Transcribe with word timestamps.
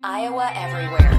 Iowa 0.00 0.52
Everywhere. 0.54 1.18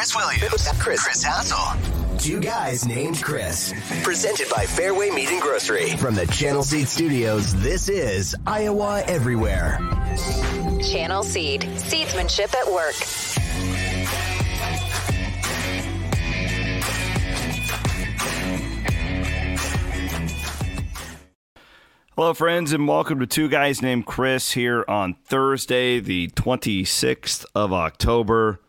Chris 0.00 0.16
Williams, 0.16 0.68
Chris, 0.78 1.02
Chris 1.04 1.22
Hassel. 1.22 2.16
Two 2.16 2.40
guys 2.40 2.86
named 2.86 3.22
Chris. 3.22 3.74
Presented 4.02 4.48
by 4.48 4.64
Fairway 4.64 5.10
Meat 5.10 5.28
and 5.28 5.42
Grocery. 5.42 5.90
From 5.98 6.14
the 6.14 6.26
Channel 6.28 6.62
Seed 6.62 6.88
Studios, 6.88 7.54
this 7.56 7.90
is 7.90 8.34
Iowa 8.46 9.02
Everywhere. 9.06 9.76
Channel 10.82 11.22
Seed. 11.22 11.60
Seedsmanship 11.76 12.54
at 12.54 12.66
work. 12.72 12.94
Hello, 22.16 22.32
friends, 22.32 22.72
and 22.72 22.88
welcome 22.88 23.20
to 23.20 23.26
Two 23.26 23.50
Guys 23.50 23.82
Named 23.82 24.06
Chris 24.06 24.52
here 24.52 24.82
on 24.88 25.12
Thursday, 25.26 26.00
the 26.00 26.28
26th 26.28 27.44
of 27.54 27.74
October. 27.74 28.60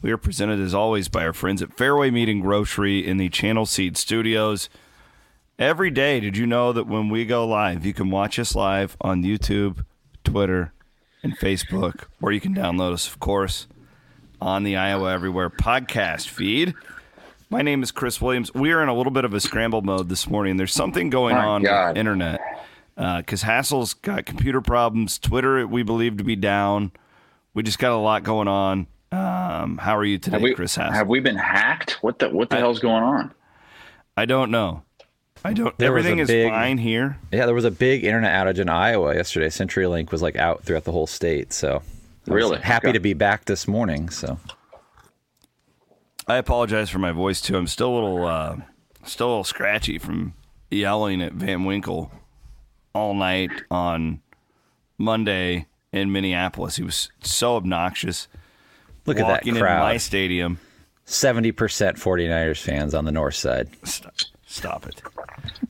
We 0.00 0.12
are 0.12 0.16
presented, 0.16 0.60
as 0.60 0.74
always, 0.74 1.08
by 1.08 1.26
our 1.26 1.32
friends 1.32 1.60
at 1.60 1.76
Fairway 1.76 2.10
Meat 2.10 2.28
and 2.28 2.40
Grocery 2.40 3.04
in 3.04 3.16
the 3.16 3.28
Channel 3.28 3.66
Seed 3.66 3.96
Studios. 3.96 4.68
Every 5.58 5.90
day, 5.90 6.20
did 6.20 6.36
you 6.36 6.46
know 6.46 6.72
that 6.72 6.86
when 6.86 7.08
we 7.08 7.24
go 7.24 7.44
live, 7.44 7.84
you 7.84 7.92
can 7.92 8.08
watch 8.08 8.38
us 8.38 8.54
live 8.54 8.96
on 9.00 9.24
YouTube, 9.24 9.84
Twitter, 10.22 10.72
and 11.24 11.36
Facebook, 11.36 12.04
or 12.22 12.30
you 12.30 12.40
can 12.40 12.54
download 12.54 12.92
us, 12.92 13.08
of 13.08 13.18
course, 13.18 13.66
on 14.40 14.62
the 14.62 14.76
Iowa 14.76 15.12
Everywhere 15.12 15.50
podcast 15.50 16.28
feed. 16.28 16.74
My 17.50 17.62
name 17.62 17.82
is 17.82 17.90
Chris 17.90 18.20
Williams. 18.20 18.54
We 18.54 18.70
are 18.70 18.82
in 18.84 18.88
a 18.88 18.94
little 18.94 19.10
bit 19.10 19.24
of 19.24 19.34
a 19.34 19.40
scramble 19.40 19.82
mode 19.82 20.08
this 20.08 20.28
morning. 20.28 20.58
There's 20.58 20.72
something 20.72 21.10
going 21.10 21.34
My 21.34 21.44
on 21.44 21.62
God. 21.64 21.88
with 21.88 21.94
the 21.94 22.00
internet 22.00 22.40
uh, 22.96 23.16
because 23.16 23.42
Hassel's 23.42 23.94
got 23.94 24.26
computer 24.26 24.60
problems. 24.60 25.18
Twitter, 25.18 25.66
we 25.66 25.82
believe 25.82 26.18
to 26.18 26.24
be 26.24 26.36
down. 26.36 26.92
We 27.52 27.64
just 27.64 27.80
got 27.80 27.90
a 27.90 27.96
lot 27.96 28.22
going 28.22 28.46
on. 28.46 28.86
Um, 29.10 29.78
how 29.78 29.96
are 29.96 30.04
you 30.04 30.18
today, 30.18 30.34
Have 30.34 30.42
we, 30.42 30.54
Chris 30.54 30.76
Hassel? 30.76 30.92
have 30.92 31.08
we 31.08 31.20
been 31.20 31.36
hacked? 31.36 31.92
What 32.02 32.18
the 32.18 32.28
what 32.28 32.50
the 32.50 32.56
hell's 32.56 32.78
going 32.78 33.02
on? 33.02 33.32
I 34.16 34.26
don't 34.26 34.50
know. 34.50 34.82
I 35.44 35.52
don't. 35.54 35.76
There 35.78 35.88
everything 35.88 36.18
is 36.18 36.28
big- 36.28 36.50
fine 36.50 36.76
here. 36.78 37.18
Yeah, 37.32 37.46
there 37.46 37.54
was 37.54 37.64
a 37.64 37.70
big 37.70 38.04
internet 38.04 38.32
outage 38.32 38.58
in 38.58 38.68
Iowa 38.68 39.14
yesterday. 39.14 39.46
CenturyLink 39.48 40.10
was 40.12 40.20
like 40.20 40.36
out 40.36 40.64
throughout 40.64 40.84
the 40.84 40.92
whole 40.92 41.06
state. 41.06 41.52
So 41.52 41.70
I 41.70 41.74
was 41.76 41.82
Really? 42.26 42.58
happy 42.58 42.88
Okay. 42.88 42.92
to 42.94 43.00
be 43.00 43.14
back 43.14 43.46
this 43.46 43.66
morning. 43.66 44.10
So 44.10 44.38
I 46.26 46.36
apologize 46.36 46.90
for 46.90 46.98
my 46.98 47.12
voice 47.12 47.40
too. 47.40 47.56
I'm 47.56 47.66
still 47.68 47.90
a 47.90 47.94
little, 47.94 48.26
uh, 48.26 48.56
still 49.04 49.28
a 49.28 49.30
little 49.30 49.44
scratchy 49.44 49.98
from 49.98 50.34
yelling 50.70 51.22
at 51.22 51.32
Van 51.32 51.64
Winkle 51.64 52.12
all 52.94 53.14
night 53.14 53.50
on 53.70 54.20
Monday 54.98 55.66
in 55.92 56.12
Minneapolis. 56.12 56.76
He 56.76 56.82
was 56.82 57.10
so 57.22 57.56
obnoxious. 57.56 58.28
Look 59.08 59.18
at 59.18 59.26
that 59.26 59.42
crowd. 59.42 59.56
in 59.56 59.78
my 59.80 59.96
stadium. 59.96 60.58
Seventy 61.04 61.52
percent 61.52 61.96
49ers 61.96 62.60
fans 62.60 62.94
on 62.94 63.04
the 63.06 63.12
north 63.12 63.34
side. 63.34 63.68
Stop, 63.84 64.14
stop 64.46 64.86
it. 64.86 65.00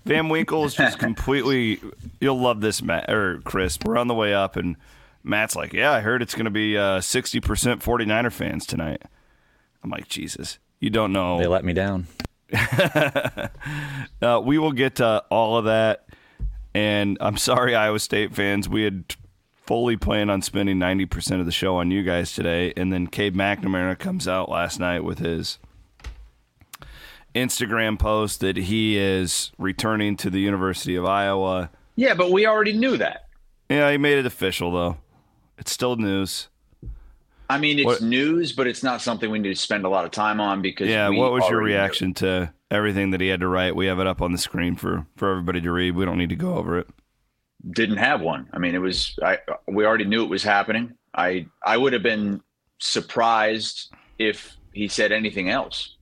Van 0.05 0.29
Winkle 0.29 0.65
is 0.65 0.75
just 0.75 0.99
completely. 1.01 1.81
You'll 2.21 2.41
love 2.41 2.61
this, 2.61 2.83
Matt 2.83 3.09
or 3.09 3.41
Chris. 3.45 3.79
We're 3.85 3.97
on 3.99 4.09
the 4.09 4.15
way 4.15 4.35
up, 4.35 4.57
and 4.57 4.77
Matt's 5.23 5.55
like, 5.55 5.73
"Yeah, 5.73 5.93
I 5.93 6.01
heard 6.01 6.23
it's 6.23 6.35
going 6.35 6.47
to 6.47 6.51
be 6.51 6.77
uh, 6.77 7.01
sixty 7.01 7.41
percent 7.41 7.83
49er 7.83 8.33
fans 8.33 8.67
tonight." 8.67 9.03
I'm 9.85 9.91
like, 9.91 10.09
Jesus, 10.09 10.59
you 10.81 10.91
don't 10.91 11.13
know. 11.13 11.39
They 11.39 11.47
let 11.47 11.65
me 11.65 11.73
down. 11.73 12.07
Uh, 14.21 14.41
we 14.45 14.59
will 14.59 14.73
get 14.73 14.97
to 14.97 15.23
all 15.31 15.57
of 15.59 15.67
that. 15.67 16.05
And 16.75 17.17
I'm 17.21 17.37
sorry, 17.37 17.77
Iowa 17.77 18.01
State 18.01 18.35
fans. 18.35 18.69
We 18.69 18.83
had 18.83 19.05
fully 19.69 19.99
planned 19.99 20.31
on 20.31 20.41
spending 20.41 20.79
90% 20.79 21.41
of 21.41 21.45
the 21.45 21.53
show 21.53 21.77
on 21.77 21.91
you 21.91 22.03
guys 22.03 22.33
today. 22.33 22.73
And 22.75 22.91
then 22.91 23.07
Cade 23.07 23.35
McNamara 23.35 23.99
comes 23.99 24.27
out 24.27 24.49
last 24.49 24.81
night 24.81 25.05
with 25.05 25.19
his 25.19 25.59
Instagram 27.35 27.99
post 27.99 28.41
that 28.41 28.57
he 28.57 28.97
is 28.97 29.53
returning 29.59 30.17
to 30.17 30.31
the 30.31 30.41
University 30.41 30.97
of 30.97 31.05
Iowa. 31.05 31.69
Yeah, 31.97 32.15
but 32.15 32.31
we 32.33 32.47
already 32.47 32.73
knew 32.73 32.97
that. 32.97 33.29
Yeah, 33.69 33.91
he 33.91 33.99
made 33.99 34.17
it 34.17 34.25
official, 34.25 34.73
though. 34.73 34.97
It's 35.59 35.71
still 35.71 35.97
news. 35.97 36.49
I 37.51 37.59
mean, 37.59 37.79
it's 37.79 37.85
What- 37.85 38.01
news, 38.01 38.53
but 38.53 38.67
it's 38.67 38.83
not 38.83 39.03
something 39.03 39.31
we 39.31 39.39
need 39.39 39.51
to 39.51 39.55
spend 39.55 39.85
a 39.85 39.91
lot 39.91 40.07
of 40.07 40.13
time 40.13 40.41
on 40.41 40.63
because 40.63 40.89
Yeah, 40.89 41.11
what 41.11 41.31
was 41.31 41.47
your 41.51 41.63
reaction 41.63 42.15
to 42.15 42.55
everything 42.71 43.11
that 43.11 43.21
he 43.21 43.29
had 43.29 43.41
to 43.41 43.49
write? 43.49 43.77
We 43.77 43.85
have 43.85 44.01
it 44.01 44.07
up 44.07 44.23
on 44.23 44.33
the 44.33 44.39
screen 44.39 44.77
for, 44.77 45.05
for 45.19 45.31
everybody 45.31 45.61
to 45.61 45.71
read. 45.71 45.95
We 45.95 46.07
don't 46.07 46.17
need 46.17 46.31
to 46.31 46.37
go 46.37 46.55
over 46.55 46.79
it. 46.79 46.89
Didn't 47.73 47.97
have 47.97 48.21
one. 48.21 48.49
I 48.53 48.59
mean, 48.59 48.75
it 48.75 48.79
was. 48.81 49.19
I 49.23 49.39
we 49.67 49.85
already 49.85 50.05
knew 50.05 50.23
it 50.23 50.31
was 50.31 50.43
happening. 50.45 50.93
I 51.15 51.47
I 51.65 51.77
would 51.77 51.93
have 51.93 52.03
been 52.03 52.41
surprised 52.79 53.93
if 54.19 54.57
he 54.73 54.87
said 54.89 55.11
anything 55.13 55.51
else. 55.51 55.97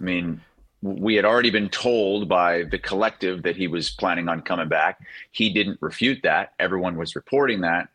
I 0.00 0.04
mean, 0.04 0.40
we 0.82 1.14
had 1.14 1.24
already 1.24 1.50
been 1.50 1.68
told 1.68 2.28
by 2.28 2.64
the 2.64 2.78
collective 2.78 3.42
that 3.44 3.54
he 3.56 3.68
was 3.68 3.90
planning 3.90 4.28
on 4.28 4.40
coming 4.42 4.68
back. 4.68 5.00
He 5.30 5.52
didn't 5.52 5.78
refute 5.80 6.20
that. 6.24 6.54
Everyone 6.58 6.96
was 6.96 7.14
reporting 7.14 7.60
that. 7.60 7.88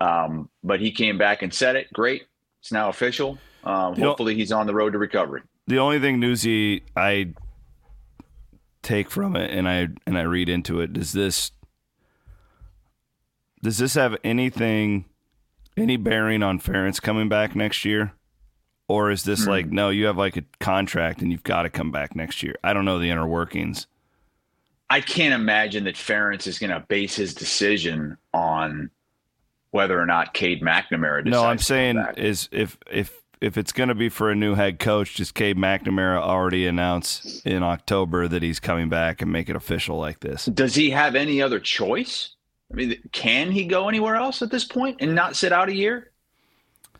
Um, 0.00 0.48
but 0.64 0.80
he 0.80 0.90
came 0.90 1.18
back 1.18 1.42
and 1.42 1.52
said 1.52 1.76
it. 1.76 1.92
Great. 1.92 2.22
It's 2.60 2.72
now 2.72 2.88
official. 2.88 3.38
Um, 3.64 3.94
know- 3.94 4.08
hopefully, 4.08 4.34
he's 4.34 4.52
on 4.52 4.66
the 4.66 4.74
road 4.74 4.92
to 4.94 4.98
recovery. 4.98 5.42
the 5.66 5.78
only 5.78 6.00
thing 6.00 6.18
newsy 6.18 6.82
I 6.96 7.34
take 8.82 9.10
from 9.10 9.36
it 9.36 9.50
and 9.52 9.68
I 9.68 9.88
and 10.06 10.18
I 10.18 10.22
read 10.22 10.48
into 10.48 10.80
it 10.80 10.92
does 10.92 11.12
this 11.12 11.52
does 13.62 13.78
this 13.78 13.94
have 13.94 14.16
anything 14.24 15.06
any 15.76 15.96
bearing 15.96 16.42
on 16.42 16.60
Ferentz 16.60 17.00
coming 17.00 17.28
back 17.28 17.56
next 17.56 17.84
year? 17.84 18.12
Or 18.88 19.10
is 19.10 19.22
this 19.22 19.46
like 19.46 19.66
hmm. 19.66 19.74
no, 19.74 19.88
you 19.88 20.06
have 20.06 20.18
like 20.18 20.36
a 20.36 20.44
contract 20.60 21.22
and 21.22 21.32
you've 21.32 21.44
got 21.44 21.62
to 21.62 21.70
come 21.70 21.90
back 21.90 22.14
next 22.14 22.42
year? 22.42 22.56
I 22.62 22.72
don't 22.72 22.84
know 22.84 22.98
the 22.98 23.10
inner 23.10 23.26
workings. 23.26 23.86
I 24.90 25.00
can't 25.00 25.32
imagine 25.32 25.84
that 25.84 25.94
Ferentz 25.94 26.46
is 26.46 26.58
going 26.58 26.70
to 26.70 26.80
base 26.80 27.16
his 27.16 27.32
decision 27.32 28.18
on 28.34 28.90
whether 29.70 29.98
or 29.98 30.04
not 30.04 30.34
Cade 30.34 30.60
McNamara. 30.60 31.24
No, 31.24 31.44
I'm 31.44 31.56
decides 31.56 31.66
to 31.66 31.72
come 31.72 31.76
saying 31.76 31.96
back. 31.96 32.18
is 32.18 32.48
if 32.52 32.76
if 32.90 33.22
if 33.40 33.56
it's 33.56 33.72
going 33.72 33.88
to 33.88 33.94
be 33.94 34.10
for 34.10 34.30
a 34.30 34.34
new 34.34 34.54
head 34.54 34.78
coach, 34.78 35.14
does 35.14 35.32
Cade 35.32 35.56
McNamara 35.56 36.18
already 36.18 36.66
announce 36.66 37.40
in 37.44 37.62
October 37.62 38.28
that 38.28 38.42
he's 38.42 38.60
coming 38.60 38.90
back 38.90 39.22
and 39.22 39.32
make 39.32 39.48
it 39.48 39.56
official 39.56 39.98
like 39.98 40.20
this? 40.20 40.44
Does 40.46 40.74
he 40.74 40.90
have 40.90 41.14
any 41.14 41.40
other 41.40 41.58
choice? 41.58 42.36
I 42.72 42.74
mean, 42.74 42.96
can 43.12 43.50
he 43.50 43.64
go 43.66 43.88
anywhere 43.88 44.16
else 44.16 44.40
at 44.40 44.50
this 44.50 44.64
point 44.64 44.98
and 45.00 45.14
not 45.14 45.36
sit 45.36 45.52
out 45.52 45.68
a 45.68 45.74
year? 45.74 46.10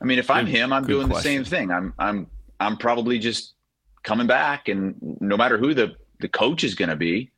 I 0.00 0.04
mean, 0.04 0.18
if 0.18 0.30
I'm 0.30 0.44
Good- 0.44 0.54
him, 0.54 0.72
I'm 0.72 0.86
doing 0.86 1.08
question. 1.08 1.40
the 1.40 1.44
same 1.44 1.44
thing. 1.44 1.70
I'm 1.70 1.94
I'm 1.98 2.26
I'm 2.60 2.76
probably 2.76 3.18
just 3.18 3.54
coming 4.02 4.26
back, 4.26 4.68
and 4.68 4.96
no 5.20 5.36
matter 5.36 5.56
who 5.56 5.74
the 5.74 5.96
the 6.20 6.28
coach 6.28 6.62
is 6.64 6.74
going 6.74 6.88
to 6.90 6.96
be, 6.96 7.30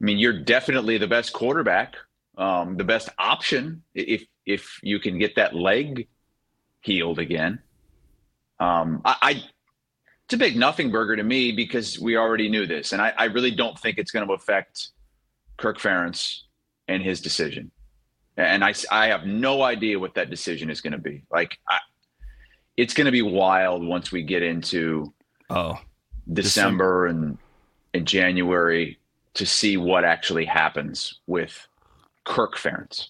I 0.00 0.04
mean, 0.04 0.18
you're 0.18 0.42
definitely 0.44 0.98
the 0.98 1.06
best 1.06 1.32
quarterback, 1.32 1.96
um, 2.38 2.76
the 2.76 2.84
best 2.84 3.08
option 3.18 3.82
if 3.94 4.24
if 4.44 4.78
you 4.82 5.00
can 5.00 5.18
get 5.18 5.34
that 5.36 5.54
leg 5.54 6.06
healed 6.82 7.18
again. 7.18 7.58
Um, 8.60 9.02
I, 9.04 9.16
I 9.22 9.30
it's 10.26 10.34
a 10.34 10.36
big 10.36 10.56
nothing 10.56 10.90
burger 10.90 11.16
to 11.16 11.22
me 11.22 11.52
because 11.52 11.98
we 11.98 12.16
already 12.16 12.48
knew 12.48 12.66
this, 12.66 12.92
and 12.92 13.02
I, 13.02 13.12
I 13.16 13.24
really 13.24 13.50
don't 13.50 13.78
think 13.78 13.98
it's 13.98 14.10
going 14.10 14.26
to 14.26 14.32
affect 14.34 14.88
Kirk 15.56 15.78
Ferentz 15.78 16.42
and 16.88 17.02
his 17.02 17.20
decision. 17.20 17.70
And 18.36 18.64
I, 18.64 18.74
I 18.90 19.06
have 19.08 19.24
no 19.24 19.62
idea 19.62 19.98
what 19.98 20.14
that 20.14 20.30
decision 20.30 20.70
is 20.70 20.80
going 20.80 20.92
to 20.92 20.98
be. 20.98 21.24
Like, 21.30 21.58
I, 21.68 21.78
it's 22.76 22.92
going 22.92 23.06
to 23.06 23.12
be 23.12 23.22
wild 23.22 23.84
once 23.84 24.12
we 24.12 24.22
get 24.22 24.42
into 24.42 25.12
Oh, 25.48 25.78
December 26.32 27.06
and 27.06 27.38
in 27.94 28.04
January 28.04 28.98
to 29.34 29.46
see 29.46 29.76
what 29.76 30.04
actually 30.04 30.44
happens 30.44 31.20
with 31.26 31.66
Kirk 32.24 32.56
Ferentz. 32.56 33.08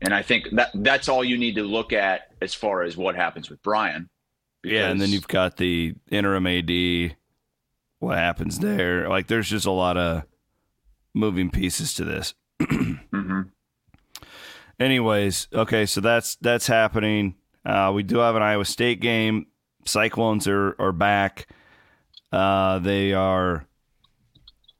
And 0.00 0.12
I 0.12 0.22
think 0.22 0.48
that 0.52 0.70
that's 0.74 1.08
all 1.08 1.22
you 1.22 1.38
need 1.38 1.54
to 1.56 1.62
look 1.62 1.92
at 1.92 2.32
as 2.40 2.54
far 2.54 2.82
as 2.82 2.96
what 2.96 3.14
happens 3.14 3.50
with 3.50 3.62
Brian. 3.62 4.08
Yeah, 4.64 4.88
and 4.88 5.00
then 5.00 5.10
you've 5.10 5.28
got 5.28 5.56
the 5.56 5.94
interim 6.10 6.46
AD. 6.46 7.16
What 7.98 8.18
happens 8.18 8.58
there? 8.58 9.08
Like, 9.08 9.28
there's 9.28 9.48
just 9.48 9.66
a 9.66 9.70
lot 9.70 9.96
of 9.96 10.24
moving 11.14 11.50
pieces 11.50 11.94
to 11.94 12.04
this. 12.04 12.34
mm-hmm. 12.60 13.42
Anyways, 14.78 15.48
okay, 15.52 15.86
so 15.86 16.00
that's 16.00 16.36
that's 16.36 16.66
happening. 16.66 17.36
Uh, 17.64 17.92
we 17.94 18.02
do 18.02 18.18
have 18.18 18.36
an 18.36 18.42
Iowa 18.42 18.64
State 18.64 19.00
game. 19.00 19.46
Cyclones 19.84 20.48
are 20.48 20.74
are 20.78 20.92
back. 20.92 21.46
Uh, 22.32 22.78
they 22.78 23.12
are 23.12 23.66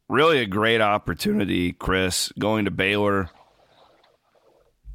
really 0.08 0.38
a 0.38 0.46
great 0.46 0.80
opportunity, 0.80 1.72
Chris, 1.72 2.32
going 2.38 2.64
to 2.64 2.70
Baylor. 2.70 3.30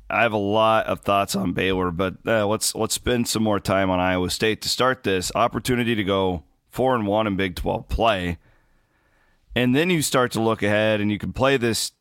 I 0.09 0.21
have 0.21 0.33
a 0.33 0.37
lot 0.37 0.85
of 0.85 1.01
thoughts 1.01 1.35
on 1.35 1.53
Baylor, 1.53 1.91
but 1.91 2.15
uh, 2.25 2.47
let's 2.47 2.73
let's 2.75 2.95
spend 2.95 3.27
some 3.27 3.43
more 3.43 3.59
time 3.59 3.89
on 3.89 3.99
Iowa 3.99 4.29
State 4.29 4.61
to 4.61 4.69
start 4.69 5.03
this 5.03 5.31
opportunity 5.35 5.95
to 5.95 6.03
go 6.03 6.43
four 6.69 6.95
and 6.95 7.05
one 7.05 7.27
in 7.27 7.35
Big 7.35 7.55
Twelve 7.55 7.89
play, 7.89 8.37
and 9.57 9.75
then 9.75 9.89
you 9.89 10.01
start 10.01 10.31
to 10.33 10.41
look 10.41 10.61
ahead, 10.61 11.01
and 11.01 11.11
you 11.11 11.17
can 11.17 11.33
play 11.33 11.57
this 11.57 11.91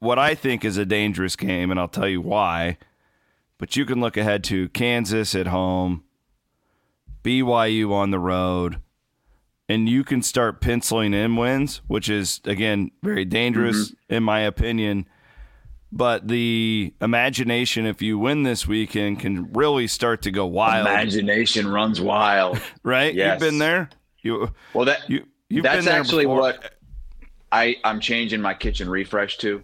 what 0.00 0.18
I 0.18 0.34
think 0.34 0.64
is 0.64 0.76
a 0.76 0.84
dangerous 0.84 1.36
game, 1.36 1.70
and 1.70 1.78
I'll 1.78 1.88
tell 1.88 2.08
you 2.08 2.20
why. 2.20 2.78
But 3.58 3.76
you 3.76 3.84
can 3.84 4.00
look 4.00 4.16
ahead 4.16 4.44
to 4.44 4.68
Kansas 4.70 5.34
at 5.34 5.48
home, 5.48 6.04
BYU 7.22 7.92
on 7.92 8.10
the 8.10 8.18
road, 8.18 8.80
and 9.68 9.88
you 9.88 10.04
can 10.04 10.22
start 10.22 10.60
penciling 10.60 11.14
in 11.14 11.36
wins, 11.36 11.80
which 11.86 12.08
is 12.08 12.40
again 12.44 12.90
very 13.02 13.24
dangerous 13.24 13.90
mm-hmm. 13.90 14.14
in 14.14 14.22
my 14.22 14.40
opinion 14.40 15.06
but 15.90 16.28
the 16.28 16.92
imagination, 17.00 17.86
if 17.86 18.02
you 18.02 18.18
win 18.18 18.42
this 18.42 18.66
weekend, 18.66 19.20
can 19.20 19.50
really 19.52 19.86
start 19.86 20.20
to 20.22 20.30
go 20.30 20.44
wild. 20.44 20.86
Imagination 20.86 21.66
runs 21.66 21.98
wild, 21.98 22.60
right? 22.82 23.14
Yes. 23.14 23.40
You've 23.40 23.50
been 23.50 23.58
there. 23.58 23.88
You 24.20 24.52
well 24.74 24.84
that 24.84 25.08
you 25.08 25.24
you've 25.48 25.62
that's 25.62 25.86
actually 25.86 26.24
before. 26.24 26.40
what 26.40 26.74
I 27.52 27.76
I'm 27.84 28.00
changing 28.00 28.40
my 28.40 28.54
kitchen 28.54 28.88
refresh 28.88 29.38
to. 29.38 29.62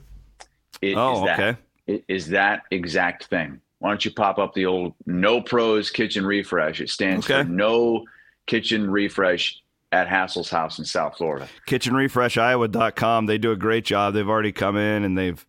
Is, 0.83 0.95
oh, 0.97 1.21
is 1.21 1.27
that, 1.27 1.41
okay. 1.41 2.05
Is 2.09 2.29
that 2.29 2.63
exact 2.71 3.25
thing? 3.27 3.61
Why 3.85 3.91
don't 3.91 4.03
you 4.03 4.13
pop 4.13 4.39
up 4.39 4.55
the 4.55 4.65
old 4.65 4.95
No 5.05 5.43
Pros 5.43 5.91
Kitchen 5.91 6.25
Refresh? 6.25 6.81
It 6.81 6.89
stands 6.89 7.27
okay. 7.27 7.43
for 7.43 7.49
No 7.49 8.07
Kitchen 8.47 8.91
Refresh 8.91 9.63
at 9.93 10.09
Hassel's 10.09 10.49
house 10.49 10.79
in 10.79 10.87
South 10.87 11.19
Florida. 11.19 11.49
KitchenRefreshIowa.com. 11.69 13.27
They 13.27 13.37
do 13.37 13.53
a 13.53 13.57
great 13.57 13.85
job. 13.85 14.15
They've 14.15 14.29
already 14.29 14.53
come 14.53 14.79
in 14.79 15.05
and 15.05 15.19
they've 15.19 15.45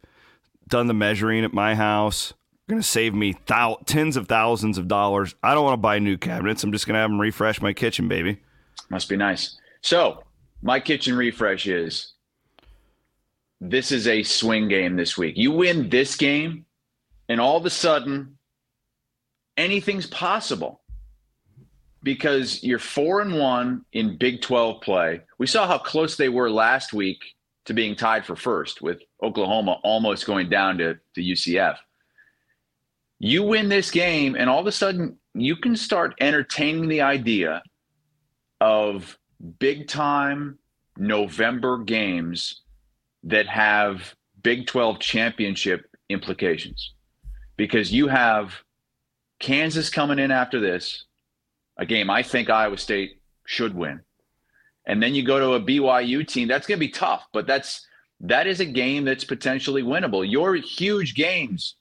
done 0.67 0.87
the 0.87 0.93
measuring 0.93 1.45
at 1.45 1.53
my 1.53 1.75
house. 1.75 2.33
Going 2.67 2.81
to 2.81 2.85
save 2.85 3.13
me 3.13 3.35
thou- 3.45 3.79
tens 3.85 4.17
of 4.17 4.27
thousands 4.27 4.77
of 4.77 4.89
dollars. 4.89 5.33
I 5.41 5.53
don't 5.53 5.63
want 5.63 5.75
to 5.75 5.81
buy 5.81 5.99
new 5.99 6.17
cabinets. 6.17 6.61
I'm 6.61 6.73
just 6.73 6.85
going 6.85 6.95
to 6.95 6.99
have 6.99 7.09
them 7.09 7.21
refresh 7.21 7.61
my 7.61 7.71
kitchen, 7.71 8.09
baby. 8.09 8.41
Must 8.89 9.07
be 9.07 9.15
nice. 9.15 9.57
So, 9.79 10.24
my 10.65 10.79
kitchen 10.79 11.15
refresh 11.15 11.67
is 11.67 12.13
this 13.61 13.91
is 13.91 14.07
a 14.07 14.23
swing 14.23 14.67
game 14.67 14.95
this 14.95 15.15
week. 15.15 15.37
You 15.37 15.51
win 15.51 15.89
this 15.89 16.15
game, 16.15 16.65
and 17.29 17.39
all 17.39 17.55
of 17.55 17.67
a 17.67 17.69
sudden, 17.69 18.39
anything's 19.57 20.07
possible 20.07 20.81
because 22.01 22.63
you're 22.63 22.79
four 22.79 23.21
and 23.21 23.37
one 23.37 23.85
in 23.93 24.17
Big 24.17 24.41
12 24.41 24.81
play. 24.81 25.21
We 25.37 25.45
saw 25.45 25.67
how 25.67 25.77
close 25.77 26.17
they 26.17 26.29
were 26.29 26.49
last 26.49 26.93
week 26.93 27.19
to 27.65 27.75
being 27.75 27.95
tied 27.95 28.25
for 28.25 28.35
first 28.35 28.81
with 28.81 29.03
Oklahoma 29.21 29.79
almost 29.83 30.25
going 30.25 30.49
down 30.49 30.79
to, 30.79 30.95
to 31.13 31.21
UCF. 31.21 31.77
You 33.19 33.43
win 33.43 33.69
this 33.69 33.91
game, 33.91 34.35
and 34.35 34.49
all 34.49 34.61
of 34.61 34.67
a 34.67 34.71
sudden, 34.71 35.19
you 35.35 35.57
can 35.57 35.75
start 35.75 36.15
entertaining 36.19 36.87
the 36.89 37.01
idea 37.01 37.61
of 38.59 39.15
big 39.59 39.87
time 39.87 40.57
November 40.97 41.77
games 41.79 42.61
that 43.23 43.47
have 43.47 44.15
Big 44.41 44.67
12 44.67 44.99
championship 44.99 45.89
implications 46.09 46.93
because 47.57 47.91
you 47.91 48.07
have 48.07 48.53
Kansas 49.39 49.89
coming 49.89 50.19
in 50.19 50.31
after 50.31 50.59
this, 50.59 51.05
a 51.77 51.85
game 51.85 52.09
I 52.09 52.23
think 52.23 52.49
Iowa 52.49 52.77
State 52.77 53.21
should 53.45 53.75
win 53.75 54.01
and 54.85 55.01
then 55.01 55.15
you 55.15 55.23
go 55.23 55.39
to 55.39 55.53
a 55.53 55.59
BYU 55.59 56.27
team, 56.27 56.47
that's 56.47 56.67
going 56.67 56.79
to 56.79 56.85
be 56.85 56.91
tough, 56.91 57.25
but 57.33 57.47
that's 57.47 57.87
that 58.21 58.47
is 58.47 58.59
a 58.59 58.65
game 58.65 59.03
that's 59.03 59.23
potentially 59.23 59.83
winnable. 59.83 60.29
Your 60.29 60.55
huge 60.55 61.15
games, 61.15 61.75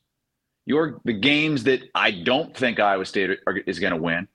your 0.66 1.00
the 1.04 1.12
games 1.12 1.64
that 1.64 1.82
I 1.94 2.10
don't 2.10 2.56
think 2.56 2.80
Iowa 2.80 3.04
State 3.04 3.38
are, 3.46 3.56
is 3.58 3.78
going 3.78 3.92
to 3.92 4.00
win, 4.00 4.26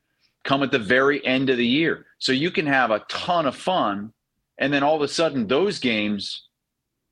come 0.44 0.64
at 0.64 0.72
the 0.72 0.80
very 0.80 1.26
end 1.26 1.50
of 1.50 1.58
the 1.58 1.66
year. 1.66 2.06
So 2.18 2.32
you 2.32 2.52
can 2.52 2.66
have 2.66 2.92
a 2.92 3.00
ton 3.10 3.46
of 3.46 3.56
fun, 3.56 4.14
and 4.58 4.74
then 4.74 4.84
all 4.84 4.96
of 4.96 5.02
a 5.02 5.08
sudden 5.08 5.48
those 5.48 5.80
games 5.80 6.48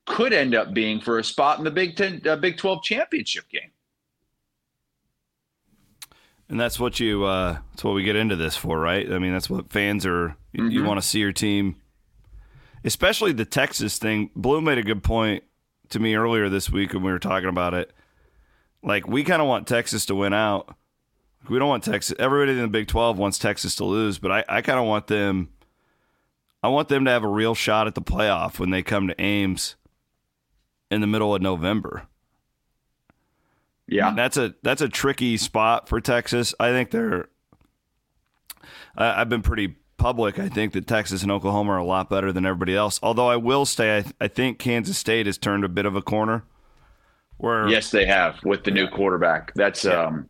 could 0.05 0.33
end 0.33 0.55
up 0.55 0.73
being 0.73 0.99
for 1.01 1.19
a 1.19 1.23
spot 1.23 1.57
in 1.57 1.63
the 1.63 1.71
Big 1.71 1.95
Ten, 1.95 2.21
uh, 2.25 2.35
Big 2.35 2.57
Twelve 2.57 2.83
championship 2.83 3.47
game. 3.49 3.71
And 6.49 6.59
that's 6.59 6.79
what 6.79 6.99
you 6.99 7.25
uh, 7.25 7.57
that's 7.71 7.83
what 7.83 7.93
we 7.93 8.03
get 8.03 8.15
into 8.15 8.35
this 8.35 8.55
for, 8.55 8.79
right? 8.79 9.11
I 9.11 9.19
mean, 9.19 9.33
that's 9.33 9.49
what 9.49 9.71
fans 9.71 10.05
are. 10.05 10.35
Mm-hmm. 10.55 10.71
You 10.71 10.83
want 10.83 11.01
to 11.01 11.05
see 11.05 11.19
your 11.19 11.33
team, 11.33 11.75
especially 12.85 13.33
the 13.33 13.45
Texas 13.45 13.97
thing. 13.97 14.31
Blue 14.35 14.61
made 14.61 14.77
a 14.77 14.83
good 14.83 15.03
point 15.03 15.43
to 15.89 15.99
me 15.99 16.15
earlier 16.15 16.47
this 16.49 16.69
week 16.69 16.93
when 16.93 17.03
we 17.03 17.11
were 17.11 17.19
talking 17.19 17.49
about 17.49 17.73
it. 17.73 17.91
Like 18.81 19.07
we 19.07 19.25
kind 19.25 19.41
of 19.41 19.47
want 19.47 19.67
Texas 19.67 20.05
to 20.05 20.15
win 20.15 20.33
out. 20.33 20.73
We 21.49 21.59
don't 21.59 21.69
want 21.69 21.83
Texas. 21.83 22.15
Everybody 22.19 22.51
in 22.51 22.61
the 22.61 22.67
Big 22.67 22.87
Twelve 22.87 23.17
wants 23.17 23.39
Texas 23.39 23.75
to 23.75 23.85
lose, 23.85 24.17
but 24.17 24.31
I, 24.31 24.43
I 24.49 24.61
kind 24.61 24.79
of 24.79 24.85
want 24.85 25.07
them. 25.07 25.49
I 26.63 26.69
want 26.69 26.89
them 26.89 27.05
to 27.05 27.11
have 27.11 27.23
a 27.23 27.29
real 27.29 27.55
shot 27.55 27.87
at 27.87 27.95
the 27.95 28.01
playoff 28.01 28.59
when 28.59 28.71
they 28.71 28.83
come 28.83 29.07
to 29.07 29.21
Ames 29.21 29.75
in 30.91 31.01
the 31.01 31.07
middle 31.07 31.33
of 31.33 31.41
November. 31.41 32.07
Yeah, 33.87 34.13
that's 34.15 34.35
a 34.35 34.55
that's 34.63 34.81
a 34.81 34.89
tricky 34.89 35.37
spot 35.37 35.87
for 35.87 36.01
Texas. 36.01 36.53
I 36.59 36.71
think 36.71 36.91
they're. 36.91 37.29
I, 38.97 39.21
I've 39.21 39.29
been 39.29 39.41
pretty 39.43 39.77
public. 39.97 40.39
I 40.39 40.49
think 40.49 40.73
that 40.73 40.87
Texas 40.87 41.23
and 41.23 41.31
Oklahoma 41.31 41.73
are 41.73 41.77
a 41.77 41.85
lot 41.85 42.09
better 42.09 42.31
than 42.31 42.45
everybody 42.45 42.75
else. 42.75 42.99
Although 43.01 43.29
I 43.29 43.37
will 43.37 43.65
say, 43.65 43.97
I, 43.97 44.25
I 44.25 44.27
think 44.27 44.59
Kansas 44.59 44.97
State 44.97 45.25
has 45.25 45.37
turned 45.37 45.63
a 45.63 45.69
bit 45.69 45.85
of 45.85 45.95
a 45.95 46.01
corner. 46.01 46.43
Where 47.37 47.67
yes, 47.67 47.91
they 47.91 48.05
have 48.05 48.43
with 48.43 48.63
the 48.63 48.71
new 48.71 48.87
quarterback. 48.87 49.53
That's 49.53 49.85
yeah. 49.85 50.05
um, 50.05 50.29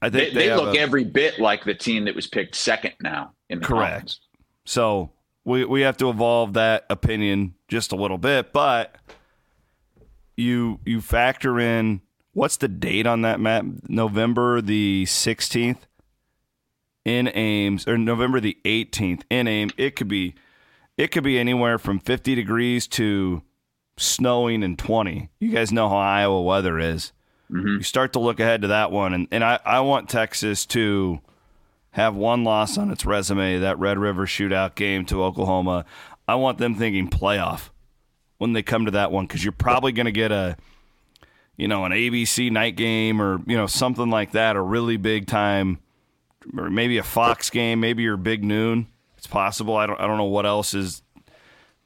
I 0.00 0.10
think 0.10 0.32
they, 0.32 0.40
they, 0.40 0.48
they 0.48 0.56
look 0.56 0.76
a, 0.76 0.78
every 0.78 1.04
bit 1.04 1.38
like 1.38 1.64
the 1.64 1.74
team 1.74 2.04
that 2.04 2.14
was 2.14 2.26
picked 2.26 2.54
second 2.54 2.94
now 3.02 3.32
in 3.48 3.60
the 3.60 3.66
correct. 3.66 3.90
Conference. 3.90 4.20
So 4.64 5.12
we 5.44 5.64
we 5.64 5.80
have 5.82 5.96
to 5.98 6.10
evolve 6.10 6.54
that 6.54 6.86
opinion 6.90 7.54
just 7.68 7.92
a 7.92 7.96
little 7.96 8.18
bit, 8.18 8.52
but 8.52 8.96
you 10.36 10.80
you 10.84 11.00
factor 11.00 11.58
in 11.58 12.02
What's 12.38 12.56
the 12.56 12.68
date 12.68 13.04
on 13.04 13.22
that 13.22 13.40
map? 13.40 13.64
November 13.88 14.60
the 14.60 15.06
16th 15.08 15.78
in 17.04 17.28
Ames 17.34 17.88
or 17.88 17.98
November 17.98 18.38
the 18.38 18.56
18th 18.64 19.22
in 19.28 19.48
Ames. 19.48 19.72
It 19.76 19.96
could 19.96 20.06
be 20.06 20.36
it 20.96 21.08
could 21.08 21.24
be 21.24 21.36
anywhere 21.36 21.80
from 21.80 21.98
50 21.98 22.36
degrees 22.36 22.86
to 22.88 23.42
snowing 23.96 24.62
and 24.62 24.78
20. 24.78 25.30
You 25.40 25.50
guys 25.50 25.72
know 25.72 25.88
how 25.88 25.96
Iowa 25.96 26.40
weather 26.42 26.78
is. 26.78 27.10
Mm-hmm. 27.50 27.76
You 27.78 27.82
start 27.82 28.12
to 28.12 28.18
look 28.18 28.40
ahead 28.40 28.62
to 28.62 28.68
that 28.68 28.90
one 28.90 29.14
and, 29.14 29.28
and 29.30 29.42
I, 29.42 29.58
I 29.64 29.80
want 29.80 30.08
Texas 30.08 30.66
to 30.66 31.20
have 31.92 32.14
one 32.14 32.44
loss 32.44 32.76
on 32.76 32.90
its 32.90 33.06
resume, 33.06 33.58
that 33.58 33.78
Red 33.78 33.98
River 33.98 34.26
shootout 34.26 34.74
game 34.74 35.04
to 35.06 35.22
Oklahoma. 35.22 35.84
I 36.26 36.34
want 36.34 36.58
them 36.58 36.74
thinking 36.74 37.08
playoff 37.08 37.70
when 38.36 38.52
they 38.52 38.62
come 38.62 38.84
to 38.84 38.90
that 38.92 39.10
one 39.10 39.26
because 39.26 39.42
you're 39.42 39.52
probably 39.52 39.92
going 39.92 40.06
to 40.06 40.12
get 40.12 40.30
a 40.30 40.56
you 41.58 41.66
know, 41.66 41.84
an 41.84 41.92
ABC 41.92 42.50
night 42.50 42.76
game 42.76 43.20
or, 43.20 43.40
you 43.44 43.56
know, 43.56 43.66
something 43.66 44.08
like 44.08 44.32
that, 44.32 44.54
a 44.56 44.62
really 44.62 44.96
big 44.96 45.26
time, 45.26 45.80
or 46.56 46.70
maybe 46.70 46.96
a 46.98 47.02
Fox 47.02 47.50
game, 47.50 47.80
maybe 47.80 48.04
your 48.04 48.16
big 48.16 48.44
noon. 48.44 48.86
It's 49.18 49.26
possible. 49.26 49.76
I 49.76 49.86
don't, 49.86 50.00
I 50.00 50.06
don't 50.06 50.16
know 50.16 50.24
what 50.24 50.46
else 50.46 50.72
is 50.72 51.02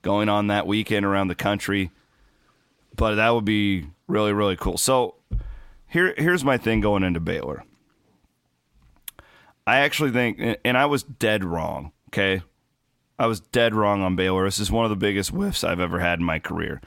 going 0.03 0.29
on 0.29 0.49
that 0.49 0.67
weekend 0.67 1.07
around 1.07 1.29
the 1.29 1.35
country, 1.35 1.91
but 2.95 3.15
that 3.15 3.31
would 3.31 3.47
be 3.47 3.87
really, 4.07 4.35
really 4.35 4.57
cool. 4.57 4.77
So 4.77 5.15
here, 5.93 6.15
here's 6.17 6.45
my 6.45 6.57
thing 6.57 6.81
going 6.81 7.03
into 7.03 7.21
Baylor. 7.21 7.65
I 9.67 9.79
actually 9.79 10.11
think, 10.11 10.59
and 10.65 10.77
I 10.77 10.87
was 10.87 11.03
dead 11.03 11.45
wrong, 11.45 11.93
okay? 12.09 12.43
I 13.19 13.27
was 13.27 13.41
dead 13.41 13.75
wrong 13.75 14.03
on 14.03 14.17
Baylor. 14.17 14.45
This 14.45 14.59
is 14.59 14.71
one 14.71 14.85
of 14.85 14.91
the 14.91 14.97
biggest 14.97 15.31
whiffs 15.31 15.63
I've 15.63 15.81
ever 15.81 16.01
had 16.01 16.19
in 16.19 16.25
my 16.25 16.39
career. 16.39 16.81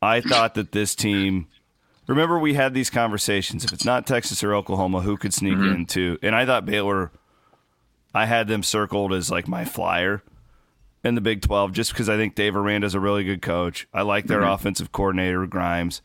I 0.00 0.20
thought 0.20 0.54
that 0.54 0.72
this 0.72 0.94
team 0.94 1.48
remember 2.06 2.38
we 2.38 2.54
had 2.54 2.74
these 2.74 2.90
conversations. 2.90 3.64
If 3.64 3.72
it's 3.72 3.84
not 3.84 4.06
Texas 4.06 4.44
or 4.44 4.54
Oklahoma, 4.54 5.00
who 5.00 5.16
could 5.16 5.32
sneak 5.32 5.54
mm-hmm. 5.54 5.74
into? 5.74 6.18
And 6.22 6.34
I 6.34 6.44
thought 6.44 6.66
Baylor 6.66 7.10
I 8.14 8.26
had 8.26 8.48
them 8.48 8.62
circled 8.62 9.12
as 9.12 9.30
like 9.30 9.48
my 9.48 9.64
flyer 9.64 10.22
in 11.02 11.14
the 11.14 11.20
Big 11.20 11.40
12 11.42 11.72
just 11.72 11.92
because 11.92 12.08
I 12.08 12.16
think 12.16 12.34
Dave 12.34 12.54
Aranda's 12.54 12.94
a 12.94 13.00
really 13.00 13.24
good 13.24 13.42
coach. 13.42 13.88
I 13.92 14.02
like 14.02 14.26
their 14.26 14.40
mm-hmm. 14.40 14.52
offensive 14.52 14.92
coordinator, 14.92 15.46
Grimes. 15.46 16.02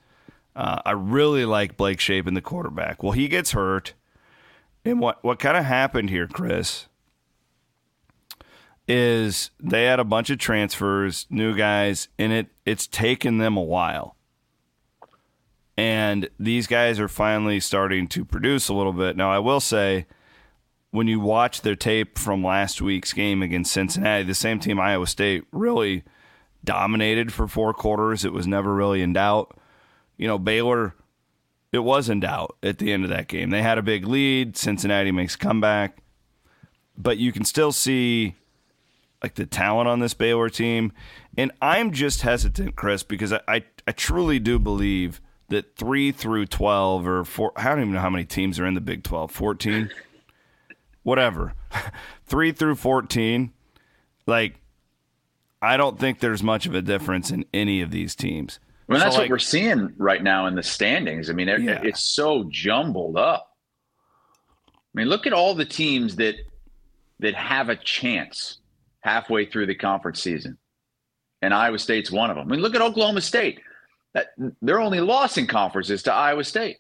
Uh, 0.58 0.82
I 0.84 0.92
really 0.94 1.46
like 1.46 1.78
Blake 1.78 2.00
Shapen, 2.00 2.34
the 2.34 2.42
quarterback. 2.42 3.04
Well, 3.04 3.12
he 3.12 3.28
gets 3.28 3.52
hurt. 3.52 3.94
And 4.84 5.00
what, 5.00 5.24
what 5.24 5.38
kind 5.38 5.56
of 5.56 5.66
happened 5.66 6.10
here, 6.10 6.26
Chris, 6.26 6.88
is 8.88 9.52
they 9.60 9.84
had 9.84 10.00
a 10.00 10.04
bunch 10.04 10.32
of 10.32 10.40
transfers, 10.40 11.28
new 11.30 11.56
guys, 11.56 12.08
and 12.18 12.34
it, 12.34 12.48
it's 12.66 12.88
taken 12.88 13.38
them 13.38 13.56
a 13.56 13.62
while. 13.62 14.16
And 15.78 16.28
these 16.40 16.66
guys 16.66 17.00
are 17.00 17.08
finally 17.08 17.60
starting 17.60 18.08
to 18.08 18.26
produce 18.26 18.68
a 18.68 18.74
little 18.74 18.94
bit. 18.94 19.16
Now, 19.16 19.32
I 19.32 19.38
will 19.38 19.60
say, 19.60 20.08
when 20.90 21.08
you 21.08 21.20
watch 21.20 21.62
their 21.62 21.76
tape 21.76 22.18
from 22.18 22.44
last 22.44 22.82
week's 22.82 23.14
game 23.14 23.44
against 23.44 23.74
Cincinnati, 23.74 24.24
the 24.24 24.34
same 24.34 24.60
team 24.60 24.80
Iowa 24.80 25.06
State 25.06 25.44
really 25.52 26.04
dominated 26.64 27.32
for 27.32 27.48
four 27.48 27.76
quarters. 27.76 28.26
It 28.26 28.34
was 28.34 28.48
never 28.48 28.74
really 28.74 29.04
in 29.04 29.14
doubt. 29.14 29.56
You 30.18 30.28
know, 30.28 30.38
Baylor, 30.38 30.96
it 31.72 31.80
was 31.80 32.10
in 32.10 32.20
doubt 32.20 32.58
at 32.64 32.80
the 32.80 32.92
end 32.92 33.04
of 33.04 33.10
that 33.10 33.28
game. 33.28 33.50
They 33.50 33.62
had 33.62 33.78
a 33.78 33.84
big 33.84 34.06
lead. 34.06 34.58
Cincinnati 34.58 35.12
makes 35.12 35.36
comeback. 35.36 36.00
But 36.98 37.18
you 37.18 37.32
can 37.32 37.46
still 37.46 37.72
see 37.72 38.36
like 39.22 39.36
the 39.36 39.46
talent 39.46 39.88
on 39.88 40.00
this 40.00 40.14
Baylor 40.14 40.50
team. 40.50 40.92
And 41.38 41.52
I'm 41.62 41.92
just 41.92 42.22
hesitant, 42.22 42.76
Chris, 42.76 43.04
because 43.04 43.34
I, 43.34 43.42
I, 43.48 43.64
I 43.88 43.92
truly 43.92 44.40
do 44.40 44.60
believe 44.60 45.22
that 45.50 45.76
three 45.76 46.12
through 46.12 46.48
12 46.48 47.08
or 47.08 47.24
four, 47.24 47.52
I 47.56 47.66
don't 47.66 47.80
even 47.80 47.94
know 47.94 48.00
how 48.00 48.10
many 48.10 48.26
teams 48.26 48.60
are 48.60 48.66
in 48.66 48.74
the 48.74 48.82
Big 48.82 49.04
12, 49.04 49.32
14? 49.32 49.90
whatever, 51.08 51.54
three 52.26 52.52
through 52.52 52.76
14, 52.76 53.54
like, 54.26 54.60
I 55.62 55.78
don't 55.78 55.98
think 55.98 56.20
there's 56.20 56.44
much 56.44 56.66
of 56.66 56.76
a 56.76 56.82
difference 56.82 57.32
in 57.32 57.46
any 57.54 57.82
of 57.82 57.92
these 57.92 58.14
teams. 58.14 58.60
Well, 58.88 59.00
that's 59.00 59.16
so, 59.16 59.22
like, 59.22 59.30
what 59.30 59.36
we're 59.36 59.40
seeing 59.40 59.94
right 59.98 60.24
now 60.24 60.48
in 60.48 60.56
the 60.56 60.64
standings. 60.64 61.30
I 61.30 61.34
mean, 61.34 61.50
it, 61.50 61.62
yeah. 61.62 61.82
it's 61.84 62.02
so 62.02 62.46
jumbled 62.50 63.18
up. 63.18 63.52
I 64.70 64.72
mean, 64.94 65.08
look 65.08 65.28
at 65.28 65.34
all 65.34 65.54
the 65.56 65.66
teams 65.66 66.16
that 66.18 66.36
that 67.20 67.36
have 67.36 67.70
a 67.70 67.76
chance 67.76 68.60
halfway 69.02 69.46
through 69.46 69.66
the 69.66 69.76
conference 69.76 70.22
season, 70.22 70.58
and 71.42 71.54
Iowa 71.54 71.80
State's 71.80 72.12
one 72.12 72.30
of 72.30 72.38
them. 72.38 72.48
I 72.48 72.52
mean, 72.52 72.62
look 72.62 72.76
at 72.76 72.82
Oklahoma 72.82 73.22
State. 73.22 73.60
That 74.14 74.28
their 74.62 74.80
only 74.80 75.02
loss 75.02 75.38
in 75.38 75.48
conference 75.48 75.90
is 75.90 76.04
to 76.04 76.14
Iowa 76.14 76.44
State. 76.44 76.78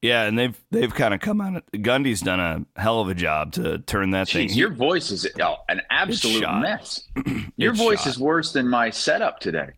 Yeah, 0.00 0.24
and 0.24 0.38
they've 0.38 0.58
they've 0.70 0.94
kind 0.94 1.12
of 1.12 1.20
come 1.20 1.40
on. 1.40 1.60
Gundy's 1.72 2.20
done 2.20 2.38
a 2.38 2.80
hell 2.80 3.00
of 3.00 3.08
a 3.08 3.14
job 3.14 3.52
to 3.54 3.78
turn 3.78 4.10
that 4.10 4.28
Jeez, 4.28 4.32
thing. 4.32 4.50
Your 4.50 4.70
voice 4.70 5.10
is 5.10 5.26
oh, 5.42 5.56
an 5.68 5.82
absolute 5.90 6.48
mess. 6.60 7.02
your 7.56 7.74
voice 7.74 8.00
shot. 8.02 8.08
is 8.08 8.18
worse 8.18 8.52
than 8.52 8.68
my 8.68 8.90
setup 8.90 9.40
today. 9.40 9.70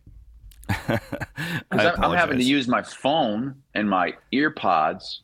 I'm, 0.69 0.99
I'm 1.71 2.15
having 2.15 2.37
to 2.37 2.43
use 2.43 2.67
my 2.67 2.83
phone 2.83 3.55
and 3.73 3.89
my 3.89 4.13
ear 4.31 4.51
pods. 4.51 5.21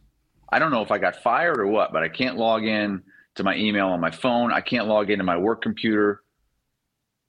I 0.49 0.59
don't 0.59 0.71
know 0.71 0.81
if 0.81 0.91
I 0.91 0.97
got 0.97 1.17
fired 1.17 1.59
or 1.59 1.67
what, 1.67 1.93
but 1.93 2.03
I 2.03 2.09
can't 2.09 2.37
log 2.37 2.63
in 2.63 3.03
to 3.35 3.43
my 3.43 3.55
email 3.55 3.89
on 3.89 3.99
my 3.99 4.11
phone. 4.11 4.51
I 4.51 4.61
can't 4.61 4.87
log 4.87 5.11
into 5.11 5.23
my 5.23 5.37
work 5.37 5.61
computer. 5.61 6.23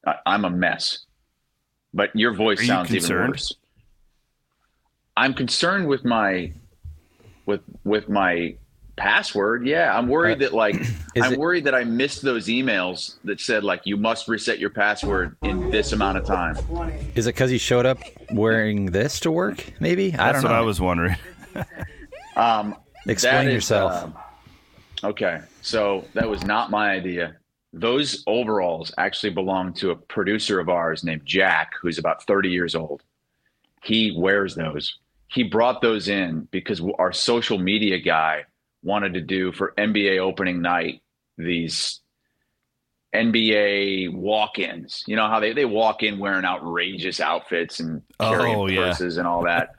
I, 0.07 0.35
am 0.35 0.45
a 0.45 0.51
mess. 0.51 1.01
But 1.93 2.15
your 2.15 2.33
voice 2.33 2.67
sounds 2.67 2.95
even 2.95 3.11
worse. 3.11 3.55
I'm 5.17 5.35
concerned 5.35 5.89
with 5.89 6.05
my 6.05 6.53
with 7.49 7.63
with 7.83 8.09
my 8.11 8.55
password. 8.97 9.67
Yeah, 9.67 9.97
I'm 9.97 10.07
worried 10.07 10.37
uh, 10.37 10.41
that 10.41 10.53
like 10.53 10.77
I'm 11.17 11.33
it, 11.33 11.39
worried 11.39 11.65
that 11.65 11.75
I 11.75 11.83
missed 11.83 12.23
those 12.23 12.47
emails 12.47 13.17
that 13.25 13.41
said 13.41 13.65
like 13.65 13.81
you 13.85 13.97
must 13.97 14.29
reset 14.29 14.59
your 14.59 14.71
password 14.71 15.37
in 15.43 15.71
this 15.71 15.93
amount 15.93 16.19
of 16.19 16.27
time. 16.27 16.57
Is 17.17 17.27
it 17.27 17.35
because 17.35 17.51
he 17.51 17.59
showed 17.59 17.87
up 17.87 17.99
wearing 18.31 18.87
this 18.87 19.19
to 19.21 19.31
work? 19.33 19.73
Maybe 19.81 20.11
That's 20.11 20.23
I 20.23 20.33
don't 20.33 20.43
know. 20.43 20.51
what 20.51 20.59
I 20.59 20.61
was 20.61 20.81
wondering. 20.81 21.17
um, 22.37 22.77
Explain 23.07 23.49
yourself. 23.49 24.13
uh, 25.03 25.07
okay, 25.07 25.41
so 25.63 26.05
that 26.13 26.29
was 26.29 26.45
not 26.45 26.71
my 26.71 26.91
idea. 26.91 27.37
Those 27.73 28.23
overalls 28.27 28.93
actually 28.99 29.31
belong 29.31 29.73
to 29.75 29.91
a 29.91 29.97
producer 29.97 30.61
of 30.61 30.69
ours 30.69 31.03
named 31.03 31.25
Jack, 31.25 31.73
who's 31.81 31.99
about 31.99 32.27
30 32.27 32.51
years 32.51 32.75
old. 32.75 33.03
He 33.83 34.13
wears 34.17 34.55
those 34.55 34.99
he 35.29 35.43
brought 35.43 35.81
those 35.83 36.09
in 36.09 36.49
because 36.51 36.83
our 36.99 37.13
social 37.13 37.59
media 37.59 37.99
guy 37.99 38.45
wanted 38.83 39.15
to 39.15 39.21
do 39.21 39.53
for 39.53 39.75
NBA 39.77 40.19
opening 40.19 40.63
night 40.63 41.03
these 41.37 42.01
NBA 43.15 44.13
walk-ins. 44.13 45.05
You 45.07 45.17
know 45.17 45.29
how 45.29 45.41
they, 45.41 45.53
they 45.53 45.65
walk 45.65 46.03
in 46.03 46.19
wearing 46.19 46.45
outrageous 46.45 47.21
outfits 47.21 47.81
and 47.81 48.03
oh, 48.21 48.31
carrying 48.31 48.57
oh, 48.57 48.67
purses 48.67 49.15
yeah. 49.15 49.21
and 49.21 49.29
all 49.29 49.45
that. 49.45 49.75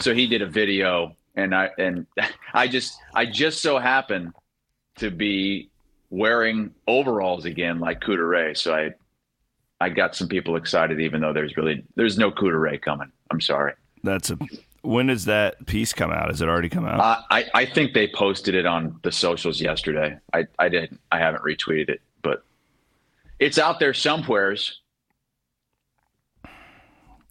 so 0.00 0.14
he 0.14 0.26
did 0.26 0.42
a 0.42 0.46
video 0.46 1.16
and 1.34 1.54
I 1.54 1.70
and 1.78 2.06
I 2.54 2.68
just 2.68 2.98
I 3.14 3.26
just 3.26 3.62
so 3.62 3.78
happened 3.78 4.32
to 4.96 5.10
be 5.10 5.70
wearing 6.10 6.72
overalls 6.86 7.44
again 7.44 7.78
like 7.80 8.00
Cooter 8.00 8.56
So 8.56 8.74
I 8.74 8.94
I 9.80 9.88
got 9.90 10.16
some 10.16 10.28
people 10.28 10.56
excited 10.56 11.00
even 11.00 11.20
though 11.20 11.32
there's 11.32 11.56
really 11.56 11.84
there's 11.94 12.18
no 12.18 12.30
Cooter 12.30 12.80
coming. 12.82 13.12
I'm 13.30 13.40
sorry. 13.40 13.74
That's 14.02 14.30
a 14.30 14.38
when 14.82 15.06
does 15.06 15.24
that 15.24 15.66
piece 15.66 15.92
come 15.92 16.10
out? 16.10 16.28
Has 16.28 16.40
it 16.40 16.48
already 16.48 16.68
come 16.68 16.86
out? 16.86 17.00
Uh, 17.00 17.22
I 17.30 17.44
I 17.54 17.66
think 17.66 17.94
they 17.94 18.08
posted 18.08 18.54
it 18.54 18.66
on 18.66 18.98
the 19.02 19.12
socials 19.12 19.60
yesterday. 19.60 20.18
I 20.32 20.46
I 20.58 20.68
didn't. 20.68 21.00
I 21.10 21.18
haven't 21.18 21.42
retweeted 21.42 21.88
it, 21.88 22.00
but 22.22 22.44
it's 23.38 23.58
out 23.58 23.80
there 23.80 23.94
somewheres. 23.94 24.80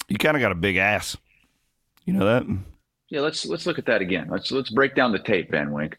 You 0.08 0.18
kind 0.18 0.38
of 0.38 0.42
got 0.42 0.52
a 0.52 0.56
big 0.56 0.78
ass. 0.78 1.18
You 2.06 2.14
know 2.14 2.26
that? 2.26 2.46
Yeah. 3.10 3.22
Let's 3.22 3.46
let's 3.46 3.66
look 3.66 3.80
at 3.80 3.86
that 3.86 4.02
again. 4.02 4.28
Let's 4.30 4.52
let's 4.52 4.70
break 4.70 4.96
down 4.96 5.12
the 5.12 5.20
tape, 5.20 5.52
Van 5.52 5.72
Wink. 5.72 5.98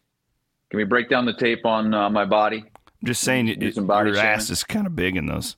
Can 0.71 0.79
we 0.79 0.85
break 0.85 1.09
down 1.09 1.25
the 1.25 1.35
tape 1.35 1.65
on 1.65 1.95
uh, 1.95 2.11
my 2.11 2.25
body? 2.25 2.65
I'm 2.67 3.07
just 3.07 3.23
saying, 3.23 3.49
it, 3.49 3.63
your 3.63 4.17
ass 4.17 4.51
is 4.51 4.65
kind 4.65 4.87
of 4.87 4.97
big 4.97 5.17
in 5.17 5.27
those. 5.27 5.57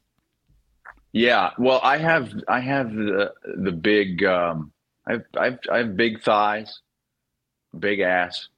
Yeah. 1.13 1.51
Well, 1.59 1.81
I 1.83 1.99
have 1.99 2.33
I 2.49 2.61
have 2.61 2.93
the 2.95 3.33
the 3.57 3.73
big. 3.73 4.25
Um, 4.25 4.73
I've, 5.11 5.25
I've, 5.37 5.59
I 5.73 5.79
have 5.79 5.97
big 5.97 6.23
thighs, 6.23 6.81
big 7.77 8.01
ass. 8.01 8.49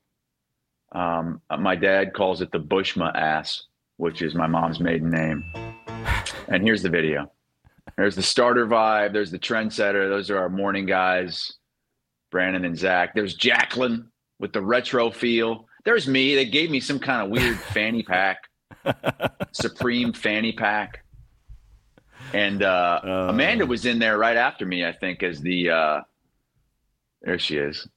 Um, 0.92 1.40
my 1.59 1.75
dad 1.75 2.12
calls 2.12 2.42
it 2.42 2.52
the 2.52 2.61
Bushma 2.61 3.14
ass, 3.14 3.64
which 3.97 4.21
is 4.21 4.35
my 4.35 4.47
mom's 4.47 4.78
maiden 4.78 5.11
name. 5.11 5.42
And 6.49 6.62
here's 6.62 6.82
the 6.82 6.90
video. 6.90 7.32
There's 7.97 8.16
the 8.16 8.23
starter 8.23 8.66
vibe. 8.66 9.14
There's 9.14 9.30
the 9.30 9.38
trendsetter. 9.38 10.09
Those 10.11 10.28
are 10.30 10.38
our 10.38 10.50
morning 10.50 10.85
guys, 10.85 11.54
Brandon 12.30 12.66
and 12.66 12.76
Zach. 12.76 13.14
There's 13.14 13.35
Jacqueline 13.35 14.11
with 14.38 14.52
the 14.52 14.61
retro 14.61 15.11
feel. 15.11 15.66
There's 15.85 16.06
me. 16.06 16.35
They 16.35 16.44
gave 16.44 16.71
me 16.71 16.80
some 16.80 16.99
kind 16.99 17.23
of 17.23 17.30
weird 17.30 17.59
fanny 17.73 18.02
pack, 18.02 18.49
Supreme 19.52 20.12
fanny 20.12 20.52
pack. 20.52 21.02
And 22.35 22.62
uh, 22.62 23.00
uh, 23.02 23.26
Amanda 23.30 23.64
was 23.64 23.87
in 23.87 23.99
there 23.99 24.18
right 24.18 24.37
after 24.37 24.66
me, 24.66 24.85
I 24.85 24.92
think, 24.92 25.23
as 25.23 25.40
the 25.40 25.71
uh, 25.71 26.00
there 27.23 27.38
she 27.38 27.57
is, 27.57 27.88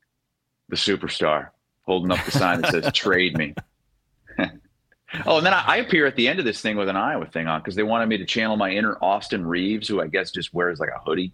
the 0.69 0.75
superstar, 0.75 1.49
holding 1.83 2.11
up 2.11 2.23
the 2.25 2.31
sign 2.31 2.61
that 2.61 2.71
says 2.71 2.93
"Trade 2.93 3.37
me." 3.37 3.53
oh, 5.25 5.37
and 5.37 5.45
then 5.45 5.53
I, 5.53 5.63
I, 5.67 5.77
appear 5.77 6.05
at 6.05 6.15
the 6.15 6.27
end 6.27 6.39
of 6.39 6.45
this 6.45 6.61
thing 6.61 6.77
with 6.77 6.89
an 6.89 6.95
Iowa 6.95 7.25
thing 7.25 7.47
on 7.47 7.61
because 7.61 7.75
they 7.75 7.83
wanted 7.83 8.07
me 8.07 8.17
to 8.17 8.25
channel 8.25 8.57
my 8.57 8.71
inner 8.71 8.97
Austin 9.01 9.45
Reaves, 9.45 9.87
who 9.87 10.01
I 10.01 10.07
guess 10.07 10.31
just 10.31 10.53
wears 10.53 10.79
like 10.79 10.89
a 10.89 10.99
hoodie 10.99 11.33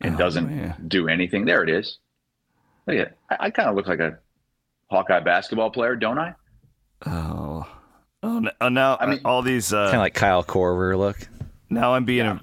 and 0.00 0.14
oh, 0.14 0.18
doesn't 0.18 0.48
man. 0.48 0.84
do 0.88 1.08
anything. 1.08 1.44
There 1.44 1.62
it 1.62 1.70
is. 1.70 1.98
Look 2.86 2.96
at 2.96 3.16
I, 3.30 3.46
I 3.46 3.50
kind 3.50 3.68
of 3.68 3.76
look 3.76 3.86
like 3.86 4.00
a 4.00 4.18
Hawkeye 4.90 5.20
basketball 5.20 5.70
player, 5.70 5.96
don't 5.96 6.18
I? 6.18 6.34
Oh, 7.06 7.66
oh, 8.22 8.48
oh 8.60 8.68
now 8.68 8.96
I 9.00 9.06
mean, 9.06 9.20
all 9.24 9.42
these 9.42 9.72
uh, 9.72 9.84
kind 9.84 9.96
of 9.96 10.00
like 10.00 10.14
Kyle 10.14 10.44
Korver 10.44 10.98
look. 10.98 11.16
Now 11.68 11.94
I'm 11.94 12.04
being 12.04 12.26
yeah. 12.26 12.38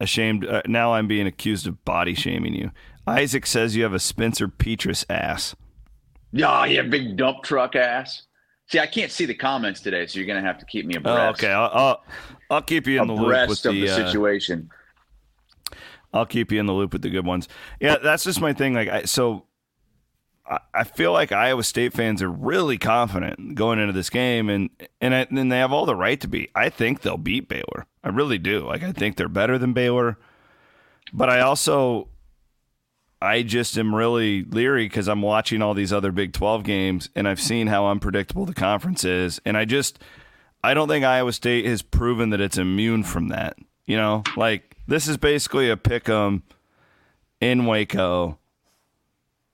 ashamed. 0.00 0.46
Uh, 0.46 0.62
now 0.66 0.94
I'm 0.94 1.08
being 1.08 1.26
accused 1.26 1.66
of 1.66 1.84
body 1.84 2.14
shaming 2.14 2.54
you. 2.54 2.70
Isaac 3.08 3.46
says 3.46 3.74
you 3.74 3.82
have 3.82 3.94
a 3.94 3.98
Spencer 3.98 4.48
Petras 4.48 5.04
ass. 5.08 5.56
Yeah, 6.32 6.64
yeah, 6.66 6.82
big 6.82 7.16
dump 7.16 7.42
truck 7.42 7.74
ass. 7.74 8.22
See, 8.66 8.78
I 8.78 8.86
can't 8.86 9.10
see 9.10 9.24
the 9.24 9.34
comments 9.34 9.80
today, 9.80 10.06
so 10.06 10.18
you're 10.18 10.26
going 10.26 10.42
to 10.42 10.46
have 10.46 10.58
to 10.58 10.66
keep 10.66 10.84
me 10.84 10.94
abreast. 10.96 11.18
Oh, 11.18 11.28
okay, 11.30 11.50
I'll, 11.50 11.70
I'll, 11.72 12.04
I'll 12.50 12.62
keep 12.62 12.86
you 12.86 13.00
in 13.00 13.08
the 13.08 13.14
loop 13.14 13.48
with 13.48 13.62
the, 13.62 13.70
the 13.70 13.88
uh, 13.88 13.96
situation. 13.96 14.68
I'll 16.12 16.26
keep 16.26 16.52
you 16.52 16.60
in 16.60 16.66
the 16.66 16.74
loop 16.74 16.92
with 16.92 17.00
the 17.00 17.08
good 17.08 17.24
ones. 17.24 17.48
Yeah, 17.80 17.96
that's 18.02 18.24
just 18.24 18.42
my 18.42 18.52
thing. 18.52 18.74
Like, 18.74 18.88
I, 18.88 19.02
so 19.04 19.44
I, 20.46 20.58
I 20.74 20.84
feel 20.84 21.12
like 21.12 21.32
Iowa 21.32 21.62
State 21.62 21.94
fans 21.94 22.22
are 22.22 22.30
really 22.30 22.76
confident 22.76 23.54
going 23.54 23.78
into 23.78 23.94
this 23.94 24.10
game, 24.10 24.50
and 24.50 24.68
and 25.00 25.14
I, 25.14 25.26
and 25.30 25.50
they 25.50 25.58
have 25.58 25.72
all 25.72 25.86
the 25.86 25.96
right 25.96 26.20
to 26.20 26.28
be. 26.28 26.50
I 26.54 26.68
think 26.68 27.00
they'll 27.00 27.16
beat 27.16 27.48
Baylor. 27.48 27.86
I 28.04 28.08
really 28.08 28.38
do. 28.38 28.66
Like, 28.66 28.82
I 28.82 28.92
think 28.92 29.16
they're 29.16 29.28
better 29.28 29.56
than 29.56 29.72
Baylor, 29.72 30.18
but 31.12 31.30
I 31.30 31.40
also 31.40 32.08
I 33.20 33.42
just 33.42 33.76
am 33.76 33.94
really 33.94 34.44
leery 34.44 34.86
because 34.86 35.08
I'm 35.08 35.22
watching 35.22 35.60
all 35.60 35.74
these 35.74 35.92
other 35.92 36.12
Big 36.12 36.32
12 36.32 36.62
games 36.62 37.10
and 37.16 37.26
I've 37.26 37.40
seen 37.40 37.66
how 37.66 37.88
unpredictable 37.88 38.46
the 38.46 38.54
conference 38.54 39.04
is. 39.04 39.40
And 39.44 39.56
I 39.56 39.64
just, 39.64 39.98
I 40.62 40.72
don't 40.74 40.88
think 40.88 41.04
Iowa 41.04 41.32
State 41.32 41.66
has 41.66 41.82
proven 41.82 42.30
that 42.30 42.40
it's 42.40 42.58
immune 42.58 43.02
from 43.02 43.28
that. 43.28 43.56
You 43.86 43.96
know, 43.96 44.22
like 44.36 44.76
this 44.86 45.08
is 45.08 45.16
basically 45.16 45.68
a 45.68 45.76
pick 45.76 46.08
'em 46.08 46.42
in 47.40 47.66
Waco 47.66 48.38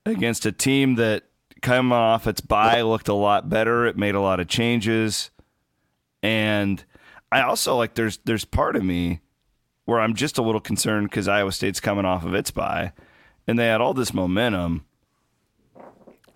against 0.04 0.44
a 0.44 0.52
team 0.52 0.97
that 0.97 1.25
come 1.62 1.92
off 1.92 2.26
its 2.26 2.40
bye 2.42 2.83
looked 2.83 3.09
a 3.09 3.14
lot 3.14 3.49
better. 3.49 3.87
It 3.87 3.97
made 3.97 4.14
a 4.14 4.21
lot 4.21 4.40
of 4.40 4.49
changes. 4.49 5.30
And 6.23 6.85
I 7.33 7.42
also 7.42 7.76
like 7.76 7.94
there's 7.94 8.18
there's 8.25 8.44
part 8.44 8.76
of 8.76 8.85
me 8.85 9.21
where 9.87 10.00
I'm 10.00 10.14
just 10.14 10.37
a 10.37 10.42
little 10.42 10.61
concerned 10.61 11.09
because 11.11 11.28
Iowa 11.28 11.52
State's 11.52 11.80
coming 11.80 12.04
off 12.04 12.25
of 12.25 12.35
its 12.35 12.50
bye 12.50 12.92
and 13.46 13.58
they 13.58 13.66
had 13.66 13.80
all 13.80 13.94
this 13.94 14.14
momentum 14.14 14.84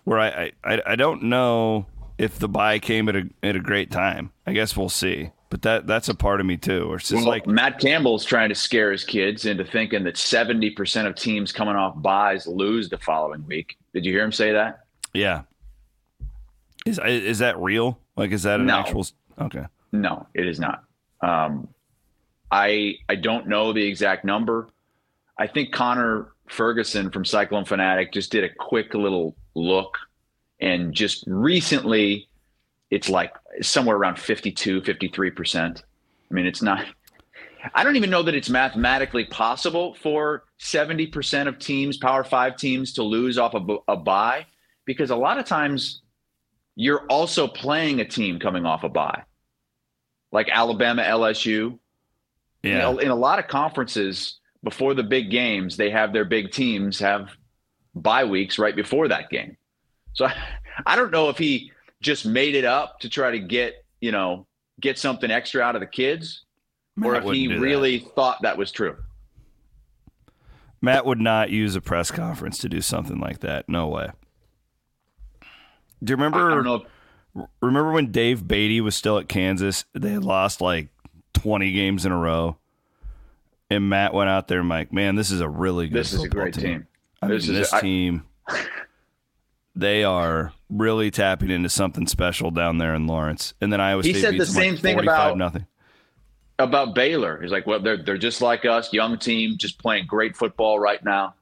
where 0.03 0.19
I, 0.19 0.51
I, 0.63 0.81
I 0.85 0.95
don't 0.95 1.23
know 1.23 1.85
if 2.17 2.39
the 2.39 2.49
bye 2.49 2.79
came 2.79 3.09
at 3.09 3.15
a 3.15 3.29
at 3.43 3.55
a 3.55 3.59
great 3.59 3.91
time. 3.91 4.31
I 4.45 4.53
guess 4.53 4.75
we'll 4.75 4.89
see. 4.89 5.31
But 5.49 5.63
that 5.63 5.87
that's 5.87 6.09
a 6.09 6.13
part 6.13 6.39
of 6.39 6.45
me 6.45 6.57
too. 6.57 6.91
Or 6.91 6.97
it's 6.97 7.11
well, 7.11 7.25
like 7.25 7.47
Matt 7.47 7.79
Campbell's 7.79 8.23
trying 8.23 8.49
to 8.49 8.55
scare 8.55 8.91
his 8.91 9.03
kids 9.03 9.45
into 9.45 9.65
thinking 9.65 10.03
that 10.03 10.17
seventy 10.17 10.69
percent 10.69 11.07
of 11.07 11.15
teams 11.15 11.51
coming 11.51 11.75
off 11.75 11.99
byes 12.01 12.45
lose 12.45 12.89
the 12.89 12.99
following 12.99 13.45
week. 13.47 13.77
Did 13.93 14.05
you 14.05 14.11
hear 14.11 14.23
him 14.23 14.31
say 14.31 14.51
that? 14.51 14.85
Yeah. 15.13 15.43
Is 16.85 16.99
is 17.03 17.39
that 17.39 17.57
real? 17.59 17.99
Like 18.15 18.31
is 18.31 18.43
that 18.43 18.59
an 18.59 18.67
No. 18.67 18.75
actual 18.75 19.07
okay. 19.41 19.65
No, 19.91 20.27
it 20.35 20.47
is 20.47 20.59
not. 20.59 20.83
Um, 21.21 21.67
I 22.51 22.97
I 23.07 23.15
don't 23.15 23.47
know 23.47 23.73
the 23.73 23.83
exact 23.83 24.23
number. 24.23 24.69
I 25.37 25.47
think 25.47 25.71
Connor 25.71 26.33
Ferguson 26.49 27.09
from 27.11 27.25
Cyclone 27.25 27.65
Fanatic 27.65 28.11
just 28.11 28.31
did 28.31 28.43
a 28.43 28.49
quick 28.53 28.93
little 28.93 29.35
look, 29.55 29.97
and 30.59 30.93
just 30.93 31.23
recently, 31.27 32.27
it's 32.91 33.09
like 33.09 33.33
somewhere 33.61 33.95
around 33.95 34.17
52, 34.19 34.81
53 34.81 35.31
percent. 35.31 35.83
I 36.29 36.33
mean, 36.33 36.45
it's 36.45 36.61
not. 36.61 36.85
I 37.73 37.83
don't 37.83 37.97
even 37.97 38.09
know 38.09 38.23
that 38.23 38.35
it's 38.35 38.49
mathematically 38.49 39.25
possible 39.25 39.93
for 39.95 40.45
70% 40.61 41.47
of 41.47 41.59
teams, 41.59 41.97
Power 41.97 42.23
Five 42.23 42.55
teams, 42.55 42.93
to 42.93 43.03
lose 43.03 43.37
off 43.37 43.53
a, 43.53 43.59
bu- 43.59 43.79
a 43.87 43.97
bye 43.97 44.45
because 44.85 45.09
a 45.09 45.15
lot 45.15 45.37
of 45.37 45.45
times 45.45 46.01
you're 46.75 47.05
also 47.07 47.47
playing 47.47 47.99
a 47.99 48.05
team 48.05 48.39
coming 48.39 48.65
off 48.65 48.83
a 48.85 48.89
bye, 48.89 49.23
like 50.31 50.49
Alabama, 50.49 51.03
LSU. 51.03 51.45
You 51.45 51.79
Yeah. 52.63 52.77
know, 52.79 52.97
in 52.97 53.09
a 53.09 53.15
lot 53.15 53.39
of 53.39 53.47
conferences, 53.47 54.39
before 54.63 54.93
the 54.93 55.03
big 55.03 55.29
games, 55.31 55.77
they 55.77 55.89
have 55.89 56.13
their 56.13 56.25
big 56.25 56.51
teams 56.51 56.99
have 56.99 57.29
bye 57.95 58.25
weeks 58.25 58.59
right 58.59 58.75
before 58.75 59.07
that 59.07 59.29
game. 59.29 59.57
So 60.13 60.25
I, 60.25 60.35
I 60.85 60.95
don't 60.95 61.11
know 61.11 61.29
if 61.29 61.37
he 61.37 61.71
just 62.01 62.25
made 62.25 62.55
it 62.55 62.65
up 62.65 62.99
to 63.01 63.09
try 63.09 63.31
to 63.31 63.39
get, 63.39 63.85
you 64.01 64.11
know, 64.11 64.47
get 64.79 64.97
something 64.97 65.29
extra 65.29 65.61
out 65.61 65.75
of 65.75 65.81
the 65.81 65.87
kids 65.87 66.45
or 67.03 67.15
if 67.15 67.23
he 67.23 67.47
wouldn't 67.47 67.59
that. 67.59 67.65
really 67.65 67.99
thought 67.99 68.41
that 68.41 68.57
was 68.57 68.71
true. 68.71 68.97
Matt 70.81 71.05
would 71.05 71.19
not 71.19 71.49
use 71.49 71.75
a 71.75 71.81
press 71.81 72.09
conference 72.11 72.57
to 72.59 72.69
do 72.69 72.81
something 72.81 73.19
like 73.19 73.39
that. 73.39 73.67
No 73.67 73.87
way. 73.87 74.09
Do 76.01 76.11
you 76.11 76.15
remember 76.15 76.49
don't 76.49 76.63
know. 76.63 76.85
If, 77.35 77.43
remember 77.61 77.91
when 77.91 78.11
Dave 78.11 78.47
Beaty 78.47 78.79
was 78.79 78.95
still 78.95 79.17
at 79.17 79.27
Kansas? 79.27 79.83
They 79.93 80.11
had 80.11 80.23
lost 80.23 80.61
like 80.61 80.87
20 81.33 81.71
games 81.73 82.05
in 82.05 82.11
a 82.11 82.17
row. 82.17 82.57
And 83.69 83.87
Matt 83.89 84.13
went 84.13 84.29
out 84.29 84.47
there 84.47 84.59
and 84.59 84.69
like, 84.69 84.91
man, 84.91 85.15
this 85.15 85.29
is 85.31 85.41
a 85.41 85.49
really 85.49 85.87
good 85.87 85.93
team. 85.93 85.99
this 86.01 86.13
is 86.13 86.23
a 86.23 86.29
great 86.29 86.53
team. 86.55 86.87
I 87.21 87.27
mean, 87.27 87.35
This 87.37 87.47
this, 87.47 87.67
is 87.67 87.73
a- 87.73 87.75
I- 87.75 87.81
team, 87.81 88.23
they 89.75 90.03
are 90.03 90.53
really 90.69 91.11
tapping 91.11 91.51
into 91.51 91.69
something 91.69 92.07
special 92.07 92.51
down 92.51 92.77
there 92.79 92.95
in 92.95 93.07
Lawrence. 93.07 93.53
And 93.61 93.71
then 93.71 93.79
Iowa 93.79 94.03
He 94.03 94.13
State 94.13 94.21
said 94.21 94.37
the 94.37 94.45
same 94.45 94.73
like 94.73 94.81
thing 94.81 94.99
about- 94.99 95.37
nothing. 95.37 95.65
About 96.57 96.93
Baylor, 96.93 97.41
he's 97.41 97.51
like, 97.51 97.65
well, 97.65 97.79
they're 97.79 98.03
they're 98.03 98.17
just 98.17 98.41
like 98.41 98.65
us, 98.65 98.91
young 98.91 99.17
team, 99.17 99.55
just 99.57 99.79
playing 99.79 100.07
great 100.07 100.35
football 100.35 100.77
right 100.77 101.01
now. 101.05 101.35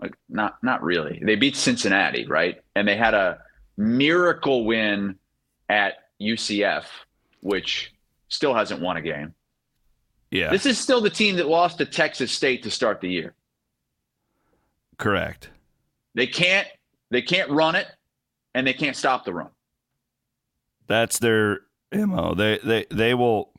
Like, 0.00 0.14
not 0.28 0.62
not 0.62 0.84
really. 0.84 1.20
They 1.20 1.34
beat 1.34 1.56
Cincinnati, 1.56 2.24
right? 2.24 2.62
And 2.76 2.86
they 2.86 2.94
had 2.96 3.14
a 3.14 3.40
miracle 3.76 4.66
win 4.66 5.16
at 5.68 5.94
UCF, 6.20 6.84
which 7.40 7.92
still 8.28 8.54
hasn't 8.54 8.80
won 8.80 8.96
a 8.96 9.02
game. 9.02 9.34
Yeah, 10.34 10.50
This 10.50 10.66
is 10.66 10.80
still 10.80 11.00
the 11.00 11.10
team 11.10 11.36
that 11.36 11.46
lost 11.46 11.78
to 11.78 11.86
Texas 11.86 12.32
State 12.32 12.64
to 12.64 12.70
start 12.70 13.00
the 13.00 13.08
year. 13.08 13.34
correct. 14.98 15.50
They 16.14 16.26
can't 16.26 16.66
they 17.10 17.22
can't 17.22 17.50
run 17.50 17.74
it, 17.76 17.86
and 18.54 18.66
they 18.66 18.72
can't 18.72 18.96
stop 18.96 19.24
the 19.24 19.32
run. 19.32 19.50
That's 20.88 21.18
their 21.20 21.60
mo. 21.92 22.34
They 22.34 22.58
they 22.64 22.86
they 22.90 23.14
will. 23.14 23.50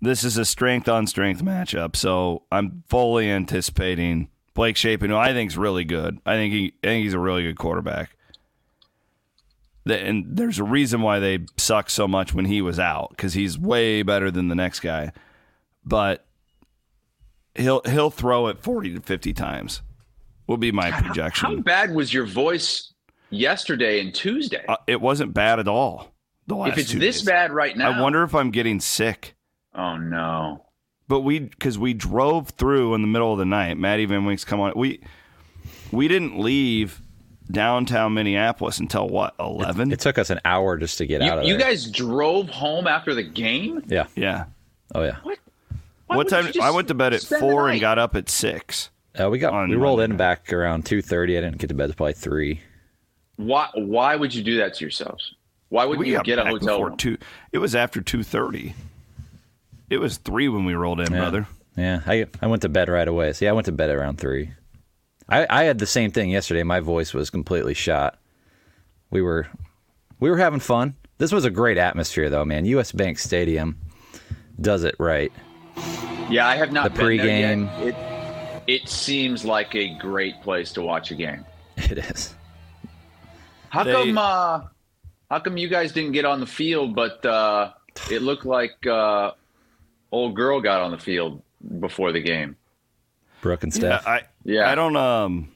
This 0.00 0.24
is 0.24 0.36
a 0.38 0.44
strength 0.44 0.88
on 0.88 1.06
strength 1.06 1.42
matchup, 1.42 1.96
so 1.96 2.44
I'm 2.50 2.82
fully 2.88 3.30
anticipating 3.30 4.28
Blake 4.54 4.76
Shapen, 4.76 5.10
who 5.10 5.16
I 5.16 5.32
think 5.32 5.50
is 5.50 5.58
really 5.58 5.84
good. 5.84 6.18
I 6.24 6.34
think 6.36 6.52
he 6.52 6.74
I 6.82 6.86
think 6.86 7.04
he's 7.04 7.14
a 7.14 7.18
really 7.18 7.42
good 7.42 7.58
quarterback. 7.58 8.16
And 9.86 10.24
there's 10.36 10.58
a 10.58 10.64
reason 10.64 11.00
why 11.02 11.18
they 11.20 11.46
suck 11.56 11.90
so 11.90 12.08
much 12.08 12.34
when 12.34 12.46
he 12.46 12.60
was 12.60 12.78
out 12.78 13.10
because 13.10 13.34
he's 13.34 13.58
way 13.58 14.02
better 14.02 14.30
than 14.30 14.48
the 14.48 14.54
next 14.54 14.80
guy. 14.80 15.12
But 15.86 16.26
he'll 17.54 17.80
he'll 17.86 18.10
throw 18.10 18.48
it 18.48 18.58
40 18.58 18.94
to 18.94 19.00
50 19.00 19.32
times. 19.32 19.82
Will 20.46 20.56
be 20.56 20.72
my 20.72 20.90
projection. 20.90 21.06
How 21.06 21.48
projection. 21.54 21.62
bad 21.62 21.94
was 21.94 22.12
your 22.12 22.26
voice 22.26 22.92
yesterday 23.30 24.00
and 24.00 24.14
Tuesday? 24.14 24.64
Uh, 24.68 24.76
it 24.86 25.00
wasn't 25.00 25.32
bad 25.34 25.58
at 25.58 25.68
all. 25.68 26.12
The 26.46 26.54
last 26.54 26.72
if 26.72 26.78
it's 26.78 26.90
two 26.92 26.98
this 27.00 27.16
days. 27.18 27.26
bad 27.26 27.52
right 27.52 27.76
now, 27.76 27.90
I 27.90 28.00
wonder 28.00 28.22
if 28.22 28.34
I'm 28.34 28.50
getting 28.52 28.78
sick. 28.80 29.34
Oh 29.74 29.96
no. 29.96 30.64
But 31.08 31.20
we 31.20 31.40
because 31.40 31.78
we 31.78 31.94
drove 31.94 32.50
through 32.50 32.94
in 32.94 33.00
the 33.02 33.08
middle 33.08 33.32
of 33.32 33.38
the 33.38 33.44
night. 33.44 33.76
Maddie 33.78 34.06
Van 34.06 34.24
Wink's 34.24 34.44
come 34.44 34.60
on. 34.60 34.72
We 34.76 35.02
we 35.92 36.06
didn't 36.08 36.38
leave 36.38 37.00
downtown 37.50 38.14
Minneapolis 38.14 38.78
until 38.78 39.08
what 39.08 39.34
eleven? 39.40 39.90
It 39.92 39.98
took 40.00 40.18
us 40.18 40.30
an 40.30 40.40
hour 40.44 40.76
just 40.76 40.98
to 40.98 41.06
get 41.06 41.22
You, 41.22 41.30
out 41.30 41.38
of 41.38 41.44
it. 41.44 41.48
you 41.48 41.56
there. 41.56 41.66
guys 41.68 41.90
drove 41.90 42.48
home 42.48 42.86
after 42.86 43.14
the 43.14 43.22
game? 43.24 43.82
yeah. 43.86 44.06
yeah. 44.14 44.44
Oh 44.94 45.02
yeah. 45.02 45.16
Why 46.06 46.16
what 46.16 46.28
time? 46.28 46.46
I 46.62 46.70
went 46.70 46.88
to 46.88 46.94
bed 46.94 47.12
at 47.14 47.22
four 47.22 47.68
and 47.68 47.80
got 47.80 47.98
up 47.98 48.14
at 48.14 48.28
six. 48.28 48.90
Uh, 49.18 49.28
we 49.30 49.38
got 49.38 49.52
On 49.54 49.68
we 49.70 49.76
rolled 49.76 49.98
Monday 49.98 50.04
in 50.04 50.10
night. 50.12 50.18
back 50.18 50.52
around 50.52 50.86
two 50.86 51.02
thirty. 51.02 51.36
I 51.36 51.40
didn't 51.40 51.58
get 51.58 51.68
to 51.68 51.74
bed 51.74 51.86
till 51.86 51.94
probably 51.94 52.12
three. 52.12 52.60
Why 53.36 53.68
why 53.74 54.16
would 54.16 54.34
you 54.34 54.42
do 54.42 54.58
that 54.58 54.74
to 54.74 54.84
yourselves? 54.84 55.34
Why 55.68 55.84
would 55.84 55.98
We 55.98 56.10
you 56.10 56.22
get 56.22 56.38
a 56.38 56.44
hotel 56.44 56.58
before 56.76 56.88
room? 56.88 56.96
two. 56.96 57.18
It 57.52 57.58
was 57.58 57.74
after 57.74 58.00
two 58.00 58.22
thirty. 58.22 58.74
It 59.90 59.98
was 59.98 60.18
three 60.18 60.48
when 60.48 60.64
we 60.64 60.74
rolled 60.74 61.00
in, 61.00 61.12
Yeah. 61.12 61.18
brother. 61.18 61.46
Yeah, 61.76 62.00
I 62.06 62.26
I 62.40 62.46
went 62.46 62.62
to 62.62 62.68
bed 62.68 62.88
right 62.88 63.08
away. 63.08 63.32
See, 63.32 63.46
I 63.48 63.52
went 63.52 63.66
to 63.66 63.72
bed 63.72 63.90
around 63.90 64.18
three. 64.18 64.50
I 65.28 65.46
I 65.50 65.64
had 65.64 65.78
the 65.78 65.86
same 65.86 66.10
thing 66.12 66.30
yesterday. 66.30 66.62
My 66.62 66.80
voice 66.80 67.12
was 67.14 67.30
completely 67.30 67.74
shot. 67.74 68.18
We 69.10 69.22
were 69.22 69.48
we 70.20 70.30
were 70.30 70.38
having 70.38 70.60
fun. 70.60 70.94
This 71.18 71.32
was 71.32 71.44
a 71.46 71.50
great 71.50 71.78
atmosphere, 71.78 72.28
though, 72.28 72.44
man. 72.44 72.64
U.S. 72.66 72.92
Bank 72.92 73.18
Stadium 73.18 73.78
does 74.60 74.84
it 74.84 74.94
right. 74.98 75.32
Yeah, 76.30 76.46
I 76.48 76.56
have 76.56 76.72
not 76.72 76.92
The 76.94 76.98
been 76.98 77.16
there 77.18 77.26
pregame. 77.56 77.78
yet. 77.84 77.88
It 77.88 78.82
it 78.82 78.88
seems 78.88 79.44
like 79.44 79.74
a 79.76 79.94
great 79.98 80.42
place 80.42 80.72
to 80.72 80.82
watch 80.82 81.10
a 81.10 81.14
game. 81.14 81.44
It 81.76 81.98
is. 81.98 82.34
How 83.68 83.84
They- 83.84 83.92
come 83.92 84.18
uh 84.18 84.60
how 85.30 85.38
come 85.40 85.56
you 85.56 85.68
guys 85.68 85.92
didn't 85.92 86.12
get 86.12 86.24
on 86.24 86.40
the 86.40 86.46
field 86.46 86.94
but 86.94 87.24
uh 87.24 87.72
it 88.10 88.22
looked 88.22 88.44
like 88.46 88.84
uh 88.86 89.32
old 90.12 90.34
girl 90.34 90.60
got 90.60 90.80
on 90.82 90.90
the 90.90 90.98
field 90.98 91.42
before 91.80 92.12
the 92.12 92.20
game? 92.20 92.56
Brooke 93.42 93.62
and 93.62 93.72
Yeah, 93.74 93.98
Steph. 94.00 94.06
I 94.06 94.22
Yeah. 94.44 94.70
I 94.70 94.74
don't 94.74 94.96
um 94.96 95.48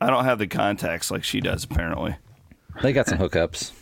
I 0.00 0.08
don't 0.10 0.24
have 0.24 0.38
the 0.38 0.46
contacts 0.46 1.10
like 1.10 1.24
she 1.24 1.40
does 1.40 1.64
apparently. 1.64 2.14
they 2.82 2.92
got 2.92 3.06
some 3.06 3.18
hookups. 3.18 3.72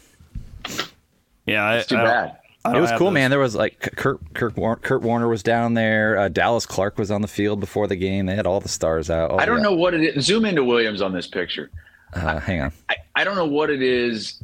Yeah, 1.47 1.65
I, 1.65 1.77
It's 1.79 1.89
too 1.89 1.97
I 1.97 2.03
don't- 2.03 2.09
bad. 2.11 2.39
I 2.65 2.77
It 2.77 2.81
was 2.81 2.91
cool, 2.93 3.09
those. 3.09 3.15
man. 3.15 3.31
There 3.31 3.41
was 3.41 3.55
like 3.57 3.81
Kurt 3.97 4.21
Kurt, 4.35 4.57
War- 4.57 4.77
Kurt 4.77 5.03
Warner 5.03 5.29
was 5.29 5.43
down 5.43 5.75
there. 5.75 6.17
Uh, 6.17 6.29
Dallas 6.29 6.65
Clark 6.65 6.97
was 6.99 7.11
on 7.11 7.21
the 7.23 7.29
field 7.29 7.59
before 7.61 7.87
the 7.89 7.97
game. 7.97 8.27
They 8.27 8.37
had 8.37 8.47
all 8.47 8.61
the 8.61 8.69
stars 8.69 9.11
out. 9.11 9.33
Oh, 9.33 9.37
I 9.39 9.47
don't 9.47 9.59
yeah. 9.59 9.65
know 9.65 9.75
what 9.75 9.95
it 9.95 10.03
is. 10.17 10.25
Zoom 10.25 10.45
into 10.45 10.63
Williams 10.63 11.03
on 11.03 11.13
this 11.13 11.27
picture. 11.27 11.71
Uh, 12.13 12.39
hang 12.39 12.61
on. 12.61 12.73
I, 12.89 12.97
I 13.17 13.25
don't 13.25 13.35
know 13.37 13.47
what 13.47 13.69
it 13.71 13.83
is 13.83 14.43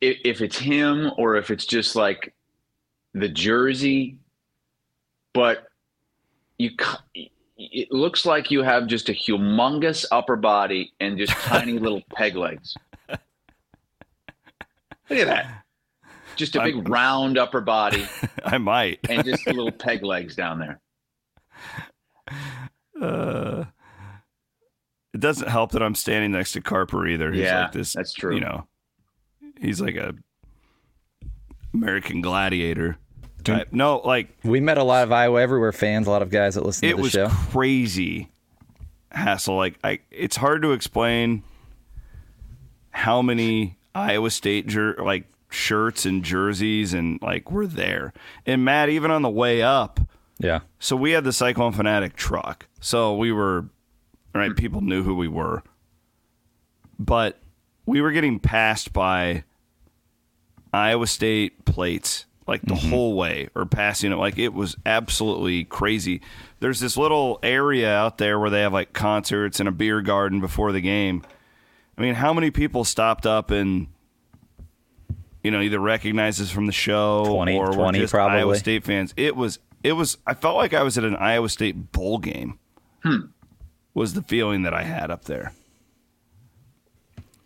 if, 0.00 0.18
if 0.24 0.40
it's 0.40 0.58
him 0.58 1.10
or 1.18 1.36
if 1.36 1.50
it's 1.50 1.66
just 1.66 1.96
like 1.96 2.32
the 3.14 3.28
jersey 3.28 4.16
but 5.32 5.66
you 6.58 6.70
c- 6.80 7.30
it 7.58 7.90
looks 7.90 8.24
like 8.24 8.50
you 8.50 8.62
have 8.62 8.86
just 8.86 9.08
a 9.08 9.12
humongous 9.12 10.04
upper 10.12 10.36
body 10.36 10.92
and 11.00 11.18
just 11.18 11.32
tiny 11.32 11.72
little 11.78 12.02
peg 12.14 12.36
legs 12.36 12.74
look 13.08 13.18
at 15.10 15.26
that 15.26 15.64
just 16.40 16.56
a 16.56 16.62
big 16.62 16.88
round 16.88 17.38
upper 17.38 17.60
body 17.60 18.04
I 18.44 18.58
might. 18.58 18.98
and 19.08 19.24
just 19.24 19.46
little 19.46 19.70
peg 19.70 20.02
legs 20.02 20.34
down 20.34 20.58
there 20.58 20.80
Uh, 23.00 23.64
it 25.14 25.20
doesn't 25.20 25.48
help 25.48 25.72
that 25.72 25.82
I'm 25.82 25.94
standing 25.94 26.32
next 26.32 26.52
to 26.52 26.60
Carper 26.60 27.06
either. 27.06 27.32
He's 27.32 27.42
Yeah, 27.44 27.62
like 27.62 27.72
this. 27.72 27.94
that's 27.94 28.12
true. 28.12 28.34
You 28.34 28.40
know, 28.42 28.66
he's 29.60 29.80
like 29.80 29.96
a 29.96 30.14
American 31.72 32.20
Gladiator 32.20 32.98
type. 33.42 33.68
No, 33.72 33.98
like 34.04 34.28
We 34.44 34.60
met 34.60 34.76
a 34.78 34.84
lot 34.84 35.02
of 35.04 35.12
Iowa 35.12 35.40
Everywhere 35.40 35.72
fans, 35.72 36.06
a 36.06 36.10
lot 36.10 36.20
of 36.22 36.30
guys 36.30 36.56
that 36.56 36.64
listen 36.66 36.88
to 36.90 36.96
the 37.02 37.08
show. 37.08 37.20
It 37.22 37.24
was 37.24 37.32
crazy 37.48 38.28
Hassel. 39.12 39.56
Like 39.56 39.78
I, 39.82 40.00
it's 40.10 40.36
hard 40.36 40.60
to 40.62 40.72
explain 40.72 41.42
how 42.90 43.22
many 43.22 43.78
Iowa 43.94 44.30
State 44.30 44.66
jer- 44.66 44.96
like 45.02 45.24
shirts 45.50 46.06
and 46.06 46.22
jerseys 46.22 46.94
and 46.94 47.20
like 47.20 47.50
we're 47.50 47.66
there. 47.66 48.12
And 48.46 48.64
Matt, 48.64 48.88
even 48.88 49.10
on 49.10 49.22
the 49.22 49.30
way 49.30 49.62
up, 49.62 50.00
yeah. 50.38 50.60
so 50.78 50.96
we 50.96 51.12
had 51.12 51.24
the 51.24 51.32
Cyclone 51.32 51.72
Fanatic 51.72 52.16
truck. 52.16 52.66
So 52.80 53.14
we 53.14 53.32
were 53.32 53.66
right. 54.34 54.56
People 54.56 54.80
knew 54.80 55.02
who 55.02 55.14
we 55.14 55.28
were, 55.28 55.62
but 56.98 57.38
we 57.86 58.00
were 58.00 58.12
getting 58.12 58.38
passed 58.38 58.92
by 58.92 59.44
Iowa 60.72 61.06
State 61.06 61.64
plates 61.64 62.26
like 62.46 62.62
the 62.62 62.74
mm-hmm. 62.74 62.90
whole 62.90 63.14
way, 63.14 63.48
or 63.54 63.64
passing 63.64 64.10
it 64.10 64.16
like 64.16 64.36
it 64.36 64.52
was 64.52 64.76
absolutely 64.84 65.64
crazy. 65.64 66.20
There's 66.58 66.80
this 66.80 66.96
little 66.96 67.38
area 67.44 67.94
out 67.94 68.18
there 68.18 68.40
where 68.40 68.50
they 68.50 68.62
have 68.62 68.72
like 68.72 68.92
concerts 68.92 69.60
and 69.60 69.68
a 69.68 69.72
beer 69.72 70.02
garden 70.02 70.40
before 70.40 70.72
the 70.72 70.80
game. 70.80 71.22
I 71.96 72.02
mean, 72.02 72.14
how 72.14 72.32
many 72.32 72.50
people 72.50 72.84
stopped 72.84 73.24
up 73.24 73.52
and 73.52 73.86
you 75.42 75.50
know 75.50 75.60
either 75.60 75.78
recognized 75.78 76.40
us 76.40 76.50
from 76.50 76.66
the 76.66 76.72
show 76.72 77.24
20, 77.26 77.56
or 77.56 77.72
20 77.72 77.98
just 77.98 78.12
probably. 78.12 78.38
Iowa 78.38 78.56
State 78.56 78.84
fans? 78.84 79.14
It 79.16 79.36
was 79.36 79.58
it 79.82 79.92
was. 79.92 80.18
I 80.26 80.34
felt 80.34 80.56
like 80.56 80.74
I 80.74 80.82
was 80.82 80.98
at 80.98 81.04
an 81.04 81.16
Iowa 81.16 81.48
State 81.48 81.92
bowl 81.92 82.18
game. 82.18 82.58
Was 83.94 84.14
the 84.14 84.22
feeling 84.22 84.62
that 84.62 84.74
I 84.74 84.82
had 84.82 85.10
up 85.10 85.24
there. 85.24 85.52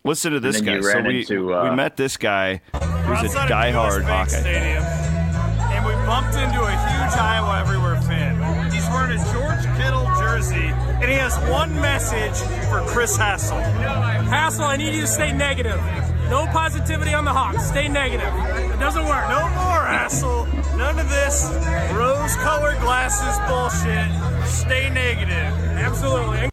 Listen 0.03 0.33
to 0.33 0.39
this 0.39 0.61
guy. 0.61 0.79
So 0.81 1.01
we, 1.01 1.21
into, 1.21 1.53
uh, 1.53 1.69
we 1.69 1.75
met 1.75 1.97
this 1.97 2.15
guy 2.17 2.61
We're 2.73 3.15
who's 3.15 3.33
a 3.33 3.39
diehard 3.39 4.03
Hawkeye. 4.03 4.27
Stadium, 4.27 4.83
and 4.83 5.85
we 5.85 5.93
bumped 6.05 6.35
into 6.35 6.61
a 6.61 6.69
huge 6.69 7.17
Iowa 7.17 7.59
Everywhere 7.61 7.99
fan. 8.01 8.71
He's 8.71 8.85
wearing 8.89 9.19
a 9.19 9.33
George 9.33 9.77
Kittle 9.77 10.05
jersey, 10.19 10.67
and 11.01 11.05
he 11.05 11.15
has 11.15 11.35
one 11.49 11.73
message 11.81 12.37
for 12.69 12.81
Chris 12.85 13.17
Hassel. 13.17 13.59
Hassel, 13.59 14.65
I 14.65 14.77
need 14.77 14.93
you 14.93 15.01
to 15.01 15.07
stay 15.07 15.31
negative. 15.33 15.81
No 16.29 16.45
positivity 16.47 17.13
on 17.13 17.23
the 17.25 17.31
Hawks. 17.31 17.67
Stay 17.67 17.87
negative. 17.87 18.27
It 18.73 18.79
doesn't 18.79 19.05
work. 19.05 19.29
No 19.29 19.41
more 19.49 19.85
Hassel. 19.85 20.45
None 20.77 20.99
of 20.99 21.09
this 21.09 21.45
rose-colored 21.93 22.79
glasses 22.79 23.37
bullshit. 23.47 24.47
Stay 24.47 24.89
negative. 24.89 25.53
Absolutely. 25.77 26.49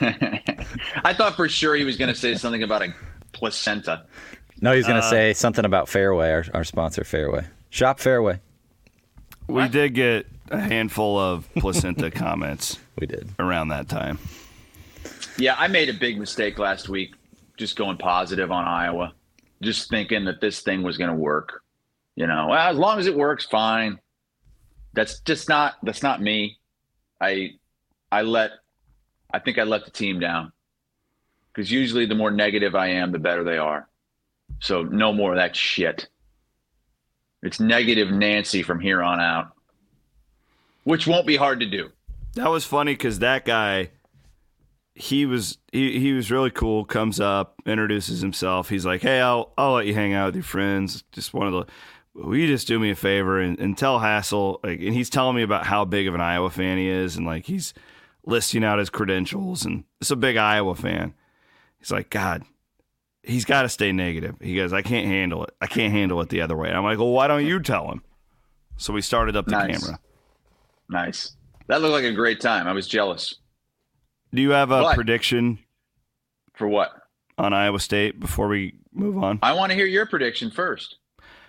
I 1.04 1.14
thought 1.14 1.36
for 1.36 1.48
sure 1.48 1.74
he 1.76 1.84
was 1.84 1.96
going 1.96 2.12
to 2.12 2.18
say 2.18 2.34
something 2.34 2.62
about 2.62 2.82
a 2.82 2.94
placenta. 3.32 4.04
No, 4.60 4.74
he's 4.74 4.86
going 4.86 4.98
Uh, 4.98 5.02
to 5.02 5.08
say 5.08 5.32
something 5.32 5.64
about 5.64 5.88
Fairway, 5.88 6.30
our, 6.30 6.44
our 6.54 6.64
sponsor, 6.64 7.04
Fairway. 7.04 7.44
Shop 7.70 7.98
Fairway. 8.00 8.40
We 9.48 9.68
did 9.68 9.94
get 9.94 10.26
a 10.50 10.60
handful 10.60 11.18
of 11.18 11.48
placenta 11.56 12.10
comments 12.12 12.78
We 12.98 13.06
did. 13.06 13.28
around 13.38 13.68
that 13.68 13.88
time. 13.88 14.18
Yeah, 15.38 15.54
I 15.58 15.68
made 15.68 15.88
a 15.88 15.94
big 15.94 16.18
mistake 16.18 16.58
last 16.58 16.88
week, 16.88 17.14
just 17.62 17.76
going 17.76 17.96
positive 17.96 18.50
on 18.50 18.64
Iowa, 18.64 19.12
just 19.62 19.88
thinking 19.88 20.24
that 20.24 20.40
this 20.40 20.62
thing 20.62 20.82
was 20.82 20.98
going 20.98 21.10
to 21.10 21.16
work. 21.16 21.62
You 22.16 22.26
know, 22.26 22.48
well, 22.50 22.58
as 22.58 22.76
long 22.76 22.98
as 22.98 23.06
it 23.06 23.16
works, 23.16 23.46
fine. 23.46 24.00
That's 24.94 25.20
just 25.20 25.48
not 25.48 25.74
that's 25.84 26.02
not 26.02 26.20
me. 26.20 26.58
I 27.20 27.52
I 28.10 28.22
let 28.22 28.50
I 29.32 29.38
think 29.38 29.58
I 29.58 29.62
let 29.62 29.84
the 29.84 29.92
team 29.92 30.18
down 30.18 30.52
because 31.52 31.70
usually 31.70 32.04
the 32.04 32.16
more 32.16 32.32
negative 32.32 32.74
I 32.74 32.88
am, 32.88 33.12
the 33.12 33.18
better 33.20 33.44
they 33.44 33.58
are. 33.58 33.88
So 34.60 34.82
no 34.82 35.12
more 35.12 35.30
of 35.30 35.36
that 35.36 35.54
shit. 35.54 36.08
It's 37.42 37.60
negative 37.60 38.10
Nancy 38.10 38.62
from 38.62 38.80
here 38.80 39.02
on 39.02 39.20
out, 39.20 39.52
which 40.84 41.06
won't 41.06 41.26
be 41.26 41.36
hard 41.36 41.60
to 41.60 41.66
do. 41.66 41.90
That 42.34 42.50
was 42.50 42.64
funny 42.64 42.92
because 42.92 43.20
that 43.20 43.44
guy, 43.44 43.90
he 44.94 45.24
was 45.26 45.58
he, 45.72 45.98
he 45.98 46.12
was 46.12 46.30
really 46.30 46.50
cool. 46.50 46.84
Comes 46.84 47.18
up, 47.20 47.54
introduces 47.66 48.20
himself. 48.20 48.68
He's 48.68 48.84
like, 48.86 49.00
"Hey, 49.02 49.20
I'll 49.20 49.52
I'll 49.56 49.72
let 49.74 49.86
you 49.86 49.94
hang 49.94 50.12
out 50.14 50.26
with 50.26 50.34
your 50.36 50.44
friends. 50.44 51.02
Just 51.12 51.32
one 51.34 51.46
of 51.46 51.52
the, 51.52 51.66
will 52.14 52.36
you 52.36 52.46
just 52.46 52.66
do 52.68 52.78
me 52.78 52.90
a 52.90 52.94
favor 52.94 53.40
and, 53.40 53.58
and 53.58 53.76
tell 53.76 53.98
Hassel?" 54.00 54.60
Like, 54.62 54.80
and 54.80 54.94
he's 54.94 55.10
telling 55.10 55.36
me 55.36 55.42
about 55.42 55.66
how 55.66 55.84
big 55.84 56.06
of 56.08 56.14
an 56.14 56.20
Iowa 56.20 56.50
fan 56.50 56.78
he 56.78 56.88
is, 56.88 57.16
and 57.16 57.26
like 57.26 57.46
he's 57.46 57.72
listing 58.24 58.64
out 58.64 58.78
his 58.78 58.90
credentials, 58.90 59.64
and 59.64 59.84
it's 60.00 60.10
a 60.10 60.16
big 60.16 60.36
Iowa 60.36 60.74
fan. 60.74 61.14
He's 61.78 61.90
like, 61.90 62.08
God, 62.10 62.44
he's 63.24 63.44
got 63.44 63.62
to 63.62 63.68
stay 63.68 63.90
negative. 63.90 64.36
He 64.40 64.54
goes, 64.54 64.72
I 64.72 64.82
can't 64.82 65.06
handle 65.08 65.42
it. 65.42 65.52
I 65.60 65.66
can't 65.66 65.92
handle 65.92 66.20
it 66.20 66.28
the 66.28 66.40
other 66.42 66.56
way. 66.56 66.68
And 66.68 66.76
I'm 66.76 66.84
like, 66.84 66.98
well, 66.98 67.10
why 67.10 67.26
don't 67.26 67.44
you 67.44 67.58
tell 67.58 67.90
him? 67.90 68.04
So 68.76 68.92
we 68.92 69.00
started 69.02 69.34
up 69.34 69.46
the 69.46 69.50
Nice. 69.52 69.82
camera. 69.82 69.98
Nice. 70.88 71.32
That 71.66 71.80
looked 71.82 71.92
like 71.94 72.04
a 72.04 72.12
great 72.12 72.40
time. 72.40 72.68
I 72.68 72.72
was 72.72 72.86
jealous. 72.86 73.34
Do 74.34 74.40
you 74.42 74.50
have 74.50 74.70
a 74.70 74.80
But- 74.82 74.94
prediction 74.94 75.58
For 76.54 76.66
what? 76.68 76.90
on 77.38 77.52
Iowa 77.52 77.80
State 77.80 78.18
before 78.20 78.48
we 78.48 78.74
move 78.92 79.18
on? 79.22 79.38
I 79.42 79.52
want 79.54 79.70
to 79.70 79.76
hear 79.76 79.86
your 79.86 80.06
prediction 80.06 80.50
first. 80.50 80.96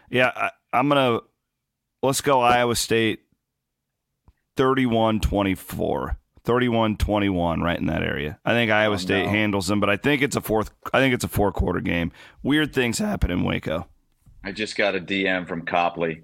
Yeah, 0.09 0.31
I, 0.35 0.49
I'm 0.71 0.89
going 0.89 1.19
to 1.19 1.25
let's 2.01 2.21
go 2.21 2.41
Iowa 2.41 2.75
State 2.75 3.21
31 4.57 5.19
24. 5.19 6.17
31 6.45 6.97
21 6.97 7.61
right 7.61 7.79
in 7.79 7.85
that 7.85 8.03
area. 8.03 8.37
I 8.43 8.51
think 8.51 8.69
Iowa 8.69 8.95
Oh, 8.95 8.97
State 8.97 9.23
no. 9.25 9.29
handles 9.31 9.67
them, 9.67 9.79
but 9.79 9.89
I 9.89 9.95
think 9.95 10.21
it's 10.21 10.35
a 10.35 10.41
fourth 10.41 10.71
I 10.93 10.99
think 10.99 11.13
it's 11.13 11.23
a 11.23 11.29
four 11.29 11.53
quarter 11.53 11.79
game. 11.79 12.11
Weird 12.43 12.73
things 12.73 12.97
happen 12.99 13.31
in 13.31 13.43
Waco. 13.43 13.87
I 14.43 14.51
just 14.51 14.75
got 14.75 14.93
a 14.95 14.99
DM 14.99 15.47
from 15.47 15.61
Copley. 15.65 16.23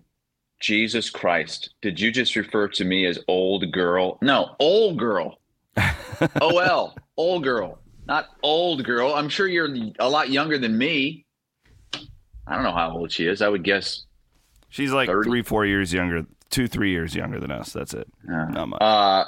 Jesus 0.59 1.09
Christ. 1.09 1.69
Did 1.81 2.01
you 2.01 2.11
just 2.11 2.35
refer 2.35 2.67
to 2.67 2.83
me 2.83 3.05
as 3.05 3.17
old 3.29 3.71
girl? 3.71 4.17
No, 4.21 4.55
old 4.59 4.99
girl. 4.99 5.39
OL, 6.41 6.95
old 7.17 7.43
girl, 7.43 7.79
not 8.07 8.27
old 8.43 8.83
girl. 8.83 9.13
I'm 9.13 9.29
sure 9.29 9.47
you're 9.47 9.69
a 9.99 10.09
lot 10.09 10.29
younger 10.29 10.57
than 10.57 10.77
me. 10.77 11.25
I 12.47 12.55
don't 12.55 12.63
know 12.63 12.71
how 12.73 12.91
old 12.97 13.11
she 13.11 13.27
is. 13.27 13.41
I 13.41 13.47
would 13.49 13.63
guess. 13.63 14.05
She's 14.69 14.91
like 14.91 15.07
30? 15.07 15.29
3 15.29 15.41
4 15.43 15.65
years 15.65 15.93
younger, 15.93 16.25
2 16.49 16.67
3 16.67 16.89
years 16.91 17.15
younger 17.15 17.39
than 17.39 17.51
us. 17.51 17.71
That's 17.73 17.93
it. 17.93 18.07
Not 18.23 18.67
much. 18.69 18.81
Uh, 18.81 19.25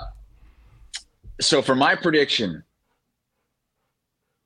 so 1.40 1.62
for 1.62 1.76
my 1.76 1.96
prediction, 1.96 2.64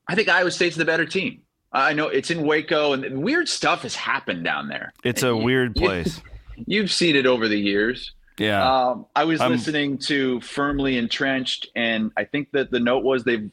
I 0.07 0.15
think 0.15 0.29
Iowa 0.29 0.51
State's 0.51 0.75
the 0.75 0.85
better 0.85 1.05
team. 1.05 1.41
I 1.71 1.91
know 1.93 2.07
it's 2.07 2.31
in 2.31 2.43
Waco, 2.45 2.93
and 2.93 3.21
weird 3.21 3.49
stuff 3.49 3.81
has 3.81 3.95
happened 3.95 4.43
down 4.45 4.67
there. 4.69 4.93
it's 5.03 5.23
a 5.23 5.27
You- 5.27 5.37
weird 5.37 5.77
you- 5.77 5.85
place. 5.85 6.21
You've 6.67 6.91
seen 6.91 7.17
it 7.17 7.25
over 7.25 7.49
the 7.49 7.59
years. 7.59 8.13
Yeah. 8.37 8.89
Um, 8.89 9.05
I 9.15 9.23
was 9.23 9.39
I'm- 9.41 9.51
listening 9.51 9.97
to 9.99 10.41
Firmly 10.41 10.97
Entrenched, 10.97 11.67
and 11.75 12.11
I 12.17 12.25
think 12.25 12.51
that 12.51 12.71
the 12.71 12.79
note 12.79 13.03
was 13.03 13.23
they've 13.23 13.49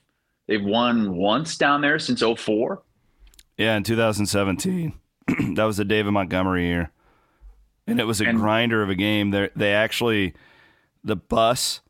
they've 0.49 0.65
won 0.65 1.15
once 1.17 1.57
down 1.57 1.81
there 1.83 1.99
since 1.99 2.21
04. 2.23 2.83
Yeah, 3.57 3.77
in 3.77 3.85
2017. 3.85 4.93
that 5.55 5.65
was 5.65 5.77
the 5.77 5.85
David 5.85 6.11
Montgomery 6.13 6.67
year. 6.67 6.91
And 7.87 8.01
it 8.01 8.05
was 8.05 8.21
a 8.21 8.27
And- 8.27 8.39
grinder 8.39 8.83
of 8.83 8.91
a 8.91 8.95
game. 8.95 9.31
They 9.31 9.51
they 9.55 9.73
actually 9.73 10.35
the 11.05 11.17
bus 11.17 11.81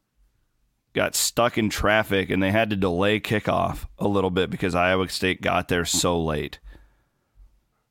got 0.95 1.15
stuck 1.15 1.57
in 1.57 1.71
traffic 1.71 2.29
and 2.29 2.43
they 2.43 2.51
had 2.51 2.69
to 2.69 2.77
delay 2.77 3.19
kickoff 3.19 3.87
a 3.99 4.07
little 4.07 4.29
bit 4.31 4.51
because 4.51 4.75
Iowa 4.75 5.09
State 5.09 5.41
got 5.41 5.69
there 5.69 5.87
so 5.87 6.23
late. 6.23 6.59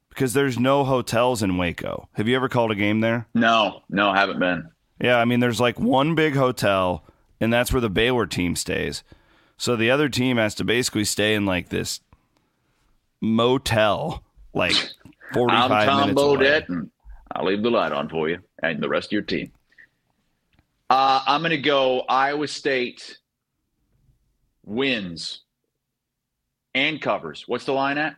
Because 0.09 0.33
there's 0.33 0.59
no 0.59 0.83
hotels 0.83 1.41
in 1.41 1.57
Waco. 1.57 2.09
Have 2.13 2.27
you 2.27 2.35
ever 2.35 2.49
called 2.49 2.69
a 2.71 2.75
game 2.75 2.99
there? 2.99 3.27
No, 3.33 3.81
no, 3.89 4.09
I 4.09 4.19
haven't 4.19 4.39
been. 4.39 4.69
Yeah, 5.01 5.17
I 5.17 5.25
mean, 5.25 5.39
there's 5.39 5.59
like 5.59 5.79
one 5.79 6.13
big 6.13 6.35
hotel, 6.35 7.03
and 7.39 7.51
that's 7.51 7.73
where 7.73 7.81
the 7.81 7.89
Baylor 7.89 8.27
team 8.27 8.55
stays. 8.55 9.03
So 9.57 9.75
the 9.75 9.89
other 9.89 10.09
team 10.09 10.37
has 10.37 10.55
to 10.55 10.63
basically 10.63 11.05
stay 11.05 11.33
in 11.33 11.45
like 11.45 11.69
this 11.69 12.01
motel, 13.19 14.23
like 14.53 14.75
45 15.33 15.71
I'm 15.71 15.87
Tom 15.87 15.99
minutes 16.01 16.21
away. 16.21 16.37
Bodett, 16.37 16.69
and 16.69 16.91
I'll 17.31 17.45
leave 17.45 17.63
the 17.63 17.71
light 17.71 17.91
on 17.91 18.09
for 18.09 18.29
you 18.29 18.39
and 18.61 18.81
the 18.81 18.89
rest 18.89 19.07
of 19.07 19.11
your 19.13 19.21
team. 19.23 19.51
Uh, 20.89 21.23
I'm 21.25 21.41
going 21.41 21.51
to 21.51 21.57
go 21.57 22.01
Iowa 22.01 22.47
State 22.47 23.17
wins 24.63 25.41
and 26.75 27.01
covers. 27.01 27.45
What's 27.47 27.65
the 27.65 27.73
line 27.73 27.97
at? 27.97 28.17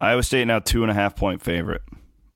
Iowa 0.00 0.22
State 0.22 0.46
now 0.46 0.60
two 0.60 0.82
and 0.82 0.90
a 0.90 0.94
half 0.94 1.16
point 1.16 1.42
favorite. 1.42 1.82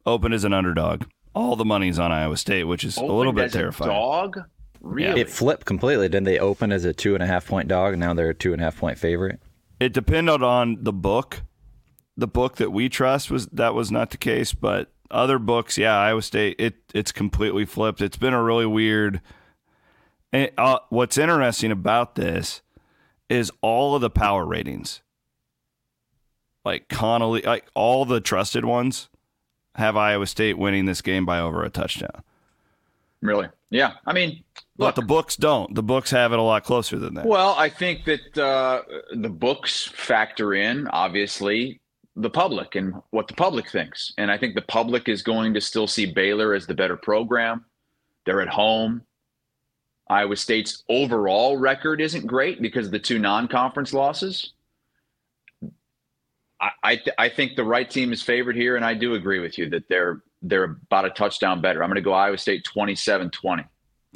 Open 0.05 0.33
as 0.33 0.45
an 0.45 0.53
underdog. 0.53 1.05
All 1.35 1.57
the 1.57 1.65
money's 1.65 1.99
on 1.99 2.13
Iowa 2.13 2.37
State, 2.37 2.65
which 2.65 2.85
is 2.85 2.97
a 2.97 3.05
little 3.05 3.33
bit 3.33 3.47
as 3.47 3.55
a 3.55 3.59
terrifying. 3.59 3.91
dog? 3.91 4.41
Really? 4.81 5.21
It 5.21 5.31
flipped 5.31 5.65
completely. 5.65 6.09
Didn't 6.09 6.25
they 6.25 6.39
open 6.39 6.73
as 6.73 6.85
a 6.85 6.93
two 6.93 7.15
and 7.15 7.23
a 7.23 7.27
half 7.27 7.47
point 7.47 7.69
dog, 7.69 7.95
and 7.95 8.01
now 8.01 8.15
they're 8.15 8.31
a 8.31 8.35
two 8.35 8.53
and 8.53 8.61
a 8.61 8.65
half 8.65 8.77
point 8.77 8.99
favorite? 8.99 9.41
It 9.81 9.93
depended 9.93 10.43
on 10.43 10.79
the 10.83 10.93
book. 10.93 11.43
The 12.17 12.27
book 12.27 12.57
that 12.57 12.71
we 12.71 12.89
trust 12.89 13.31
was 13.31 13.47
that 13.47 13.75
was 13.75 13.91
not 13.91 14.11
the 14.11 14.17
case, 14.19 14.53
but 14.53 14.93
other 15.11 15.39
books, 15.39 15.79
yeah, 15.79 15.97
Iowa 15.97 16.23
State, 16.23 16.57
it 16.59 16.75
it's 16.93 17.13
completely 17.13 17.65
flipped. 17.65 18.01
It's 18.01 18.17
been 18.17 18.35
a 18.35 18.43
really 18.43 18.67
weird. 18.67 19.21
And, 20.33 20.51
uh, 20.59 20.81
what's 20.89 21.19
interesting 21.19 21.71
about 21.71 22.15
this 22.15 22.63
is 23.29 23.51
all 23.61 23.95
of 23.95 24.01
the 24.01 24.11
power 24.11 24.45
ratings, 24.45 25.03
like 26.65 26.89
Connelly, 26.89 27.43
like 27.43 27.67
all 27.75 28.05
the 28.05 28.21
trusted 28.21 28.65
ones, 28.65 29.09
have 29.77 29.97
Iowa 29.97 30.27
State 30.27 30.59
winning 30.59 30.87
this 30.87 31.01
game 31.01 31.25
by 31.25 31.39
over 31.41 31.65
a 31.65 31.71
touchdown. 31.71 32.23
Really? 33.21 33.49
Yeah. 33.71 33.93
I 34.05 34.13
mean, 34.13 34.43
But 34.77 34.97
the 34.97 35.03
books 35.03 35.37
don't. 35.37 35.75
The 35.75 35.83
books 35.83 36.11
have 36.11 36.33
it 36.33 36.39
a 36.39 36.43
lot 36.43 36.65
closer 36.65 36.99
than 36.99 37.15
that. 37.15 37.25
Well, 37.25 37.55
I 37.57 37.69
think 37.69 38.05
that 38.05 38.39
uh, 38.39 38.83
the 39.15 39.31
books 39.31 39.85
factor 39.95 40.55
in, 40.55 40.89
obviously, 40.89 41.81
the 42.17 42.29
public 42.29 42.75
and 42.75 42.95
what 43.11 43.29
the 43.29 43.35
public 43.35 43.71
thinks. 43.71 44.13
And 44.19 44.31
I 44.31 44.37
think 44.37 44.55
the 44.55 44.63
public 44.63 45.09
is 45.09 45.23
going 45.23 45.55
to 45.55 45.61
still 45.61 45.87
see 45.87 46.05
Baylor 46.05 46.53
as 46.53 46.67
the 46.67 46.75
better 46.75 46.97
program. 46.97 47.65
They're 48.27 48.43
at 48.43 48.49
home. 48.49 49.03
Iowa 50.11 50.37
State's 50.37 50.83
overall 50.91 51.57
record 51.57 52.01
isn't 52.01 52.27
great 52.27 52.61
because 52.61 52.87
of 52.87 52.93
the 52.93 52.99
two 52.99 53.19
non-conference 53.19 53.95
losses. 53.95 54.53
I 56.63 56.71
I, 56.83 56.97
th- 56.97 57.17
I 57.19 57.29
think 57.29 57.57
the 57.57 57.65
right 57.65 57.89
team 57.89 58.13
is 58.13 58.23
favored 58.23 58.57
here, 58.57 58.77
and 58.77 58.85
I 58.85 58.95
do 58.95 59.15
agree 59.15 59.41
with 59.41 59.59
you 59.59 59.69
that 59.71 59.89
they're 59.89 60.23
they're 60.41 60.65
about 60.65 61.05
a 61.05 61.11
touchdown 61.11 61.61
better. 61.61 61.83
I'm 61.83 61.91
going 61.91 61.97
to 61.97 62.01
go 62.01 62.13
Iowa 62.13 62.37
State 62.39 62.67
27-20. 62.75 63.65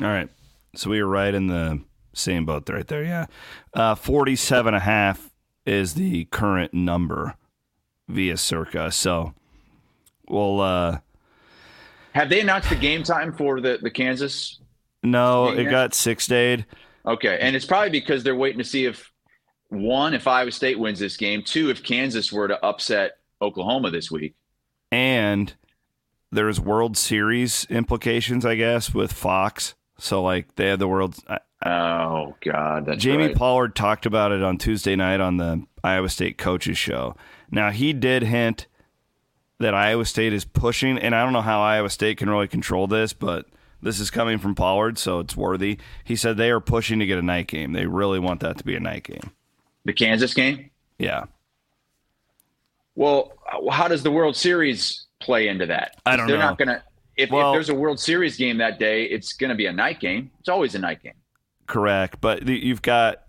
All 0.02 0.08
right. 0.08 0.28
So 0.74 0.90
we 0.90 1.00
were 1.00 1.08
right 1.08 1.32
in 1.32 1.46
the 1.46 1.82
same 2.14 2.44
boat 2.44 2.68
right 2.68 2.86
there. 2.86 3.04
Yeah. 3.04 3.26
Uh, 3.72 3.94
47 3.94 4.74
and 4.74 4.76
a 4.76 4.80
half 4.80 5.30
is 5.64 5.94
the 5.94 6.24
current 6.24 6.74
number 6.74 7.36
via 8.08 8.36
Circa. 8.36 8.90
So 8.90 9.34
we'll, 10.28 10.60
uh, 10.60 10.98
Have 12.12 12.28
they 12.28 12.40
announced 12.40 12.70
the 12.70 12.76
game 12.76 13.04
time 13.04 13.32
for 13.32 13.60
the 13.60 13.78
the 13.80 13.90
Kansas 13.90 14.58
no, 15.06 15.48
it 15.50 15.70
got 15.70 15.94
six 15.94 16.26
dayed. 16.26 16.66
Okay, 17.06 17.38
and 17.40 17.54
it's 17.54 17.64
probably 17.64 17.90
because 17.90 18.24
they're 18.24 18.34
waiting 18.34 18.58
to 18.58 18.64
see 18.64 18.84
if 18.84 19.12
one, 19.68 20.14
if 20.14 20.26
Iowa 20.26 20.52
State 20.52 20.78
wins 20.78 20.98
this 20.98 21.16
game, 21.16 21.42
two, 21.42 21.70
if 21.70 21.82
Kansas 21.82 22.32
were 22.32 22.48
to 22.48 22.64
upset 22.64 23.18
Oklahoma 23.42 23.90
this 23.90 24.10
week. 24.10 24.34
And 24.90 25.54
there's 26.30 26.60
World 26.60 26.96
Series 26.96 27.66
implications, 27.70 28.44
I 28.46 28.54
guess, 28.54 28.94
with 28.94 29.12
Fox. 29.12 29.74
So, 29.98 30.22
like, 30.22 30.54
they 30.56 30.68
had 30.68 30.78
the 30.78 30.88
World. 30.88 31.16
Oh 31.64 32.36
God, 32.44 32.86
that's 32.86 33.02
Jamie 33.02 33.28
right. 33.28 33.36
Pollard 33.36 33.74
talked 33.74 34.04
about 34.04 34.30
it 34.30 34.42
on 34.42 34.58
Tuesday 34.58 34.94
night 34.94 35.20
on 35.20 35.38
the 35.38 35.64
Iowa 35.82 36.08
State 36.08 36.36
coaches 36.36 36.76
show. 36.76 37.16
Now 37.50 37.70
he 37.70 37.92
did 37.92 38.22
hint 38.22 38.66
that 39.58 39.74
Iowa 39.74 40.04
State 40.04 40.34
is 40.34 40.44
pushing, 40.44 40.98
and 40.98 41.14
I 41.14 41.24
don't 41.24 41.32
know 41.32 41.40
how 41.40 41.62
Iowa 41.62 41.88
State 41.88 42.18
can 42.18 42.28
really 42.28 42.46
control 42.46 42.86
this, 42.86 43.14
but 43.14 43.46
this 43.80 43.98
is 43.98 44.10
coming 44.10 44.38
from 44.38 44.54
Pollard, 44.54 44.98
so 44.98 45.18
it's 45.18 45.36
worthy. 45.36 45.78
He 46.04 46.14
said 46.14 46.36
they 46.36 46.50
are 46.50 46.60
pushing 46.60 46.98
to 46.98 47.06
get 47.06 47.18
a 47.18 47.22
night 47.22 47.46
game. 47.46 47.72
They 47.72 47.86
really 47.86 48.18
want 48.18 48.40
that 48.40 48.58
to 48.58 48.64
be 48.64 48.76
a 48.76 48.80
night 48.80 49.04
game. 49.04 49.32
The 49.86 49.92
Kansas 49.94 50.34
game. 50.34 50.70
Yeah, 50.98 51.24
Well, 52.94 53.32
uh, 53.50 53.70
how 53.70 53.88
does 53.88 54.02
the 54.02 54.10
World 54.10 54.36
Series 54.36 55.06
play 55.20 55.48
into 55.48 55.66
that? 55.66 55.96
I 56.06 56.16
don't 56.16 56.26
They're 56.26 56.38
know. 56.38 56.44
not 56.48 56.58
going 56.58 56.68
to. 56.68 56.82
If, 57.16 57.30
Well- 57.30 57.50
if 57.52 57.54
there's 57.54 57.68
a 57.70 57.74
World 57.74 57.98
Series 58.00 58.36
game 58.36 58.58
that 58.58 58.78
day, 58.78 59.04
it's 59.04 59.32
going 59.32 59.48
to 59.50 59.54
be 59.54 59.66
a 59.66 59.72
night 59.72 60.00
game. 60.00 60.30
It's 60.40 60.48
always 60.48 60.74
a 60.74 60.78
night 60.78 61.02
game. 61.02 61.14
correct. 61.66 62.20
But 62.20 62.46
you've 62.46 62.82
got, 62.82 63.22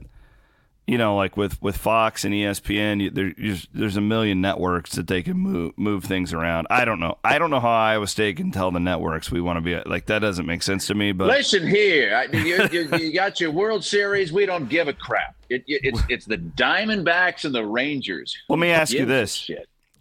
you 0.88 0.98
know, 0.98 1.18
like 1.18 1.36
with 1.36 1.62
with 1.62 1.76
Fox 1.76 2.24
and 2.24 2.34
ESPN, 2.34 3.02
you, 3.02 3.10
there, 3.10 3.34
there's, 3.38 3.68
there's 3.74 3.98
a 3.98 4.02
million 4.02 4.40
networks 4.40 4.96
that 4.96 5.08
they 5.08 5.22
can 5.22 5.38
move 5.38 5.78
move 5.78 6.06
things 6.06 6.34
around. 6.34 6.66
I 6.70 6.86
don't 6.86 7.02
know. 7.02 7.18
I 7.26 7.38
don't 7.38 7.50
know 7.50 7.60
how 7.60 7.70
Iowa 7.70 8.08
State 8.08 8.38
can 8.38 8.52
tell 8.52 8.72
the 8.72 8.80
networks 8.80 9.30
we 9.30 9.42
want 9.42 9.58
to 9.58 9.62
be 9.62 9.78
like. 9.90 10.06
That 10.06 10.20
doesn't 10.20 10.46
make 10.46 10.64
sense 10.64 10.88
to 10.88 10.96
me. 10.96 11.12
But 11.12 11.28
Listen 11.28 11.68
here, 11.68 12.16
I- 12.16 12.36
you, 12.38 12.68
you, 12.72 12.98
you 12.98 13.14
got 13.14 13.42
your 13.42 13.52
World 13.52 13.84
Series. 13.84 14.32
We 14.32 14.46
don't 14.46 14.70
give 14.70 14.88
a 14.88 14.94
crap. 14.94 15.36
It, 15.50 15.64
it, 15.68 15.82
it's 15.84 16.02
it's 16.10 16.26
the 16.26 16.38
Diamondbacks 16.38 17.44
and 17.44 17.54
the 17.54 17.66
Rangers. 17.66 18.38
Let 18.48 18.60
me 18.60 18.70
ask 18.70 18.94
you 18.94 19.06
this. 19.06 19.50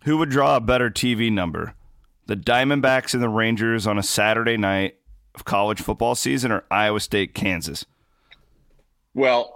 Who 0.04 0.18
would 0.18 0.30
draw 0.30 0.54
a 0.56 0.60
better 0.60 0.88
TV 0.88 1.32
number? 1.32 1.74
The 2.26 2.36
Diamondbacks 2.36 3.12
and 3.12 3.22
the 3.22 3.28
Rangers 3.28 3.88
on 3.88 3.98
a 3.98 4.02
Saturday 4.04 4.56
night 4.56 4.96
of 5.34 5.44
college 5.44 5.80
football 5.80 6.14
season 6.14 6.52
or 6.52 6.64
Iowa 6.70 7.00
State, 7.00 7.34
Kansas? 7.34 7.84
Well, 9.14 9.55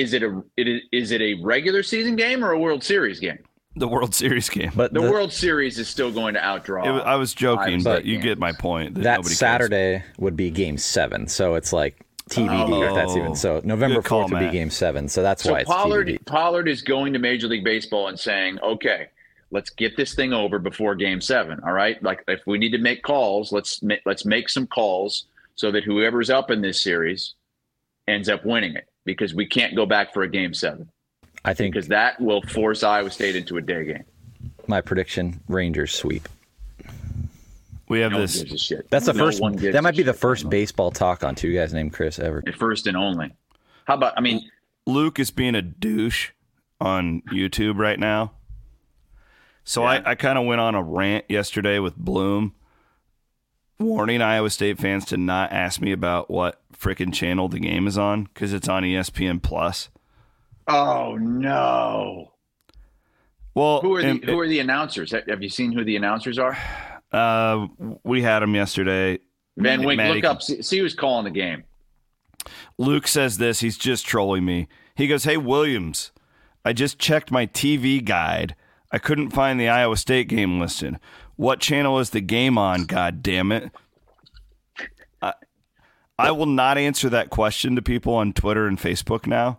is 0.00 0.12
it 0.12 0.22
a 0.22 0.42
it 0.56 0.68
is, 0.68 0.80
is 0.92 1.10
it 1.12 1.20
a 1.20 1.34
regular 1.42 1.82
season 1.82 2.16
game 2.16 2.44
or 2.44 2.52
a 2.52 2.58
World 2.58 2.82
Series 2.84 3.20
game? 3.20 3.38
The 3.78 3.88
World 3.88 4.14
Series 4.14 4.48
game. 4.48 4.72
But 4.74 4.92
The, 4.94 5.00
the- 5.02 5.10
World 5.10 5.32
Series 5.32 5.78
is 5.78 5.88
still 5.88 6.10
going 6.10 6.34
to 6.34 6.40
outdraw. 6.40 6.84
It 7.00 7.02
I 7.04 7.16
was 7.16 7.34
joking, 7.34 7.82
but 7.82 8.04
you 8.04 8.14
games. 8.14 8.24
get 8.24 8.38
my 8.38 8.52
point. 8.52 8.94
That, 8.94 9.02
that 9.02 9.10
nobody 9.18 9.28
cares. 9.28 9.38
Saturday 9.38 10.02
would 10.18 10.36
be 10.36 10.50
game 10.50 10.78
seven. 10.78 11.26
So 11.28 11.56
it's 11.56 11.72
like 11.72 12.00
TBD 12.30 12.88
if 12.88 12.94
that's 12.94 13.12
Oh. 13.12 13.18
even. 13.18 13.34
So 13.34 13.60
November 13.64 14.00
4th 14.00 14.30
would 14.30 14.38
be 14.40 14.50
game 14.50 14.70
seven. 14.70 15.08
So 15.08 15.22
that's 15.22 15.42
So 15.42 15.52
why 15.52 15.60
it's 15.60 15.70
Pollard 15.70 16.08
TBD. 16.08 16.24
Pollard 16.24 16.68
is 16.68 16.80
going 16.82 17.12
to 17.12 17.18
Major 17.18 17.48
League 17.48 17.64
Baseball 17.64 18.08
and 18.08 18.18
saying, 18.18 18.58
"Okay, 18.60 19.08
let's 19.50 19.70
get 19.70 19.96
this 19.96 20.14
thing 20.14 20.32
over 20.32 20.58
before 20.58 20.94
Game 20.94 21.20
Seven. 21.20 21.60
All 21.64 21.72
right, 21.72 22.02
like 22.02 22.24
if 22.28 22.40
we 22.46 22.56
need 22.58 22.70
to 22.72 22.78
make 22.78 23.02
calls, 23.02 23.52
let's 23.52 23.82
ma- 23.82 23.94
let's 24.06 24.24
make 24.24 24.48
some 24.48 24.66
calls 24.66 25.26
so 25.54 25.70
that 25.70 25.84
whoever's 25.84 26.30
up 26.30 26.50
in 26.50 26.62
this 26.62 26.80
series 26.82 27.34
ends 28.08 28.28
up 28.28 28.44
winning 28.46 28.74
it 28.74 28.88
because 29.06 29.34
we 29.34 29.46
can't 29.46 29.74
go 29.74 29.86
back 29.86 30.12
for 30.12 30.22
a 30.22 30.28
Game 30.28 30.52
Seven 30.52 30.90
I 31.44 31.54
think 31.54 31.72
because 31.74 31.88
that 31.88 32.20
will 32.20 32.42
force 32.42 32.82
Iowa 32.82 33.10
State 33.10 33.36
into 33.36 33.56
a 33.56 33.62
day 33.62 33.84
game. 33.84 34.04
my 34.66 34.80
prediction 34.82 35.40
Rangers 35.48 35.92
sweep. 35.94 36.28
We 37.88 38.00
have 38.00 38.10
No 38.10 38.18
one 38.18 38.22
this. 38.24 38.42
gives 38.42 38.52
a 38.52 38.58
shit. 38.58 38.90
That's 38.90 39.06
the 39.06 39.12
No 39.12 39.24
first 39.26 39.40
one 39.40 39.54
That 39.56 39.82
might 39.82 39.96
be 39.96 40.02
the 40.02 40.12
shit. 40.12 40.20
first 40.20 40.50
baseball 40.50 40.90
talk 40.90 41.22
on 41.22 41.34
two 41.36 41.54
guys 41.54 41.72
named 41.72 41.92
Chris 41.92 42.18
ever. 42.18 42.42
First 42.58 42.86
and 42.88 42.96
only. 42.96 43.32
How 43.84 43.94
about? 43.94 44.14
I 44.16 44.20
mean, 44.20 44.50
Luke 44.86 45.20
is 45.20 45.30
being 45.30 45.54
a 45.54 45.62
douche 45.62 46.30
on 46.80 47.22
YouTube 47.32 47.78
right 47.78 47.98
now. 47.98 48.32
So 49.62 49.82
Yeah. 49.82 50.02
I, 50.04 50.10
I 50.10 50.14
kind 50.16 50.36
of 50.38 50.46
went 50.46 50.60
on 50.60 50.74
a 50.74 50.82
rant 50.82 51.26
yesterday 51.28 51.78
with 51.78 51.94
Bloom, 51.96 52.54
warning 53.78 54.22
Iowa 54.22 54.50
State 54.50 54.78
fans 54.78 55.04
to 55.06 55.16
not 55.16 55.52
ask 55.52 55.80
me 55.80 55.92
about 55.92 56.30
what 56.30 56.60
frickin' 56.76 57.12
channel 57.12 57.48
the 57.48 57.58
game 57.60 57.86
is 57.86 57.96
on 57.98 58.24
because 58.24 58.52
it's 58.52 58.68
on 58.68 58.82
ESPN 58.82 59.42
Plus. 59.42 59.88
oh 60.68 61.16
no. 61.16 62.32
Well, 63.54 63.80
Who 63.80 63.94
are 63.96 64.02
the 64.02 64.08
and- 64.08 64.24
Who 64.24 64.38
are 64.40 64.48
the 64.48 64.60
announcers? 64.60 65.12
Have 65.12 65.42
you 65.42 65.48
seen 65.48 65.72
who 65.72 65.82
the 65.84 65.96
announcers 65.96 66.38
are? 66.38 66.58
uh, 67.12 67.66
we 68.04 68.20
had 68.22 68.40
them 68.40 68.54
yesterday. 68.54 69.18
Van 69.56 69.82
Wink, 69.82 69.96
Matty 69.96 70.20
look 70.20 70.24
up. 70.30 70.42
See, 70.42 70.60
see 70.60 70.78
who's 70.78 70.94
calling 70.94 71.24
the 71.24 71.30
game. 71.30 71.64
Luke 72.76 73.08
says 73.08 73.38
this. 73.38 73.60
He's 73.60 73.78
just 73.78 74.04
trolling 74.06 74.44
me. 74.44 74.68
He 74.94 75.08
goes, 75.08 75.24
Hey, 75.24 75.38
Williams, 75.38 76.12
I 76.64 76.74
just 76.74 76.98
checked 76.98 77.30
my 77.30 77.46
TV 77.46 78.04
guide. 78.04 78.54
I 78.92 78.98
couldn't 78.98 79.30
find 79.30 79.58
the 79.58 79.68
Iowa 79.68 79.96
State 79.96 80.28
game 80.28 80.60
listed. 80.60 80.98
What 81.36 81.60
channel 81.60 81.98
is 81.98 82.10
the 82.10 82.20
game 82.20 82.58
on? 82.58 82.84
God 82.84 83.22
damn 83.22 83.52
it. 83.52 83.70
I, 85.20 85.34
I 86.18 86.30
will 86.30 86.46
not 86.46 86.78
answer 86.78 87.08
that 87.10 87.30
question 87.30 87.76
to 87.76 87.82
people 87.82 88.14
on 88.14 88.32
Twitter 88.32 88.66
and 88.66 88.78
Facebook 88.78 89.26
now. 89.26 89.58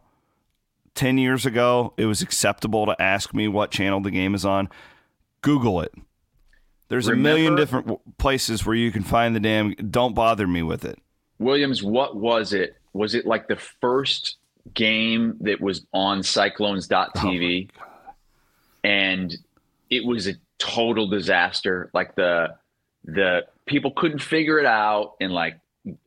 10 0.95 1.19
years 1.19 1.45
ago, 1.45 1.93
it 1.97 2.05
was 2.05 2.21
acceptable 2.23 2.87
to 2.87 2.99
ask 2.99 3.33
me 3.33 3.47
what 3.47 3.69
channel 3.69 4.01
the 4.01 4.09
game 4.09 4.33
is 4.33 4.43
on. 4.43 4.69
Google 5.41 5.81
it. 5.81 5.93
There's 6.89 7.07
a 7.07 7.15
million 7.15 7.55
different 7.55 8.17
places 8.17 8.65
where 8.65 8.75
you 8.75 8.91
can 8.91 9.03
find 9.03 9.35
the 9.35 9.39
damn. 9.39 9.73
Don't 9.73 10.15
bother 10.15 10.47
me 10.47 10.63
with 10.63 10.85
it. 10.85 10.97
Williams, 11.37 11.83
what 11.83 12.15
was 12.15 12.53
it? 12.53 12.77
Was 12.93 13.13
it 13.13 13.27
like 13.27 13.47
the 13.47 13.57
first 13.57 14.37
game 14.73 15.35
that 15.41 15.61
was 15.61 15.85
on 15.93 16.23
cyclones.tv? 16.23 17.69
Oh 17.69 17.83
and 18.83 19.35
it 19.89 20.05
was 20.05 20.27
a 20.27 20.35
total 20.59 21.07
disaster. 21.07 21.89
Like 21.93 22.15
the 22.15 22.55
the 23.05 23.45
people 23.65 23.91
couldn't 23.91 24.19
figure 24.19 24.59
it 24.59 24.65
out 24.65 25.15
and 25.21 25.31
like 25.31 25.59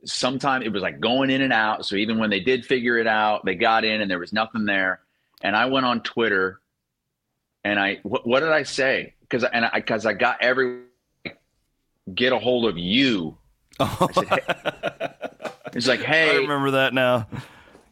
sometimes 0.04 0.66
it 0.66 0.72
was 0.72 0.82
like 0.82 1.00
going 1.00 1.30
in 1.30 1.40
and 1.42 1.52
out. 1.52 1.86
So 1.86 1.96
even 1.96 2.18
when 2.18 2.28
they 2.30 2.40
did 2.40 2.66
figure 2.66 2.98
it 2.98 3.06
out, 3.06 3.44
they 3.44 3.54
got 3.54 3.84
in 3.84 4.00
and 4.02 4.10
there 4.10 4.18
was 4.18 4.32
nothing 4.32 4.64
there. 4.66 5.00
And 5.42 5.56
I 5.56 5.66
went 5.66 5.86
on 5.86 6.02
Twitter 6.02 6.60
and 7.64 7.78
I 7.78 8.00
what, 8.02 8.26
what 8.26 8.40
did 8.40 8.50
I 8.50 8.62
say? 8.64 9.14
Because 9.20 9.44
and 9.44 9.64
I 9.64 9.70
because 9.74 10.04
I 10.06 10.12
got 10.12 10.38
every 10.42 10.82
get 12.14 12.32
a 12.32 12.38
hold 12.38 12.66
of 12.66 12.76
you. 12.76 13.36
I 13.80 14.06
said, 14.12 14.28
hey, 14.28 15.10
it's 15.72 15.86
like, 15.88 16.00
hey, 16.00 16.32
I 16.32 16.34
remember 16.36 16.72
that 16.72 16.92
now. 16.92 17.26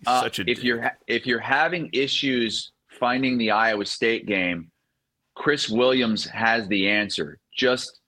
uh, 0.07 0.23
Such 0.23 0.41
a 0.41 0.43
if 0.43 0.47
dick. 0.57 0.65
you're 0.65 0.83
ha- 0.83 0.97
if 1.07 1.27
you're 1.27 1.39
having 1.39 1.89
issues 1.93 2.73
finding 2.89 3.39
the 3.39 3.53
Iowa 3.53 3.87
State 3.87 4.27
game, 4.27 4.71
Chris 5.39 5.69
Williams 5.69 6.27
has 6.27 6.69
the 6.69 6.89
answer. 6.89 7.39
Just 7.57 8.01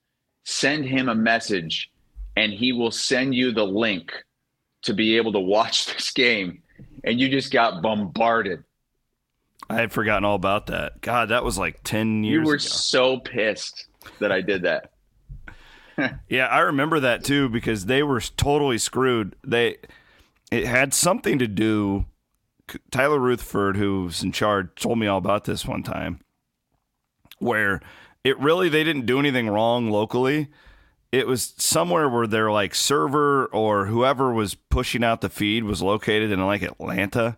send 0.44 0.84
him 0.84 1.08
a 1.08 1.14
message, 1.14 1.90
and 2.36 2.52
he 2.52 2.72
will 2.72 2.90
send 2.90 3.34
you 3.34 3.52
the 3.52 3.64
link 3.64 4.12
to 4.82 4.92
be 4.92 5.16
able 5.16 5.32
to 5.32 5.40
watch 5.40 5.86
this 5.94 6.10
game. 6.10 6.62
And 7.04 7.18
you 7.18 7.28
just 7.28 7.52
got 7.52 7.82
bombarded. 7.82 8.64
I 9.68 9.74
had 9.74 9.92
forgotten 9.92 10.24
all 10.24 10.34
about 10.34 10.66
that. 10.66 11.00
God, 11.00 11.28
that 11.28 11.44
was 11.44 11.56
like 11.56 11.82
ten 11.84 12.24
years 12.24 12.40
ago. 12.40 12.42
You 12.42 12.48
were 12.48 12.54
ago. 12.54 12.60
so 12.60 13.18
pissed 13.20 13.86
that 14.18 14.32
I 14.32 14.40
did 14.40 14.62
that. 14.62 14.90
Yeah, 16.30 16.46
I 16.46 16.60
remember 16.60 16.98
that 17.00 17.24
too 17.24 17.50
because 17.50 17.84
they 17.84 18.02
were 18.02 18.20
totally 18.20 18.78
screwed. 18.78 19.36
They 19.46 19.76
it 20.50 20.64
had 20.64 20.94
something 20.94 21.38
to 21.38 21.46
do 21.46 22.06
Tyler 22.90 23.18
Rutherford, 23.18 23.76
who's 23.76 24.22
in 24.22 24.32
charge, 24.32 24.68
told 24.76 24.98
me 24.98 25.06
all 25.06 25.18
about 25.18 25.44
this 25.44 25.66
one 25.66 25.82
time, 25.82 26.20
where 27.40 27.80
it 28.22 28.38
really 28.38 28.68
they 28.68 28.84
didn't 28.84 29.06
do 29.06 29.18
anything 29.18 29.48
wrong 29.48 29.90
locally. 29.90 30.48
It 31.10 31.26
was 31.26 31.54
somewhere 31.56 32.08
where 32.08 32.26
their 32.26 32.52
like 32.52 32.74
server 32.74 33.46
or 33.46 33.86
whoever 33.86 34.32
was 34.32 34.54
pushing 34.54 35.02
out 35.02 35.22
the 35.22 35.28
feed 35.28 35.64
was 35.64 35.82
located 35.82 36.30
in 36.30 36.44
like 36.46 36.62
Atlanta. 36.62 37.36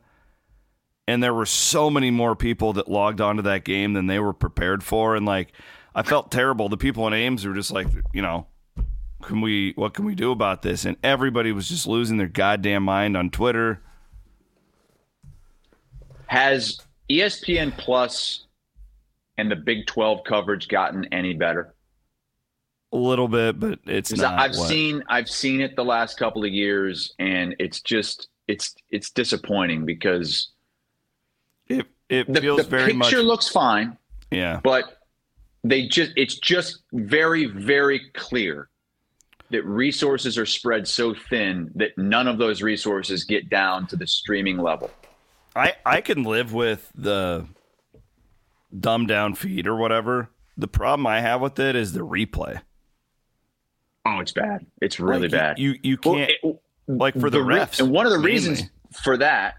And 1.08 1.22
there 1.22 1.32
were 1.32 1.46
so 1.46 1.88
many 1.88 2.10
more 2.10 2.36
people 2.36 2.74
that 2.74 2.90
logged 2.90 3.20
onto 3.20 3.42
that 3.42 3.64
game 3.64 3.94
than 3.94 4.06
they 4.06 4.18
were 4.18 4.34
prepared 4.34 4.84
for. 4.84 5.16
And 5.16 5.24
like 5.24 5.52
I 5.94 6.02
felt 6.02 6.30
terrible. 6.30 6.68
The 6.68 6.76
people 6.76 7.06
in 7.06 7.14
Ames 7.14 7.46
were 7.46 7.54
just 7.54 7.70
like, 7.70 7.86
you 8.12 8.22
know, 8.22 8.46
can 9.22 9.40
we 9.40 9.72
what 9.76 9.94
can 9.94 10.04
we 10.04 10.14
do 10.14 10.32
about 10.32 10.62
this? 10.62 10.84
And 10.84 10.96
everybody 11.02 11.52
was 11.52 11.68
just 11.68 11.86
losing 11.86 12.18
their 12.18 12.28
goddamn 12.28 12.82
mind 12.82 13.16
on 13.16 13.30
Twitter. 13.30 13.80
Has 16.26 16.80
ESPN 17.10 17.76
Plus 17.76 18.46
and 19.38 19.50
the 19.50 19.56
Big 19.56 19.86
12 19.86 20.24
coverage 20.24 20.68
gotten 20.68 21.04
any 21.12 21.34
better? 21.34 21.74
A 22.92 22.96
little 22.96 23.28
bit, 23.28 23.58
but 23.58 23.78
it's 23.86 24.12
not. 24.12 24.38
I've 24.38 24.54
what- 24.54 24.68
seen 24.68 25.02
I've 25.08 25.28
seen 25.28 25.60
it 25.60 25.76
the 25.76 25.84
last 25.84 26.18
couple 26.18 26.44
of 26.44 26.50
years 26.52 27.14
and 27.18 27.56
it's 27.58 27.80
just 27.80 28.28
it's 28.48 28.74
it's 28.90 29.10
disappointing 29.10 29.86
because 29.86 30.50
it. 31.68 31.86
It 32.10 32.30
the, 32.30 32.42
feels 32.42 32.58
the 32.58 32.68
very 32.68 32.92
picture 32.92 33.16
much. 33.16 33.24
looks 33.24 33.48
fine, 33.48 33.96
yeah, 34.30 34.60
but 34.62 34.98
they 35.64 35.86
just 35.88 36.12
it's 36.16 36.38
just 36.38 36.82
very 36.92 37.46
very 37.46 38.10
clear 38.12 38.68
that 39.48 39.64
resources 39.64 40.36
are 40.36 40.44
spread 40.44 40.86
so 40.86 41.14
thin 41.30 41.70
that 41.74 41.96
none 41.96 42.28
of 42.28 42.36
those 42.36 42.60
resources 42.60 43.24
get 43.24 43.48
down 43.48 43.86
to 43.86 43.96
the 43.96 44.06
streaming 44.06 44.58
level. 44.58 44.90
I 45.56 45.72
I 45.86 46.02
can 46.02 46.24
live 46.24 46.52
with 46.52 46.90
the 46.94 47.46
dumbed 48.78 49.08
down 49.08 49.34
feed 49.34 49.66
or 49.66 49.76
whatever. 49.76 50.30
The 50.56 50.68
problem 50.68 51.06
I 51.06 51.20
have 51.20 51.40
with 51.40 51.58
it 51.58 51.76
is 51.76 51.92
the 51.92 52.00
replay. 52.06 52.60
Oh, 54.04 54.18
it's 54.20 54.32
bad. 54.32 54.66
It's 54.80 54.98
really 54.98 55.22
Like, 55.22 55.30
bad. 55.30 55.58
You 55.58 55.74
you 55.82 55.96
can't 55.96 56.30
it- 56.42 56.60
like 56.88 57.18
for 57.18 57.30
the, 57.30 57.42
re- 57.42 57.56
refs. 57.60 57.78
and 57.80 57.90
one 57.92 58.06
of 58.06 58.12
the 58.12 58.18
mainly. 58.18 58.32
reasons 58.32 58.62
for 59.02 59.16
that 59.16 59.54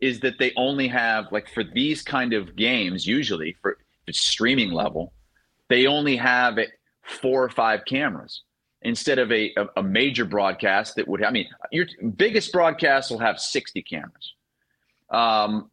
is 0.00 0.20
that 0.20 0.38
they 0.38 0.52
only 0.56 0.86
have 0.88 1.26
like 1.32 1.48
for 1.52 1.64
these 1.64 2.00
kind 2.02 2.32
of 2.32 2.54
games 2.56 3.06
usually 3.06 3.54
for 3.60 3.76
streaming 4.10 4.70
level 4.72 5.12
they 5.68 5.86
only 5.86 6.16
have 6.16 6.56
it 6.58 6.70
four 7.02 7.42
or 7.44 7.48
five 7.50 7.84
cameras 7.86 8.42
instead 8.82 9.18
of 9.18 9.30
a, 9.32 9.52
a, 9.56 9.66
a 9.78 9.82
major 9.82 10.24
broadcast 10.24 10.94
that 10.96 11.06
would 11.06 11.22
i 11.24 11.30
mean 11.30 11.46
your 11.70 11.86
biggest 12.16 12.50
broadcast 12.52 13.10
will 13.10 13.18
have 13.18 13.38
60 13.38 13.82
cameras 13.82 14.34
um, 15.10 15.70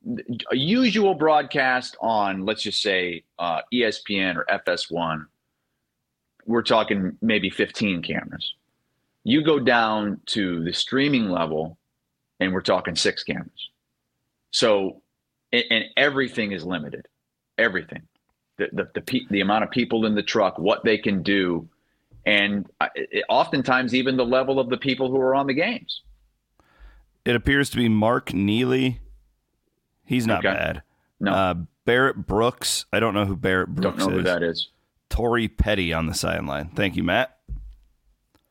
a 0.52 0.56
usual 0.56 1.14
broadcast 1.14 1.96
on 2.02 2.46
let's 2.46 2.64
just 2.64 2.82
say 2.82 3.24
uh, 3.38 3.62
espn 3.74 4.36
or 4.36 4.46
fs1 4.66 5.26
we're 6.48 6.64
talking 6.64 7.18
maybe 7.22 7.50
15 7.50 8.02
cameras. 8.02 8.54
You 9.24 9.44
go 9.44 9.60
down 9.60 10.22
to 10.28 10.64
the 10.64 10.74
streaming 10.74 11.30
level 11.30 11.78
and 12.40 12.54
we're 12.54 12.62
talking 12.62 12.96
six 12.96 13.24
cameras. 13.24 13.70
So 14.52 15.02
and, 15.52 15.66
and 15.70 15.86
everything 15.98 16.54
is 16.54 16.66
limited. 16.66 17.08
Everything. 17.58 18.04
The 18.58 18.70
the, 18.72 18.90
the, 18.96 19.02
pe- 19.02 19.28
the 19.30 19.42
amount 19.42 19.66
of 19.66 19.72
people 19.72 20.06
in 20.06 20.16
the 20.16 20.24
truck 20.24 20.58
what 20.58 20.84
they 20.84 20.98
can 20.98 21.22
do 21.22 21.68
and 22.26 22.66
I- 22.80 22.90
it, 22.96 23.26
oftentimes 23.30 23.94
even 23.94 24.18
the 24.18 24.26
level 24.26 24.60
of 24.60 24.70
the 24.70 24.78
people 24.78 25.12
who 25.12 25.20
are 25.20 25.36
on 25.36 25.48
the 25.48 25.54
games. 25.54 26.02
It 27.26 27.36
appears 27.36 27.70
to 27.72 27.78
be 27.78 27.90
Mark 27.90 28.34
Neely. 28.34 29.02
He's 30.08 30.26
not 30.26 30.44
Okay. 30.44 30.54
bad. 30.56 30.82
no 31.20 31.32
Uh, 31.32 31.54
Barrett 31.86 32.26
Brooks. 32.26 32.86
I 32.92 33.00
don't 33.00 33.14
know 33.14 33.26
who 33.26 33.36
Barrett 33.36 33.70
Brooks 33.70 33.98
don't 34.04 34.10
know 34.10 34.16
is. 34.18 34.22
who 34.22 34.24
that 34.24 34.42
is 34.44 34.70
Tori 35.10 35.48
Petty 35.48 35.94
on 35.94 36.08
the 36.08 36.14
sideline. 36.16 36.70
Thank 36.70 36.96
you, 36.96 37.04
Matt. 37.04 37.38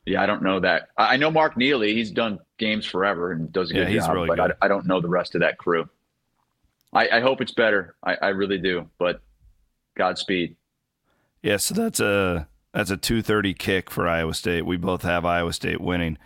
yeah 0.06 0.22
i 0.22 0.26
don't 0.26 0.40
know 0.42 0.60
that 0.60 0.90
i 0.96 1.16
know 1.16 1.30
mark 1.32 1.56
neely 1.56 1.92
he's 1.92 2.12
done 2.12 2.38
games 2.58 2.86
forever 2.86 3.32
and 3.32 3.52
does 3.52 3.72
a 3.72 3.74
Yeah, 3.74 3.80
good 3.80 3.88
he's 3.92 4.06
job 4.06 4.14
really 4.14 4.28
but 4.28 4.36
good. 4.38 4.52
I, 4.62 4.66
I 4.66 4.68
don't 4.68 4.86
know 4.86 5.00
the 5.00 5.08
rest 5.08 5.34
of 5.34 5.40
that 5.40 5.58
crew 5.58 5.88
i, 6.92 7.08
I 7.08 7.20
hope 7.20 7.40
it's 7.40 7.50
better 7.52 7.96
I, 8.04 8.14
I 8.22 8.28
really 8.28 8.58
do 8.58 8.88
but 8.98 9.20
godspeed 9.96 10.54
Yeah, 11.42 11.56
so 11.56 11.74
that's 11.74 11.98
a 12.00 12.46
that's 12.72 12.90
a 12.92 12.96
two 12.96 13.20
thirty 13.20 13.52
kick 13.54 13.90
for 13.90 14.06
Iowa 14.06 14.34
State. 14.34 14.64
We 14.66 14.76
both 14.76 15.02
have 15.02 15.24
Iowa 15.24 15.52
State 15.52 15.80
winning. 15.80 16.18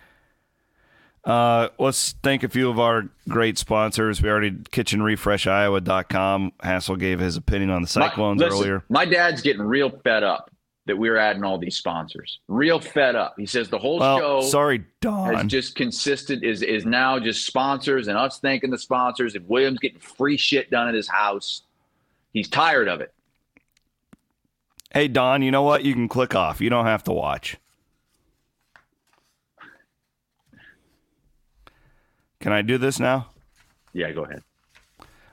Uh, 1.23 1.69
let's 1.77 2.13
thank 2.23 2.43
a 2.43 2.49
few 2.49 2.69
of 2.69 2.79
our 2.79 3.07
great 3.29 3.57
sponsors. 3.57 4.21
We 4.21 4.29
already 4.29 4.51
kitchenrefreshiowa.com. 4.51 6.53
Hassel 6.63 6.95
gave 6.95 7.19
his 7.19 7.37
opinion 7.37 7.69
on 7.69 7.83
the 7.83 7.99
My- 7.99 8.07
Cyclones 8.07 8.41
listen, 8.41 8.59
earlier. 8.59 8.83
My 8.89 9.05
dad's 9.05 9.41
getting 9.41 9.61
real 9.61 9.91
fed 10.03 10.23
up 10.23 10.49
that 10.87 10.97
we're 10.97 11.17
adding 11.17 11.43
all 11.43 11.59
these 11.59 11.77
sponsors. 11.77 12.39
Real 12.47 12.79
fed 12.79 13.15
up. 13.15 13.35
He 13.37 13.45
says 13.45 13.69
the 13.69 13.77
whole 13.77 13.99
Well, 13.99 14.17
show 14.17 14.41
sorry, 14.41 14.79
has 14.79 14.85
Don. 15.01 15.47
just 15.47 15.75
consisted 15.75 16.43
is 16.43 16.63
is 16.63 16.85
now 16.85 17.19
just 17.19 17.45
sponsors 17.45 18.07
and 18.07 18.17
us 18.17 18.39
thanking 18.39 18.71
the 18.71 18.79
sponsors 18.79 19.35
and 19.35 19.47
Williams 19.47 19.77
getting 19.77 19.99
free 19.99 20.37
shit 20.37 20.71
done 20.71 20.87
at 20.87 20.95
his 20.95 21.07
house. 21.07 21.61
He's 22.33 22.49
tired 22.49 22.87
of 22.87 22.99
it. 22.99 23.13
Hey, 24.91 25.07
Don, 25.07 25.43
you 25.43 25.51
know 25.51 25.61
what? 25.61 25.83
You 25.85 25.93
can 25.93 26.07
click 26.07 26.33
off. 26.33 26.59
You 26.59 26.71
don't 26.71 26.87
have 26.87 27.03
to 27.03 27.11
watch. 27.11 27.57
Can 32.41 32.51
I 32.51 32.61
do 32.63 32.77
this 32.77 32.99
now? 32.99 33.27
Yeah, 33.93 34.11
go 34.11 34.25
ahead. 34.25 34.43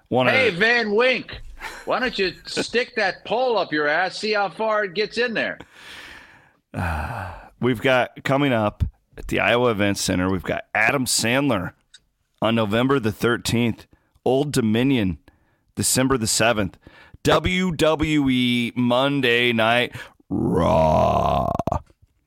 One 0.09 0.27
Hey, 0.27 0.51
Van 0.51 0.95
Wink, 0.95 1.41
why 1.85 1.99
don't 1.99 2.19
you 2.19 2.35
stick 2.47 2.95
that 2.97 3.25
pole 3.25 3.59
up 3.59 3.73
your 3.73 3.89
ass, 3.89 4.19
see 4.19 4.33
how 4.33 4.49
far 4.49 4.85
it 4.85 4.95
gets 4.95 5.19
in 5.19 5.35
there? 5.35 5.59
we've 7.61 7.81
got 7.81 8.23
coming 8.25 8.53
up 8.53 8.85
at 9.17 9.29
the 9.29 9.41
Iowa 9.41 9.71
Event 9.71 9.99
Center. 9.99 10.31
We've 10.31 10.43
got 10.43 10.65
Adam 10.75 11.07
Sandler 11.07 11.73
on 12.41 12.55
November 12.55 13.01
the 13.01 13.13
thirteenth. 13.13 13.87
Old 14.25 14.53
Dominion, 14.53 15.19
December 15.75 16.19
the 16.19 16.27
seventh. 16.27 16.79
WWE 17.25 18.77
Monday 18.77 19.53
Night 19.53 19.97
Raw, 20.29 21.51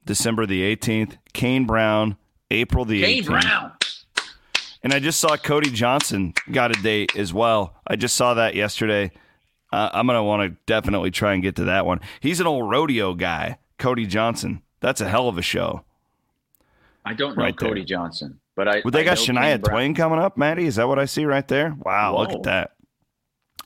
December 0.05 0.45
the 0.45 0.63
eighteenth. 0.63 1.17
Kane 1.33 1.65
Brown, 1.65 2.17
April 2.49 2.85
the 2.85 3.01
Kane 3.01 3.09
eighteenth. 3.09 3.27
Brown. 3.27 3.71
And 4.83 4.93
I 4.93 4.99
just 4.99 5.19
saw 5.19 5.37
Cody 5.37 5.69
Johnson 5.69 6.33
got 6.51 6.75
a 6.75 6.81
date 6.81 7.15
as 7.15 7.33
well. 7.33 7.75
I 7.85 7.95
just 7.95 8.15
saw 8.15 8.33
that 8.33 8.55
yesterday. 8.55 9.11
Uh, 9.71 9.89
I'm 9.93 10.07
going 10.07 10.17
to 10.17 10.23
want 10.23 10.49
to 10.51 10.57
definitely 10.65 11.11
try 11.11 11.33
and 11.33 11.43
get 11.43 11.55
to 11.57 11.65
that 11.65 11.85
one. 11.85 11.99
He's 12.19 12.39
an 12.39 12.47
old 12.47 12.69
rodeo 12.69 13.13
guy, 13.13 13.57
Cody 13.77 14.05
Johnson. 14.05 14.61
That's 14.79 14.99
a 14.99 15.07
hell 15.07 15.27
of 15.27 15.37
a 15.37 15.41
show. 15.43 15.85
I 17.05 17.13
don't 17.13 17.37
know 17.37 17.43
Right 17.43 17.55
there. 17.57 17.69
Cody 17.69 17.83
Johnson, 17.85 18.39
but 18.55 18.67
I. 18.67 18.81
Well, 18.83 18.91
they 18.91 19.01
I 19.01 19.03
got 19.03 19.17
Shania. 19.17 19.63
Twain 19.63 19.93
coming 19.95 20.19
up, 20.19 20.37
Maddie. 20.37 20.65
Is 20.65 20.75
that 20.75 20.87
what 20.87 20.99
I 20.99 21.05
see 21.05 21.25
right 21.25 21.47
there? 21.47 21.75
Wow, 21.83 22.17
look 22.17 22.31
at 22.31 22.43
that. 22.43 22.71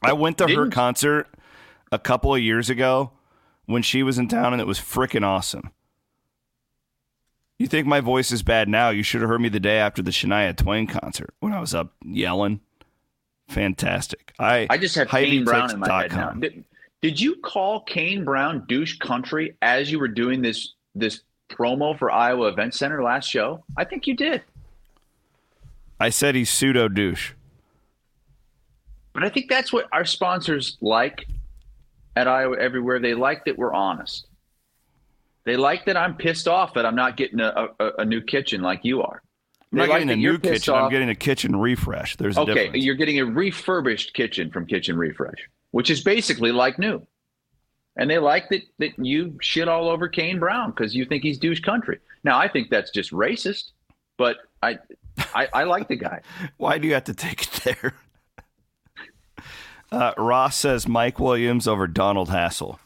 I 0.01 0.13
went 0.13 0.38
to 0.39 0.43
her 0.43 0.47
Didn't- 0.49 0.71
concert 0.71 1.28
a 1.91 1.99
couple 1.99 2.34
of 2.36 2.41
years 2.41 2.69
ago 2.69 3.12
when 3.65 3.82
she 3.82 4.04
was 4.04 4.17
in 4.17 4.28
town, 4.28 4.54
and 4.54 4.62
it 4.62 4.67
was 4.67 4.80
freaking 4.80 5.23
awesome. 5.25 5.71
You 7.58 7.68
think 7.68 7.88
my 7.88 8.02
voice 8.02 8.32
is 8.32 8.44
bad 8.44 8.68
now? 8.68 8.89
You 8.89 9.04
should 9.04 9.22
have 9.22 9.30
heard 9.30 9.41
me 9.41 9.50
the 9.50 9.60
day 9.60 9.78
after 9.78 10.02
the 10.02 10.12
Shania 10.12 10.56
Twain 10.56 10.88
concert 10.88 11.34
when 11.39 11.54
I 11.54 11.60
was 11.60 11.74
up 11.74 11.94
yelling. 12.04 12.60
Fantastic. 13.48 14.34
I 14.39 14.68
I 14.70 14.78
just 14.78 14.96
have 14.96 15.08
Kane 15.08 15.46
Brown 15.46 15.72
in 15.72 15.80
my 15.80 16.02
head 16.02 16.12
now. 16.12 16.32
Did, 16.32 16.65
did 17.02 17.20
you 17.20 17.36
call 17.38 17.82
Kane 17.82 18.26
Brown 18.26 18.65
douche 18.68 18.98
country 18.98 19.56
as 19.62 19.91
you 19.91 20.00
were 20.00 20.08
doing 20.08 20.41
this 20.41 20.74
this 20.96 21.22
promo 21.50 21.98
for 21.98 22.12
Iowa 22.12 22.48
Event 22.48 22.74
Center 22.74 23.04
last 23.04 23.30
show? 23.30 23.63
I 23.78 23.86
think 23.86 24.08
you 24.08 24.15
did. 24.15 24.41
I 26.00 26.10
said 26.10 26.36
he's 26.36 26.50
pseudo 26.50 26.89
douche. 26.89 27.34
But 29.13 29.24
I 29.24 29.30
think 29.30 29.50
that's 29.50 29.72
what 29.72 29.88
our 29.94 30.04
sponsors 30.04 30.78
like 30.82 31.26
at 32.18 32.28
Iowa 32.28 32.58
Everywhere. 32.58 32.99
They 32.99 33.14
like 33.14 33.45
that 33.45 33.58
we're 33.58 33.74
honest. 33.74 34.28
They 35.46 35.58
like 35.58 35.86
that 35.86 35.96
I'm 35.98 36.16
pissed 36.16 36.48
off 36.48 36.74
that 36.74 36.86
I'm 36.86 36.96
not 36.96 37.18
getting 37.18 37.39
a, 37.39 37.68
a, 37.80 37.91
a 38.00 38.06
new 38.06 38.22
kitchen 38.22 38.62
like 38.62 38.80
you 38.84 39.02
are. 39.04 39.22
I'm 39.72 39.78
not 39.80 39.89
like 39.89 40.00
getting 40.00 40.10
a 40.12 40.16
new 40.16 40.39
kitchen. 40.39 40.74
I'm 40.74 40.89
getting 40.89 41.10
a 41.10 41.16
kitchen 41.16 41.56
refresh. 41.56 42.16
There's 42.16 42.38
a 42.38 42.41
Okay, 42.41 42.54
difference. 42.66 42.84
you're 42.86 42.96
getting 42.96 43.20
a 43.20 43.26
refurbished 43.26 44.14
kitchen 44.14 44.50
from 44.50 44.66
Kitchen 44.66 44.98
Refresh, 44.98 45.50
which 45.72 45.89
is 45.89 46.02
basically 46.04 46.52
like 46.52 46.80
new. 46.80 47.06
And 47.98 48.10
they 48.10 48.18
like 48.18 48.50
that 48.50 48.62
that 48.80 48.98
you 48.98 49.38
shit 49.41 49.68
all 49.68 49.89
over 49.89 50.08
Kane 50.08 50.39
Brown 50.39 50.72
because 50.72 50.96
you 50.96 51.06
think 51.06 51.24
he's 51.24 51.38
douche 51.38 51.62
country. 51.62 52.00
Now 52.24 52.39
I 52.39 52.48
think 52.48 52.70
that's 52.70 52.91
just 52.91 53.12
racist, 53.12 53.72
but 54.18 54.38
I 54.64 54.80
I, 55.34 55.48
I 55.54 55.64
like 55.66 55.88
the 55.88 55.96
guy. 55.96 56.22
Why 56.58 56.78
do 56.78 56.88
you 56.88 56.93
have 56.93 57.06
to 57.06 57.14
take 57.14 57.43
it 57.43 57.52
there? 57.64 57.93
Uh, 59.91 60.12
Ross 60.18 60.58
says 60.58 60.88
Mike 60.88 61.20
Williams 61.20 61.68
over 61.68 61.88
Donald 61.88 62.30
Hassel. 62.30 62.80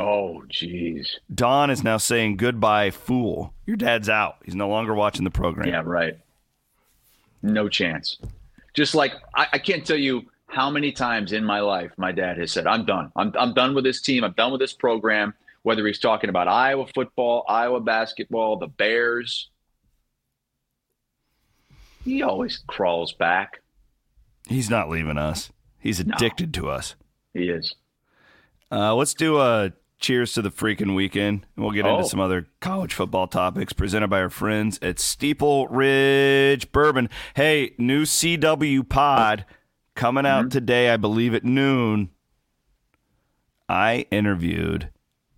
Oh, 0.00 0.42
jeez. 0.48 1.06
Don 1.34 1.70
is 1.70 1.84
now 1.84 1.96
saying 1.96 2.36
goodbye, 2.36 2.90
fool. 2.90 3.52
Your 3.66 3.76
dad's 3.76 4.08
out. 4.08 4.36
He's 4.44 4.54
no 4.54 4.68
longer 4.68 4.94
watching 4.94 5.24
the 5.24 5.30
program. 5.30 5.68
Yeah, 5.68 5.82
right. 5.84 6.18
No 7.42 7.68
chance. 7.68 8.18
Just 8.74 8.94
like 8.94 9.12
I, 9.34 9.46
I 9.54 9.58
can't 9.58 9.86
tell 9.86 9.96
you 9.96 10.22
how 10.46 10.70
many 10.70 10.92
times 10.92 11.32
in 11.32 11.44
my 11.44 11.60
life 11.60 11.92
my 11.96 12.12
dad 12.12 12.38
has 12.38 12.52
said, 12.52 12.66
"I'm 12.66 12.84
done. 12.84 13.12
I'm 13.16 13.32
I'm 13.38 13.54
done 13.54 13.74
with 13.74 13.84
this 13.84 14.00
team. 14.00 14.24
I'm 14.24 14.32
done 14.32 14.52
with 14.52 14.60
this 14.60 14.72
program." 14.72 15.34
Whether 15.62 15.86
he's 15.86 15.98
talking 15.98 16.30
about 16.30 16.48
Iowa 16.48 16.86
football, 16.94 17.44
Iowa 17.46 17.80
basketball, 17.80 18.56
the 18.56 18.66
Bears, 18.66 19.50
he 22.02 22.22
always 22.22 22.62
crawls 22.66 23.12
back. 23.12 23.60
He's 24.48 24.70
not 24.70 24.88
leaving 24.88 25.18
us. 25.18 25.50
He's 25.78 26.00
addicted 26.00 26.54
to 26.54 26.70
us. 26.70 26.94
He 27.34 27.50
is. 27.50 27.74
Uh, 28.72 28.94
let's 28.94 29.12
do 29.12 29.38
a 29.38 29.72
cheers 30.00 30.32
to 30.32 30.42
the 30.42 30.50
freaking 30.50 30.94
weekend. 30.96 31.46
And 31.56 31.64
we'll 31.64 31.74
get 31.74 31.84
Oh. 31.86 31.96
into 31.98 32.08
some 32.08 32.20
other 32.20 32.48
college 32.60 32.92
football 32.94 33.26
topics 33.28 33.72
presented 33.72 34.08
by 34.08 34.20
our 34.20 34.30
friends 34.30 34.78
at 34.82 34.98
Steeple 34.98 35.68
Ridge 35.68 36.72
Bourbon. 36.72 37.08
Hey, 37.34 37.74
new 37.78 38.04
CW 38.04 38.82
pod 38.88 39.44
coming 39.94 40.26
out 40.26 40.46
Mm-hmm. 40.46 40.48
today, 40.50 40.90
I 40.90 40.96
believe 40.96 41.34
at 41.34 41.44
noon. 41.44 42.10
I 43.68 44.06
interviewed 44.10 44.88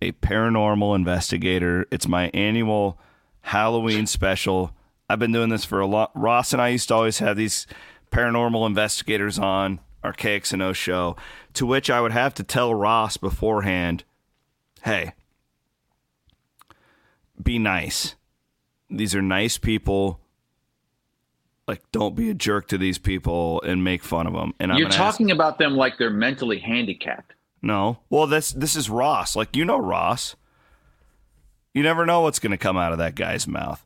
a 0.01 0.11
paranormal 0.13 0.95
investigator. 0.95 1.85
It's 1.91 2.07
my 2.07 2.29
annual 2.33 2.99
Halloween 3.41 4.07
special. 4.07 4.75
I've 5.09 5.19
been 5.19 5.31
doing 5.31 5.49
this 5.49 5.65
for 5.65 5.79
a 5.79 5.85
lot. 5.85 6.11
Ross 6.15 6.53
and 6.53 6.61
I 6.61 6.69
used 6.69 6.87
to 6.87 6.95
always 6.95 7.19
have 7.19 7.37
these 7.37 7.67
paranormal 8.11 8.65
investigators 8.65 9.37
on 9.37 9.79
our 10.03 10.13
KXNO 10.13 10.73
show, 10.75 11.15
to 11.53 11.65
which 11.65 11.89
I 11.89 12.01
would 12.01 12.11
have 12.11 12.33
to 12.35 12.43
tell 12.43 12.73
Ross 12.73 13.17
beforehand, 13.17 14.03
hey, 14.83 15.13
be 17.41 17.59
nice. 17.59 18.15
These 18.89 19.15
are 19.15 19.21
nice 19.21 19.57
people. 19.57 20.19
Like, 21.67 21.81
don't 21.91 22.15
be 22.15 22.29
a 22.29 22.33
jerk 22.33 22.67
to 22.69 22.77
these 22.77 22.97
people 22.97 23.61
and 23.61 23.83
make 23.83 24.03
fun 24.03 24.27
of 24.27 24.33
them. 24.33 24.53
And 24.59 24.69
You're 24.71 24.89
gonna 24.89 25.01
ask- 25.01 25.17
talking 25.17 25.31
about 25.31 25.57
them 25.57 25.75
like 25.75 25.97
they're 25.97 26.09
mentally 26.09 26.59
handicapped. 26.59 27.33
no. 27.61 27.99
Well, 28.09 28.27
this 28.27 28.51
this 28.51 28.75
is 28.75 28.89
Ross. 28.89 29.35
Like 29.35 29.55
you 29.55 29.65
know 29.65 29.77
Ross. 29.79 30.35
You 31.73 31.81
never 31.81 32.05
know 32.05 32.21
what's 32.21 32.37
going 32.39 32.51
to 32.51 32.57
come 32.57 32.77
out 32.77 32.91
of 32.91 32.99
that 32.99 33.15
guy's 33.15 33.47
mouth. 33.47 33.83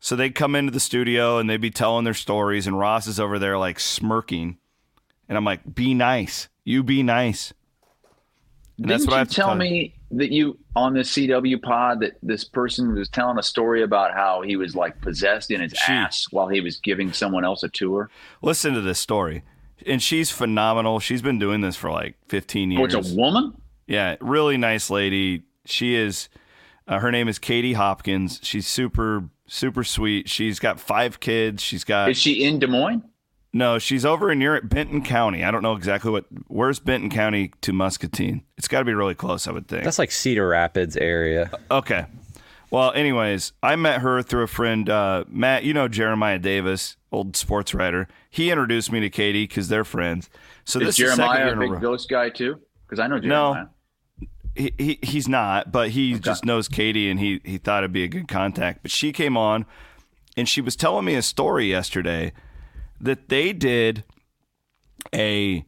So 0.00 0.16
they'd 0.16 0.34
come 0.34 0.56
into 0.56 0.72
the 0.72 0.80
studio 0.80 1.38
and 1.38 1.48
they'd 1.48 1.60
be 1.60 1.70
telling 1.70 2.04
their 2.04 2.12
stories, 2.14 2.66
and 2.66 2.76
Ross 2.76 3.06
is 3.06 3.20
over 3.20 3.38
there 3.38 3.56
like 3.56 3.78
smirking, 3.78 4.58
and 5.28 5.38
I'm 5.38 5.44
like, 5.44 5.74
"Be 5.76 5.94
nice. 5.94 6.48
You 6.64 6.82
be 6.82 7.02
nice." 7.04 7.52
And 8.78 8.86
Didn't 8.86 9.00
that's 9.02 9.10
what 9.10 9.18
you 9.18 9.34
tell 9.34 9.54
me 9.56 9.94
that 10.12 10.30
you 10.32 10.56
on 10.76 10.94
the 10.94 11.00
CW 11.00 11.60
pod 11.60 12.00
that 12.00 12.16
this 12.22 12.44
person 12.44 12.94
was 12.94 13.08
telling 13.08 13.36
a 13.38 13.42
story 13.42 13.82
about 13.82 14.14
how 14.14 14.40
he 14.42 14.56
was 14.56 14.74
like 14.76 15.00
possessed 15.00 15.50
in 15.50 15.60
his 15.60 15.72
She- 15.72 15.92
ass 15.92 16.26
while 16.30 16.46
he 16.48 16.60
was 16.60 16.76
giving 16.78 17.12
someone 17.12 17.44
else 17.44 17.62
a 17.64 17.68
tour? 17.68 18.08
Listen 18.40 18.74
to 18.74 18.80
this 18.80 19.00
story, 19.00 19.42
and 19.84 20.00
she's 20.02 20.30
phenomenal. 20.30 21.00
She's 21.00 21.22
been 21.22 21.38
doing 21.40 21.60
this 21.60 21.74
for 21.76 21.90
like 21.90 22.14
15 22.28 22.72
Oh, 22.72 22.80
years. 22.80 22.94
it's 22.94 23.12
a 23.12 23.14
woman. 23.16 23.54
Yeah, 23.88 24.14
really 24.20 24.56
nice 24.56 24.90
lady. 24.90 25.42
She 25.64 25.94
is. 25.96 26.28
Uh, 26.86 27.00
her 27.00 27.10
name 27.10 27.28
is 27.28 27.38
Katie 27.38 27.72
Hopkins. 27.74 28.40
She's 28.42 28.66
super 28.66 29.28
super 29.48 29.82
sweet. 29.82 30.28
She's 30.28 30.58
got 30.60 30.78
five 30.78 31.20
kids. 31.20 31.62
She's 31.62 31.82
got 31.84 32.10
Is 32.10 32.18
she 32.18 32.44
in 32.44 32.58
Des 32.60 32.66
Moines? 32.68 33.02
No. 33.58 33.78
She's 33.78 34.04
over 34.04 34.30
in 34.30 34.40
Europe, 34.40 34.68
Benton 34.68 35.02
County. 35.02 35.44
I 35.44 35.50
don't 35.50 35.62
know 35.62 35.74
exactly 35.74 36.10
what. 36.10 36.24
Where's 36.46 36.78
Benton 36.78 37.10
County 37.10 37.52
to 37.60 37.72
Muscatine? 37.72 38.42
It's 38.56 38.68
got 38.68 38.78
to 38.78 38.84
be 38.84 38.94
really 38.94 39.14
close, 39.14 39.46
I 39.46 39.52
would 39.52 39.68
think. 39.68 39.84
That's 39.84 39.98
like 39.98 40.10
Cedar 40.10 40.48
Rapids 40.48 40.96
area. 40.96 41.50
Okay. 41.70 42.06
Well, 42.70 42.92
anyways, 42.92 43.52
I 43.62 43.76
met 43.76 44.02
her 44.02 44.22
through 44.22 44.42
a 44.42 44.48
friend, 44.48 44.88
uh, 44.88 45.24
Matt. 45.28 45.64
You 45.64 45.74
know 45.74 45.88
Jeremiah 45.88 46.38
Davis, 46.38 46.96
old 47.10 47.36
sports 47.36 47.74
writer. 47.74 48.08
He 48.30 48.50
introduced 48.50 48.92
me 48.92 49.00
to 49.00 49.10
Katie 49.10 49.46
because 49.46 49.68
they're 49.68 49.84
friends. 49.84 50.28
So 50.64 50.78
Is 50.80 50.86
this 50.86 51.00
is 51.00 51.16
Jeremiah 51.16 51.38
year 51.38 51.48
a 51.48 51.52
in 51.52 51.58
a 51.58 51.72
big 51.72 51.80
ghost 51.80 52.08
guy 52.08 52.28
too? 52.28 52.60
Because 52.86 53.00
I 53.00 53.06
know 53.06 53.18
Jeremiah. 53.18 53.28
No. 53.28 53.54
Jeremiah. 53.54 53.68
he, 54.54 54.74
he 54.78 54.98
he's 55.02 55.28
not, 55.28 55.72
but 55.72 55.90
he 55.90 56.18
just 56.18 56.44
knows 56.44 56.68
Katie 56.68 57.10
and 57.10 57.18
he 57.18 57.40
he 57.44 57.56
thought 57.56 57.84
it'd 57.84 57.92
be 57.92 58.04
a 58.04 58.08
good 58.08 58.28
contact. 58.28 58.82
But 58.82 58.90
she 58.90 59.12
came 59.12 59.36
on 59.36 59.64
and 60.36 60.48
she 60.48 60.60
was 60.60 60.76
telling 60.76 61.06
me 61.06 61.14
a 61.14 61.22
story 61.22 61.70
yesterday 61.70 62.32
that 63.00 63.28
they 63.28 63.52
did 63.52 64.04
a 65.14 65.64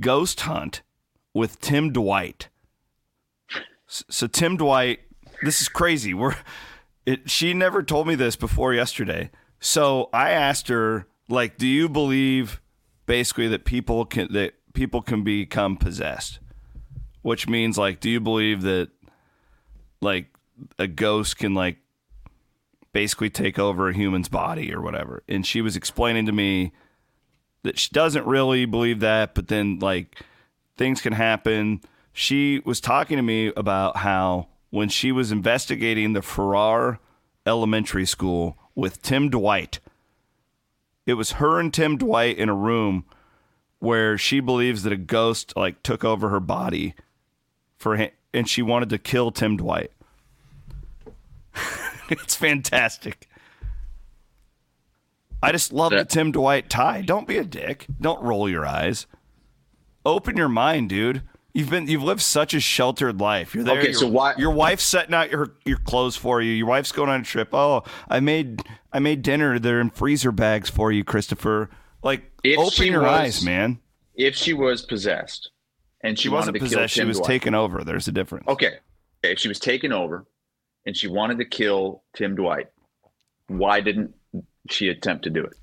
ghost 0.00 0.40
hunt 0.40 0.82
with 1.34 1.60
Tim 1.60 1.92
Dwight. 1.92 2.48
So 3.86 4.26
Tim 4.26 4.56
Dwight, 4.56 5.00
this 5.42 5.60
is 5.60 5.68
crazy. 5.68 6.12
We're 6.14 6.36
it, 7.06 7.30
she 7.30 7.54
never 7.54 7.82
told 7.82 8.08
me 8.08 8.14
this 8.14 8.36
before 8.36 8.74
yesterday. 8.74 9.30
So 9.60 10.10
I 10.12 10.30
asked 10.30 10.68
her 10.68 11.06
like, 11.28 11.56
do 11.56 11.66
you 11.66 11.88
believe 11.88 12.60
basically 13.06 13.48
that 13.48 13.64
people 13.64 14.04
can 14.04 14.32
that 14.32 14.54
people 14.74 15.02
can 15.02 15.22
become 15.22 15.76
possessed? 15.76 16.40
which 17.26 17.48
means 17.48 17.76
like 17.76 17.98
do 17.98 18.08
you 18.08 18.20
believe 18.20 18.62
that 18.62 18.88
like 20.00 20.26
a 20.78 20.86
ghost 20.86 21.36
can 21.38 21.54
like 21.54 21.78
basically 22.96 23.28
take 23.28 23.58
over 23.58 23.90
a 23.90 23.94
human's 23.94 24.30
body 24.30 24.72
or 24.72 24.80
whatever 24.80 25.22
and 25.28 25.44
she 25.44 25.60
was 25.60 25.76
explaining 25.76 26.24
to 26.24 26.32
me 26.32 26.72
that 27.62 27.78
she 27.78 27.90
doesn't 27.92 28.24
really 28.24 28.64
believe 28.64 29.00
that 29.00 29.34
but 29.34 29.48
then 29.48 29.78
like 29.80 30.22
things 30.78 31.02
can 31.02 31.12
happen 31.12 31.78
she 32.14 32.62
was 32.64 32.80
talking 32.80 33.18
to 33.18 33.22
me 33.22 33.52
about 33.54 33.98
how 33.98 34.48
when 34.70 34.88
she 34.88 35.12
was 35.12 35.30
investigating 35.30 36.14
the 36.14 36.22
Farrar 36.22 36.98
Elementary 37.44 38.06
School 38.06 38.56
with 38.74 39.02
Tim 39.02 39.28
Dwight 39.28 39.78
it 41.04 41.14
was 41.14 41.32
her 41.32 41.60
and 41.60 41.74
Tim 41.74 41.98
Dwight 41.98 42.38
in 42.38 42.48
a 42.48 42.54
room 42.54 43.04
where 43.78 44.16
she 44.16 44.40
believes 44.40 44.84
that 44.84 44.92
a 44.94 44.96
ghost 44.96 45.54
like 45.54 45.82
took 45.82 46.02
over 46.02 46.30
her 46.30 46.40
body 46.40 46.94
for 47.76 47.96
him, 47.96 48.10
and 48.32 48.48
she 48.48 48.62
wanted 48.62 48.88
to 48.88 48.96
kill 48.96 49.30
Tim 49.30 49.58
Dwight. 49.58 49.92
It's 52.10 52.34
fantastic. 52.34 53.28
I 55.42 55.52
just 55.52 55.72
love 55.72 55.92
the 55.92 56.04
Tim 56.04 56.32
Dwight 56.32 56.68
tie. 56.70 57.02
Don't 57.02 57.28
be 57.28 57.36
a 57.38 57.44
dick. 57.44 57.86
Don't 58.00 58.22
roll 58.22 58.48
your 58.48 58.66
eyes. 58.66 59.06
Open 60.04 60.36
your 60.36 60.48
mind, 60.48 60.88
dude. 60.88 61.22
You've 61.52 61.70
been 61.70 61.86
you've 61.86 62.02
lived 62.02 62.20
such 62.20 62.52
a 62.54 62.60
sheltered 62.60 63.20
life. 63.20 63.54
You're 63.54 63.64
there. 63.64 63.78
Okay, 63.78 63.88
your, 63.90 63.94
so 63.94 64.06
why- 64.08 64.34
your 64.36 64.50
wife's 64.50 64.84
setting 64.84 65.14
out 65.14 65.30
your 65.30 65.52
your 65.64 65.78
clothes 65.78 66.16
for 66.16 66.40
you. 66.40 66.52
Your 66.52 66.66
wife's 66.66 66.92
going 66.92 67.08
on 67.10 67.20
a 67.20 67.24
trip. 67.24 67.48
Oh, 67.52 67.82
I 68.08 68.20
made 68.20 68.60
I 68.92 68.98
made 68.98 69.22
dinner. 69.22 69.58
They're 69.58 69.80
in 69.80 69.90
freezer 69.90 70.32
bags 70.32 70.68
for 70.70 70.92
you, 70.92 71.02
Christopher. 71.04 71.70
Like 72.02 72.30
If 72.44 72.58
open 72.58 72.86
your 72.92 73.02
was- 73.02 73.10
eyes, 73.10 73.44
man. 73.44 73.78
If 74.14 74.34
she 74.34 74.52
was 74.54 74.80
possessed 74.82 75.50
and 76.02 76.18
she, 76.18 76.24
She 76.24 76.28
wasn't 76.30 76.58
possessed. 76.58 76.94
She 76.94 77.04
was 77.04 77.18
Dwight. 77.18 77.26
taken 77.26 77.54
over. 77.54 77.84
There's 77.84 78.08
a 78.08 78.12
difference. 78.12 78.48
Okay. 78.48 78.66
okay. 78.68 78.76
If 79.22 79.38
she 79.38 79.48
was 79.48 79.58
taken 79.58 79.92
over 79.92 80.26
and 80.86 80.96
she 80.96 81.08
wanted 81.08 81.38
to 81.38 81.44
kill 81.44 82.02
Tim 82.14 82.34
Dwight, 82.34 82.68
why 83.48 83.80
didn't 83.80 84.14
she 84.70 84.88
attempt 84.88 85.24
to 85.24 85.30
do 85.30 85.44
it? 85.44 85.54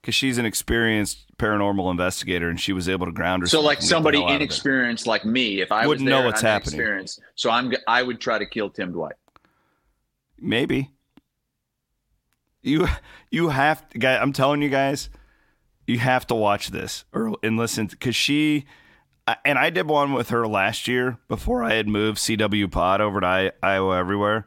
because 0.00 0.14
she's 0.14 0.38
an 0.38 0.46
experienced 0.46 1.36
paranormal 1.36 1.90
investigator 1.90 2.48
and 2.48 2.58
she 2.60 2.72
was 2.72 2.88
able 2.88 3.06
to 3.06 3.12
ground 3.12 3.42
herself. 3.42 3.62
So, 3.62 3.66
like 3.66 3.78
and 3.78 3.82
get 3.82 3.86
the 3.86 3.88
somebody 3.88 4.18
hell 4.18 4.24
out 4.24 4.26
of 4.26 4.30
there. 4.30 4.36
inexperienced 4.44 5.06
like 5.06 5.24
me, 5.24 5.60
if 5.60 5.70
I 5.72 5.86
Wouldn't 5.86 6.06
was 6.06 6.10
there 6.10 6.20
know 6.20 6.26
what's 6.26 6.42
I'm 6.42 6.62
happening. 6.62 7.06
so 7.34 7.50
I'm 7.50 7.72
I 7.86 8.02
would 8.02 8.20
try 8.20 8.38
to 8.38 8.46
kill 8.46 8.70
Tim 8.70 8.92
Dwight. 8.92 9.14
Maybe 10.38 10.90
you 12.62 12.88
you 13.30 13.50
have 13.50 13.84
guy. 13.98 14.16
I'm 14.16 14.32
telling 14.32 14.62
you 14.62 14.70
guys, 14.70 15.10
you 15.86 15.98
have 15.98 16.26
to 16.28 16.34
watch 16.34 16.68
this 16.68 17.04
or 17.12 17.36
and 17.42 17.56
listen 17.56 17.86
because 17.86 18.16
she 18.16 18.64
and 19.44 19.58
I 19.58 19.70
did 19.70 19.86
one 19.86 20.12
with 20.12 20.30
her 20.30 20.46
last 20.46 20.88
year 20.88 21.18
before 21.28 21.62
I 21.62 21.74
had 21.74 21.88
moved 21.88 22.18
CW 22.18 22.70
Pod 22.70 23.00
over 23.00 23.20
to 23.20 23.26
I, 23.26 23.52
Iowa 23.62 23.98
Everywhere, 23.98 24.46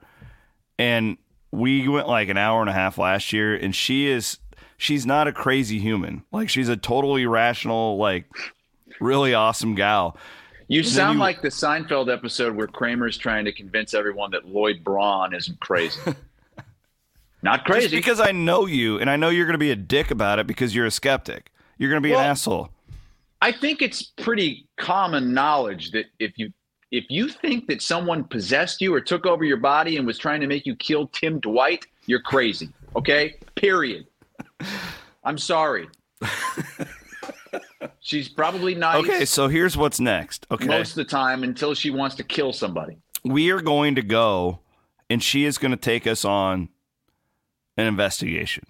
and 0.80 1.18
we 1.52 1.88
went 1.88 2.08
like 2.08 2.30
an 2.30 2.38
hour 2.38 2.62
and 2.62 2.70
a 2.70 2.74
half 2.74 2.98
last 2.98 3.32
year, 3.34 3.56
and 3.56 3.76
she 3.76 4.08
is 4.08 4.40
she's 4.78 5.06
not 5.06 5.28
a 5.28 5.32
crazy 5.32 5.80
human. 5.80 6.24
Like 6.32 6.50
she's 6.50 6.70
a 6.70 6.78
totally 6.78 7.26
rational, 7.26 7.98
like 7.98 8.26
really 9.00 9.34
awesome 9.34 9.76
gal. 9.76 10.18
You 10.68 10.82
sound 10.84 11.16
you- 11.16 11.22
like 11.22 11.42
the 11.42 11.50
Seinfeld 11.50 12.12
episode 12.12 12.56
where 12.56 12.68
Kramer's 12.68 13.18
trying 13.18 13.46
to 13.46 13.52
convince 13.52 13.94
everyone 13.94 14.32
that 14.32 14.46
Lloyd 14.48 14.84
Braun 14.84 15.34
isn't 15.36 15.60
crazy. 15.60 16.00
Not 17.42 17.60
Just 17.60 17.66
crazy. 17.72 17.96
because 17.98 18.22
I 18.22 18.32
know 18.32 18.66
you 18.66 19.00
and 19.00 19.10
I 19.10 19.18
know 19.18 19.30
you're 19.30 19.46
going 19.46 19.54
to 19.56 19.58
be 19.60 19.72
a 19.72 19.76
dick 19.76 20.12
about 20.12 20.40
it 20.40 20.48
because 20.48 20.74
you're 20.74 20.86
a 20.86 20.92
skeptic. 20.92 21.52
You're 21.78 21.90
going 21.90 22.02
to 22.02 22.08
be 22.08 22.12
Well- 22.12 22.22
an 22.22 22.28
asshole. 22.28 22.70
I 23.42 23.52
think 23.52 23.82
it's 23.82 24.02
pretty 24.04 24.66
common 24.78 25.34
knowledge 25.34 25.92
that 25.92 26.06
if 26.18 26.32
you 26.38 26.54
if 26.94 27.06
you 27.10 27.28
think 27.28 27.66
that 27.68 27.82
someone 27.82 28.24
possessed 28.24 28.80
you 28.80 28.94
or 28.94 29.02
took 29.02 29.26
over 29.26 29.44
your 29.44 29.58
body 29.58 29.98
and 29.98 30.06
was 30.06 30.20
trying 30.20 30.40
to 30.42 30.48
make 30.48 30.68
you 30.68 30.76
kill 30.76 31.08
Tim 31.08 31.40
Dwight, 31.40 31.88
you're 32.06 32.22
crazy. 32.22 32.70
Okay? 32.96 33.38
Period. 33.56 34.06
I'm 35.24 35.40
sorry. 35.40 35.90
She's 38.00 38.30
probably 38.30 38.76
nice 38.76 39.04
Okay, 39.04 39.26
so 39.26 39.48
here's 39.48 39.76
what's 39.76 40.00
next. 40.00 40.46
Okay. 40.52 40.68
most 40.68 40.92
of 40.92 40.96
the 40.98 41.06
time 41.06 41.44
until 41.44 41.74
she 41.74 41.90
wants 41.90 42.16
to 42.18 42.24
kill 42.24 42.54
somebody. 42.54 42.98
we 43.24 43.50
are 43.50 43.62
going 43.62 43.96
to 43.96 44.04
go 44.04 44.60
and 45.10 45.22
she 45.24 45.46
is 45.46 45.58
going 45.58 45.72
to 45.72 45.78
take 45.78 46.06
us 46.06 46.24
on 46.24 46.70
an 47.76 47.88
investigation. 47.88 48.68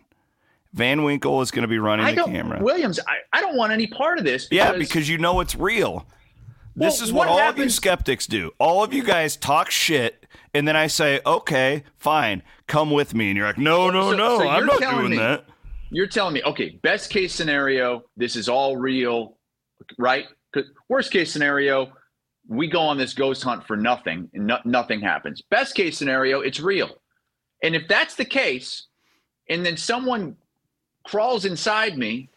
Van 0.72 1.04
Winkle 1.04 1.42
is 1.42 1.52
going 1.52 1.64
to 1.64 1.68
be 1.68 1.78
running 1.78 2.16
the 2.16 2.24
camera. 2.24 2.64
Williams. 2.64 3.02
I, 3.02 3.18
I 3.38 3.42
don't 3.42 3.58
want 3.58 3.74
any 3.74 3.86
part 3.86 4.18
of 4.18 4.24
this. 4.24 4.48
yeah, 4.50 4.72
because 4.72 5.10
you 5.10 5.18
know 5.18 5.42
it's 5.42 5.56
real. 5.56 6.08
This 6.76 6.96
Well, 7.00 7.04
is 7.04 7.14
what, 7.14 7.28
what 7.28 7.42
all 7.42 7.50
of 7.50 7.58
you 7.58 7.70
skeptics 7.70 8.26
do. 8.26 8.52
All 8.60 8.84
of 8.84 8.94
you 8.94 9.04
guys 9.04 9.36
talk 9.38 9.70
shit, 9.70 10.26
and 10.56 10.68
then 10.68 10.76
I 10.76 10.88
say, 10.88 11.20
"Okay, 11.26 11.84
fine, 11.98 12.42
come 12.68 12.90
with 12.90 13.14
me," 13.14 13.30
and 13.30 13.38
you're 13.38 13.46
like, 13.46 13.60
"No, 13.60 13.90
no, 13.92 14.12
So- 14.12 14.18
no, 14.18 14.38
so 14.40 14.48
I'm 14.48 14.66
not 14.66 14.80
doing 14.80 15.12
me- 15.12 15.18
that." 15.18 15.46
you're 15.92 16.08
telling 16.08 16.34
me, 16.34 16.42
okay, 16.44 16.80
best 16.82 17.12
case 17.12 17.36
scenario, 17.36 18.04
this 18.18 18.36
is 18.36 18.50
all 18.50 18.76
real, 18.76 19.38
right? 20.00 20.26
Worst 20.90 21.12
case 21.12 21.32
scenario, 21.32 21.94
we 22.48 22.68
go 22.68 22.80
on 22.82 22.98
this 22.98 23.14
ghost 23.14 23.44
hunt 23.44 23.68
for 23.68 23.78
nothing 23.78 24.28
and 24.34 24.48
no, 24.48 24.58
nothing 24.66 25.02
happens. 25.02 25.44
Best 25.52 25.76
case 25.76 25.96
scenario, 25.96 26.42
it's 26.42 26.60
real. 26.60 26.90
And 27.62 27.76
if 27.76 27.88
that's 27.88 28.16
the 28.16 28.26
case, 28.26 28.88
and 29.50 29.64
then 29.64 29.78
someone 29.78 30.36
crawls 31.06 31.46
inside 31.46 31.96
me 31.96 32.30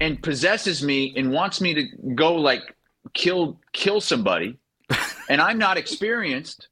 and 0.00 0.22
possesses 0.22 0.82
me 0.82 1.12
and 1.14 1.30
wants 1.32 1.60
me 1.60 1.74
to 1.74 1.84
go 2.14 2.36
like 2.36 2.74
kill 3.16 3.58
kill 3.72 4.00
somebody, 4.00 4.58
and 5.28 5.40
I'm 5.40 5.58
not 5.58 5.76
experienced, 5.76 6.68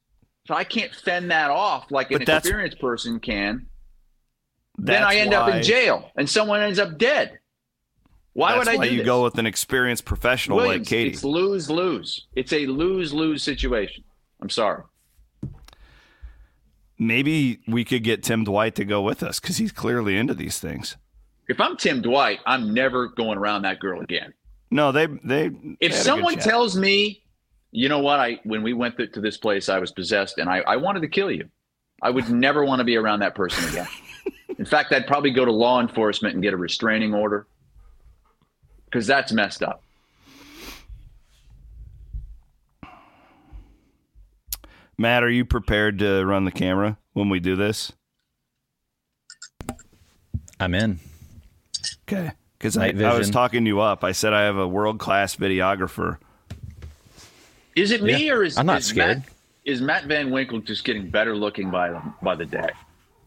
so 0.47 0.55
I 0.55 0.63
can't 0.65 0.95
fend 0.95 1.31
that 1.33 1.51
off 1.51 1.91
like 1.91 2.13
an 2.13 2.23
experienced 2.23 2.79
person 2.79 3.19
can 3.19 3.67
then 4.79 5.03
I 5.03 5.17
end 5.17 5.35
up 5.35 5.49
in 5.49 5.63
jail 5.63 6.11
and 6.17 6.29
someone 6.29 6.61
ends 6.61 6.79
up 6.79 6.99
dead. 6.99 7.39
Why 8.33 8.59
would 8.59 8.67
I 8.67 8.77
why 8.77 8.89
do 8.89 8.93
you 8.93 8.99
this? 8.99 9.07
go 9.07 9.23
with 9.23 9.39
an 9.39 9.47
experienced 9.47 10.05
professional 10.05 10.59
like 10.59 10.85
Katie. 10.85 11.11
It's 11.11 11.23
lose 11.23 11.71
lose. 11.71 12.27
It's 12.35 12.53
a 12.53 12.67
lose 12.67 13.15
lose 13.15 13.43
situation. 13.45 14.03
I'm 14.41 14.51
sorry. 14.51 14.83
Maybe 16.99 17.61
we 17.69 17.85
could 17.85 18.03
get 18.03 18.23
Tim 18.25 18.45
Dwight 18.45 18.75
to 18.77 18.85
go 18.85 19.03
with 19.03 19.23
us 19.23 19.39
because 19.39 19.59
he's 19.59 19.73
clearly 19.73 20.17
into 20.17 20.35
these 20.35 20.59
things. 20.59 20.97
If 21.49 21.61
I'm 21.61 21.77
Tim 21.77 22.03
Dwight, 22.03 22.41
I'm 22.47 22.75
never 22.75 23.09
going 23.09 23.39
around 23.39 23.63
that 23.63 23.79
girl 23.79 24.01
again. 24.01 24.33
No, 24.75 24.91
they 24.91 25.07
they. 25.07 25.21
they 25.23 25.45
had 25.45 25.55
a 25.55 25.77
If 25.79 25.93
good 25.93 26.03
someone 26.03 26.35
tells 26.35 26.77
me, 26.77 27.23
you 27.71 27.89
know 27.89 28.01
what, 28.01 28.19
I 28.19 28.41
when 28.43 28.65
we 28.65 28.73
went 28.73 28.97
th- 28.97 29.13
to 29.13 29.21
this 29.21 29.37
place, 29.37 29.69
I 29.69 29.79
was 29.79 29.93
possessed 29.93 30.39
and 30.39 30.51
I, 30.51 30.63
I 30.67 30.79
wanted 30.79 31.03
to 31.03 31.09
kill 31.09 31.31
you, 31.31 31.49
I 32.03 32.11
would 32.11 32.29
never 32.29 32.65
want 32.65 32.81
to 32.81 32.85
be 32.85 32.97
around 32.97 33.21
that 33.21 33.37
person 33.37 33.69
again. 33.69 33.87
In 34.59 34.65
fact, 34.65 34.93
I'd 34.93 35.07
probably 35.07 35.31
go 35.31 35.45
to 35.45 35.53
law 35.53 35.81
enforcement 35.81 36.35
and 36.35 36.43
get 36.43 36.55
a 36.55 36.57
restraining 36.57 37.15
order 37.15 37.47
because 38.87 39.07
that's 39.07 39.31
messed 39.31 39.63
up. 39.63 39.81
Matt, 44.99 45.23
are 45.23 45.31
you 45.31 45.45
prepared 45.45 46.01
to 46.01 46.25
run 46.25 46.45
the 46.45 46.51
camera 46.51 46.99
when 47.13 47.29
we 47.29 47.39
do 47.39 47.55
this? 47.55 47.93
I'm 50.59 50.75
in. 50.75 50.99
Okay. 52.09 52.33
Because 52.65 52.79
I, 52.79 52.95
I 53.07 53.19
was 53.19 53.29
talking 53.29 53.67
you 53.67 53.81
up. 53.81 54.05
I 54.05 54.13
said 54.13 54.33
I 54.33 54.45
have 54.45 54.57
a 54.57 54.67
world 54.67 54.99
class 54.99 55.37
videographer. 55.37 56.17
Is 57.77 57.91
it 57.91 58.03
me 58.03 58.25
Yeah, 58.25 58.33
or 58.33 58.43
is 58.43 58.57
I'm 58.57 58.65
not 58.65 58.79
is 58.79 58.87
scared. 58.87 59.19
Matt, 59.19 59.29
is 59.67 59.83
Matt 59.83 60.07
Van 60.07 60.31
Winkle 60.31 60.61
just 60.61 60.83
getting 60.83 61.11
better 61.11 61.37
looking 61.37 61.71
by 61.71 61.91
the 61.91 62.01
by 62.23 62.35
the 62.35 62.47
day? 62.47 62.71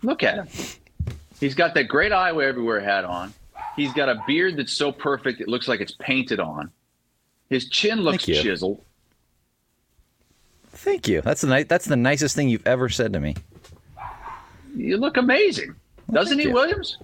Look 0.01 0.23
at 0.23 0.37
him. 0.37 0.47
He's 1.39 1.53
got 1.53 1.75
that 1.75 1.83
great 1.83 2.11
Iowa 2.11 2.45
everywhere 2.45 2.79
hat 2.79 3.05
on. 3.05 3.31
He's 3.75 3.93
got 3.93 4.09
a 4.09 4.23
beard 4.25 4.57
that's 4.57 4.73
so 4.73 4.91
perfect 4.91 5.39
it 5.39 5.47
looks 5.47 5.67
like 5.67 5.81
it's 5.81 5.93
painted 5.99 6.39
on. 6.39 6.71
His 7.51 7.69
chin 7.69 8.01
looks 8.01 8.25
Thank 8.25 8.39
chiseled. 8.39 8.83
Thank 10.71 11.07
you. 11.07 11.21
That's 11.21 11.41
the 11.41 11.55
ni- 11.57 11.63
That's 11.63 11.85
the 11.85 11.95
nicest 11.95 12.35
thing 12.35 12.49
you've 12.49 12.65
ever 12.65 12.89
said 12.89 13.13
to 13.13 13.19
me. 13.19 13.35
You 14.75 14.97
look 14.97 15.15
amazing, 15.15 15.75
doesn't 16.11 16.39
he, 16.39 16.45
you. 16.45 16.53
Williams? 16.53 16.97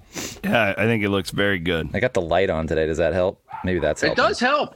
Yeah, 0.43 0.73
I 0.77 0.83
think 0.85 1.03
it 1.03 1.09
looks 1.09 1.31
very 1.31 1.59
good. 1.59 1.89
I 1.93 1.99
got 1.99 2.13
the 2.13 2.21
light 2.21 2.49
on 2.49 2.67
today. 2.67 2.85
Does 2.85 2.97
that 2.97 3.13
help? 3.13 3.43
Maybe 3.63 3.79
that's 3.79 4.01
It 4.03 4.07
helping. 4.07 4.23
does 4.23 4.39
help. 4.39 4.75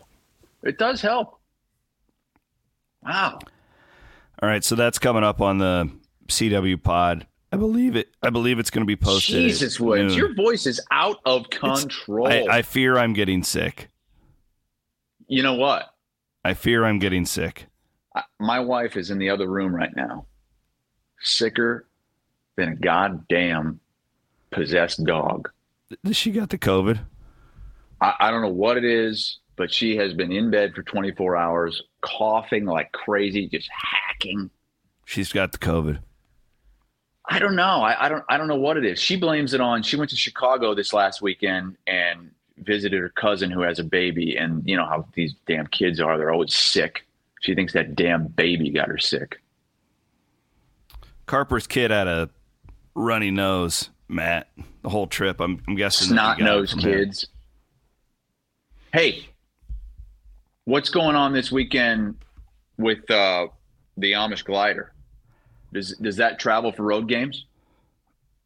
It 0.64 0.78
does 0.78 1.02
help. 1.02 1.40
Wow. 3.04 3.40
All 4.42 4.50
right, 4.50 4.64
so 4.64 4.76
that's 4.76 5.00
coming 5.00 5.24
up 5.24 5.42
on 5.42 5.58
the 5.58 5.90
CW 6.28 6.82
pod. 6.82 7.26
I 7.52 7.58
believe 7.58 7.96
it. 7.96 8.10
I 8.22 8.30
believe 8.30 8.60
it's 8.60 8.70
going 8.70 8.82
to 8.84 8.88
be 8.88 8.98
posted. 8.98 9.36
Jesus, 9.36 9.80
Williams, 9.80 10.16
noon. 10.16 10.20
your 10.26 10.36
voice 10.36 10.66
is 10.68 10.82
out 10.92 11.18
of 11.26 11.50
control. 11.50 12.28
I, 12.28 12.46
I 12.58 12.62
fear 12.62 12.98
I'm 12.98 13.14
getting 13.14 13.42
sick. 13.44 13.88
you 15.28 15.42
know 15.44 15.54
what? 15.56 15.94
I 16.44 16.54
fear 16.54 16.84
I'm 16.86 17.00
getting 17.00 17.26
sick. 17.26 17.68
I- 18.16 18.24
my 18.40 18.60
wife 18.60 18.98
is 18.98 19.10
in 19.12 19.18
the 19.18 19.30
other 19.30 19.48
room 19.48 19.74
right 19.74 19.96
now, 19.96 20.26
sicker 21.22 21.88
than 22.58 22.70
a 22.70 22.76
goddamn 22.76 23.80
possessed 24.52 25.04
dog. 25.04 25.50
She 26.12 26.32
got 26.32 26.50
the 26.50 26.58
COVID. 26.58 27.00
I, 28.02 28.14
I 28.20 28.32
don't 28.32 28.42
know 28.42 28.50
what 28.50 28.78
it 28.78 28.86
is, 28.86 29.40
but 29.56 29.74
she 29.74 29.96
has 29.98 30.14
been 30.14 30.32
in 30.32 30.52
bed 30.52 30.74
for 30.76 30.84
24 30.84 31.36
hours, 31.36 31.82
coughing 32.02 32.66
like 32.66 32.92
crazy, 32.92 33.48
just 33.48 33.70
hacking. 33.72 34.50
She's 35.06 35.32
got 35.32 35.52
the 35.52 35.58
COVID. 35.58 36.00
I 37.30 37.40
don't 37.40 37.56
know. 37.56 37.64
I, 37.64 38.06
I 38.06 38.10
don't. 38.10 38.24
I 38.30 38.38
don't 38.38 38.48
know 38.48 38.56
what 38.56 38.78
it 38.78 38.86
is. 38.86 39.00
She 39.00 39.18
blames 39.18 39.54
it 39.54 39.60
on. 39.60 39.84
She 39.84 39.98
went 39.98 40.10
to 40.12 40.16
Chicago 40.16 40.74
this 40.74 40.94
last 40.94 41.22
weekend 41.22 41.76
and 41.86 42.32
visited 42.60 43.00
her 43.02 43.10
cousin 43.10 43.52
who 43.52 43.62
has 43.62 43.80
a 43.80 43.84
baby, 43.84 44.38
and 44.38 44.68
you 44.68 44.78
know 44.78 44.86
how 44.86 45.06
these 45.14 45.36
damn 45.46 45.68
kids 45.68 46.00
are. 46.00 46.18
They're 46.18 46.32
always 46.32 46.56
sick. 46.56 47.06
She 47.42 47.54
thinks 47.54 47.74
that 47.74 47.96
damn 47.96 48.28
baby 48.28 48.70
got 48.70 48.88
her 48.88 48.98
sick. 48.98 49.42
Carper's 51.26 51.68
kid 51.68 51.92
had 51.92 52.08
a 52.08 52.30
runny 52.96 53.32
nose, 53.32 53.90
Matt, 54.10 54.50
the 54.82 54.90
whole 54.90 55.08
trip. 55.08 55.40
I'm, 55.40 55.62
I'm 55.68 55.76
guessing. 55.76 56.10
snot 56.10 56.40
him. 56.40 56.66
kids. 56.80 57.28
Hey, 58.94 59.28
what's 60.66 60.90
going 60.90 61.16
on 61.16 61.34
this 61.34 61.52
weekend 61.52 62.16
with 62.78 63.10
uh, 63.12 63.48
the 63.98 64.14
Amish 64.14 64.44
glider? 64.44 64.94
Does 65.74 65.98
does 65.98 66.16
that 66.18 66.40
travel 66.40 66.72
for 66.72 66.84
road 66.84 67.08
games? 67.10 67.46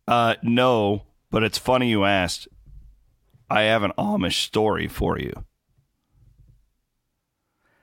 Uh, 0.07 0.35
no, 0.41 1.03
but 1.29 1.43
it's 1.43 1.57
funny 1.57 1.89
you 1.89 2.03
asked. 2.03 2.47
I 3.49 3.63
have 3.63 3.83
an 3.83 3.91
Amish 3.97 4.43
story 4.43 4.87
for 4.87 5.19
you. 5.19 5.45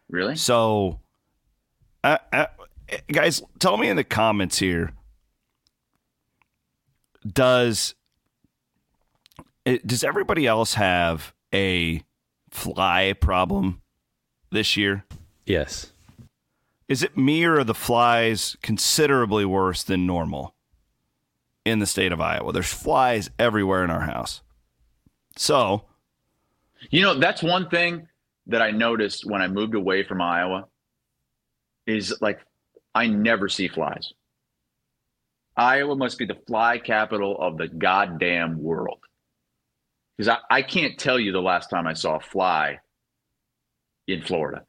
Really? 0.09 0.37
So, 0.37 1.01
uh, 2.03 2.19
uh, 2.33 2.47
guys, 3.13 3.43
tell 3.59 3.77
me 3.77 3.89
in 3.89 3.97
the 3.97 4.05
comments 4.05 4.59
here. 4.59 4.93
Does 7.27 7.95
does 9.85 10.05
everybody 10.05 10.47
else 10.47 10.75
have 10.75 11.35
a 11.53 12.03
fly 12.51 13.15
problem 13.21 13.83
this 14.51 14.77
year? 14.77 15.05
Yes. 15.45 15.93
Is 16.89 17.03
it 17.03 17.19
me 17.19 17.45
or 17.45 17.59
are 17.59 17.65
the 17.65 17.75
flies 17.75 18.57
considerably 18.63 19.45
worse 19.45 19.83
than 19.83 20.07
normal 20.07 20.55
in 21.67 21.81
the 21.81 21.87
state 21.87 22.13
of 22.13 22.21
Iowa? 22.21 22.53
There's 22.53 22.73
flies 22.73 23.31
everywhere 23.39 23.85
in 23.85 23.91
our 23.91 24.01
house. 24.01 24.41
So, 25.37 25.85
You 26.91 27.03
know, 27.03 27.19
that's 27.19 27.43
one 27.43 27.69
thing 27.69 28.09
that 28.47 28.63
I 28.63 28.71
noticed 28.71 29.27
when 29.27 29.43
I 29.43 29.49
moved 29.49 29.75
away 29.75 30.03
from 30.03 30.23
Iowa 30.23 30.67
is 31.87 32.15
like 32.21 32.41
I 32.95 33.07
never 33.07 33.49
see 33.49 33.69
flies. 33.69 34.13
Iowa 35.59 35.97
must 35.97 36.19
be 36.19 36.25
the 36.25 36.39
fly 36.47 36.79
capital 36.79 37.37
of 37.41 37.59
the 37.59 37.69
goddamn 37.69 38.63
world. 38.63 39.01
Because 40.17 40.29
I, 40.51 40.59
I 40.59 40.63
can't 40.63 40.99
tell 40.99 41.19
you 41.19 41.33
the 41.33 41.43
last 41.43 41.69
time 41.69 41.87
I 41.87 41.93
saw 41.95 42.17
a 42.17 42.21
fly 42.21 42.79
in 44.07 44.23
Florida. 44.23 44.65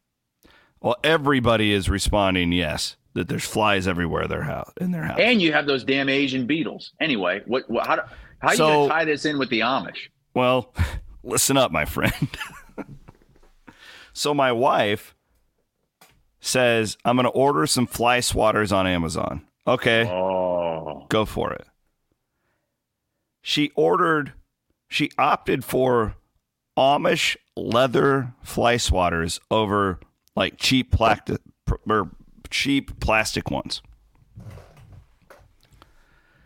well, 0.81 0.97
everybody 1.03 1.71
is 1.71 1.89
responding 1.89 2.51
yes 2.51 2.97
that 3.13 3.27
there's 3.27 3.45
flies 3.45 3.87
everywhere 3.87 4.27
their 4.27 4.43
house 4.43 4.71
in 4.81 4.91
their 4.91 5.03
house. 5.03 5.17
And 5.19 5.41
you 5.41 5.51
have 5.53 5.65
those 5.65 5.83
damn 5.83 6.09
Asian 6.09 6.45
beetles. 6.45 6.93
Anyway, 6.99 7.41
what, 7.45 7.69
what 7.69 7.87
how, 7.87 7.95
do- 7.95 8.01
how 8.39 8.47
are 8.49 8.55
So- 8.55 8.67
you 8.67 8.73
going 8.73 8.89
to 8.89 8.93
tie 8.95 9.05
this 9.05 9.25
in 9.25 9.39
with 9.39 9.49
the 9.49 9.61
Amish? 9.61 10.09
Well, 10.33 10.73
listen 11.23 11.57
up, 11.57 11.71
my 11.71 11.85
friend. 11.85 12.29
so 14.13 14.33
my 14.33 14.51
wife 14.51 15.15
says 16.39 16.97
I'm 17.03 17.15
going 17.15 17.25
to 17.25 17.29
order 17.31 17.65
some 17.67 17.87
fly 17.87 18.19
swatters 18.19 18.71
on 18.75 18.85
Amazon. 18.87 19.41
Okay, 19.67 20.07
Oh, 20.09 20.68
Oh. 20.79 21.05
go 21.09 21.25
for 21.25 21.51
it. 21.53 21.67
She 23.41 23.71
ordered 23.75 24.33
she 24.87 25.11
opted 25.17 25.63
for 25.63 26.15
Amish 26.77 27.35
leather 27.55 28.33
fly 28.43 28.75
swatters 28.75 29.39
over 29.51 29.99
like 30.35 30.57
cheap 30.57 30.91
plastic 30.91 31.41
or 31.87 32.09
cheap 32.49 32.99
plastic 32.99 33.51
ones. 33.51 33.81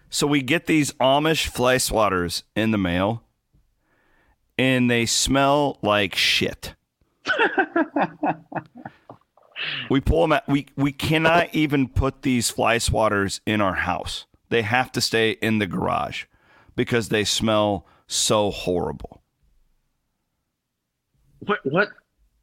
So 0.10 0.28
we 0.28 0.42
get 0.42 0.66
these 0.66 0.92
Amish 0.94 1.48
fly 1.48 1.78
swatters 1.78 2.44
in 2.56 2.72
the 2.72 2.78
mail 2.78 3.24
and 4.58 4.90
they 4.90 5.06
smell 5.06 5.80
like 5.82 6.16
shit. 6.16 6.76
we 9.90 10.00
pull 10.02 10.22
them 10.22 10.34
out. 10.34 10.48
We, 10.48 10.68
we 10.76 10.92
cannot 10.92 11.54
even 11.54 11.88
put 11.88 12.22
these 12.22 12.50
fly 12.50 12.78
swatters 12.78 13.40
in 13.46 13.62
our 13.62 13.74
house. 13.76 14.26
They 14.50 14.62
have 14.62 14.92
to 14.94 15.02
stay 15.02 15.32
in 15.42 15.60
the 15.60 15.68
garage 15.68 16.26
because 16.76 17.10
they 17.10 17.24
smell 17.24 17.86
so 18.08 18.52
horrible. 18.52 19.22
What? 21.40 21.60
What? 21.64 21.90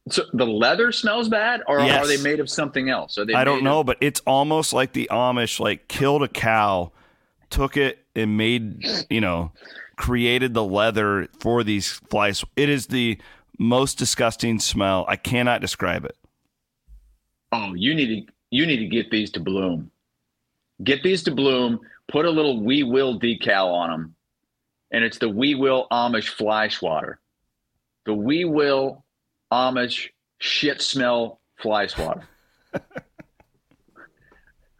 So 0.09 0.23
the 0.33 0.45
leather 0.45 0.91
smells 0.91 1.29
bad, 1.29 1.61
or 1.67 1.79
Yes. 1.81 2.03
are 2.03 2.07
they 2.07 2.21
made 2.21 2.39
of 2.39 2.49
something 2.49 2.89
else? 2.89 3.17
Are 3.17 3.25
they? 3.25 3.33
I 3.33 3.43
don't 3.43 3.63
know, 3.63 3.81
of- 3.81 3.85
but 3.85 3.97
it's 4.01 4.19
almost 4.25 4.73
like 4.73 4.93
the 4.93 5.07
Amish 5.11 5.59
like 5.59 5.87
killed 5.87 6.23
a 6.23 6.27
cow, 6.27 6.91
took 7.49 7.77
it 7.77 7.99
and 8.15 8.35
made, 8.35 8.83
you 9.09 9.21
know, 9.21 9.51
created 9.97 10.53
the 10.53 10.63
leather 10.63 11.27
for 11.39 11.63
these 11.63 11.91
flies. 12.09 12.43
It 12.55 12.67
is 12.67 12.87
the 12.87 13.19
most 13.59 13.99
disgusting 13.99 14.59
smell. 14.59 15.05
I 15.07 15.15
cannot 15.17 15.61
describe 15.61 16.03
it. 16.03 16.15
Oh, 17.51 17.73
you 17.73 17.95
need 17.95 18.27
to 18.27 18.33
you 18.49 18.65
need 18.65 18.77
to 18.77 18.87
get 18.87 19.09
these 19.11 19.31
to 19.31 19.39
bloom. 19.39 19.91
Get 20.83 21.03
these 21.03 21.23
to 21.23 21.31
bloom. 21.31 21.79
Put 22.07 22.25
a 22.25 22.29
little 22.29 22.61
"We 22.61 22.83
Will" 22.83 23.19
decal 23.19 23.67
on 23.67 23.89
them, 23.89 24.15
and 24.91 25.03
it's 25.03 25.17
the 25.17 25.29
"We 25.29 25.55
Will 25.55 25.87
Amish 25.91 26.29
Fly 26.29 26.67
Swatter." 26.67 27.19
The 28.05 28.13
"We 28.13 28.45
Will 28.45 29.03
Amish 29.51 30.09
Shit 30.39 30.81
Smell 30.81 31.39
Fly 31.57 31.87
Swatter. 31.87 32.27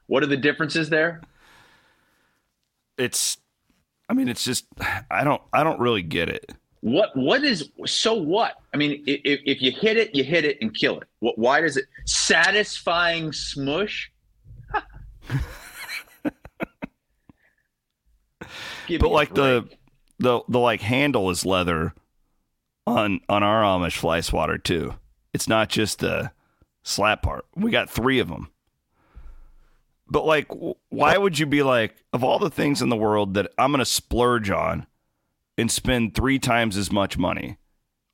what 0.07 0.23
are 0.23 0.27
the 0.27 0.37
differences 0.37 0.89
there? 0.89 1.21
It's 2.97 3.37
I 4.09 4.13
mean, 4.13 4.27
it's 4.27 4.43
just 4.43 4.65
I 5.09 5.23
don't 5.23 5.41
I 5.53 5.63
don't 5.63 5.79
really 5.79 6.03
get 6.03 6.29
it. 6.29 6.53
What 6.81 7.15
what 7.15 7.43
is 7.43 7.69
so 7.85 8.13
what? 8.13 8.55
I 8.73 8.77
mean, 8.77 9.03
if, 9.05 9.39
if 9.45 9.61
you 9.61 9.71
hit 9.71 9.97
it, 9.97 10.15
you 10.15 10.23
hit 10.23 10.45
it 10.45 10.57
and 10.61 10.73
kill 10.73 10.99
it. 10.99 11.07
What, 11.19 11.37
why 11.37 11.61
does 11.61 11.77
it 11.77 11.85
satisfying 12.05 13.31
smush? 13.31 14.11
But 18.99 19.11
like 19.11 19.33
the 19.33 19.69
the 20.19 20.41
the 20.49 20.59
like 20.59 20.81
handle 20.81 21.29
is 21.29 21.45
leather 21.45 21.93
on 22.85 23.21
on 23.29 23.43
our 23.43 23.63
Amish 23.63 23.97
fly 23.97 24.21
swatter 24.21 24.57
too. 24.57 24.95
It's 25.33 25.47
not 25.47 25.69
just 25.69 25.99
the 25.99 26.31
slap 26.83 27.21
part. 27.21 27.45
We 27.55 27.71
got 27.71 27.89
three 27.89 28.19
of 28.19 28.27
them. 28.27 28.49
But 30.07 30.25
like, 30.25 30.47
why 30.89 31.17
would 31.17 31.39
you 31.39 31.45
be 31.45 31.63
like, 31.63 31.95
of 32.11 32.21
all 32.21 32.37
the 32.37 32.49
things 32.49 32.81
in 32.81 32.89
the 32.89 32.97
world 32.97 33.35
that 33.35 33.49
I'm 33.57 33.71
gonna 33.71 33.85
splurge 33.85 34.49
on 34.49 34.85
and 35.61 35.71
spend 35.71 36.13
three 36.15 36.39
times 36.39 36.75
as 36.75 36.91
much 36.91 37.17
money? 37.17 37.57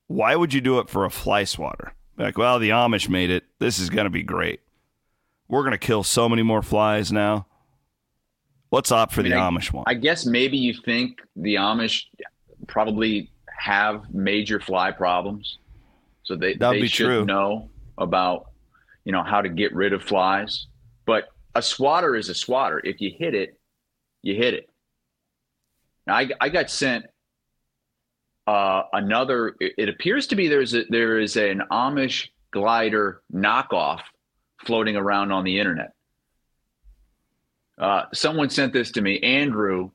Why 0.07 0.35
would 0.35 0.53
you 0.53 0.61
do 0.61 0.79
it 0.79 0.89
for 0.89 1.05
a 1.05 1.09
fly 1.09 1.43
swatter? 1.45 1.93
Like, 2.17 2.37
well, 2.37 2.59
the 2.59 2.69
Amish 2.69 3.09
made 3.09 3.29
it. 3.29 3.43
This 3.59 3.79
is 3.79 3.89
gonna 3.89 4.09
be 4.09 4.23
great. 4.23 4.61
We're 5.47 5.63
gonna 5.63 5.77
kill 5.77 6.03
so 6.03 6.27
many 6.29 6.43
more 6.43 6.61
flies 6.61 7.11
now. 7.11 7.47
Let's 8.71 8.91
opt 8.91 9.13
for 9.13 9.21
I 9.21 9.23
mean, 9.23 9.31
the 9.33 9.37
I- 9.39 9.49
Amish 9.49 9.71
one. 9.73 9.85
I 9.87 9.93
guess 9.93 10.25
maybe 10.25 10.57
you 10.57 10.73
think 10.73 11.19
the 11.35 11.55
Amish 11.55 12.03
probably 12.67 13.31
have 13.57 14.13
major 14.13 14.59
fly 14.59 14.91
problems, 14.91 15.57
so 16.23 16.35
they 16.35 16.53
That 16.55 16.69
would 16.69 16.77
they 16.77 16.81
be 16.81 16.87
should 16.87 17.05
true. 17.05 17.25
know 17.25 17.69
about 17.97 18.51
you 19.05 19.11
know 19.13 19.23
how 19.23 19.41
to 19.41 19.49
get 19.49 19.73
rid 19.73 19.93
of 19.93 20.03
flies. 20.03 20.67
But 21.05 21.29
a 21.55 21.61
swatter 21.61 22.15
is 22.15 22.29
a 22.29 22.35
swatter. 22.35 22.79
If 22.83 22.99
you 23.01 23.11
hit 23.17 23.33
it, 23.33 23.57
you 24.21 24.35
hit 24.35 24.53
it. 24.53 24.69
Now, 26.05 26.15
I 26.15 26.29
I 26.41 26.49
got 26.49 26.69
sent 26.69 27.05
uh, 28.47 28.83
another. 28.93 29.55
It, 29.59 29.89
appears 29.89 30.27
to 30.27 30.35
be 30.35 30.47
there's 30.47 30.73
a, 30.73 30.83
there 30.89 31.19
is 31.19 31.35
an 31.35 31.61
Amish 31.69 32.29
glider 32.51 33.21
knockoff 33.33 33.99
floating 34.65 34.95
around 34.95 35.31
on 35.31 35.43
the 35.43 35.59
internet. 35.59 35.91
Uh, 37.77 38.03
someone 38.13 38.49
sent 38.49 38.73
this 38.73 38.91
to 38.91 39.01
me, 39.01 39.19
Andrew. 39.19 39.91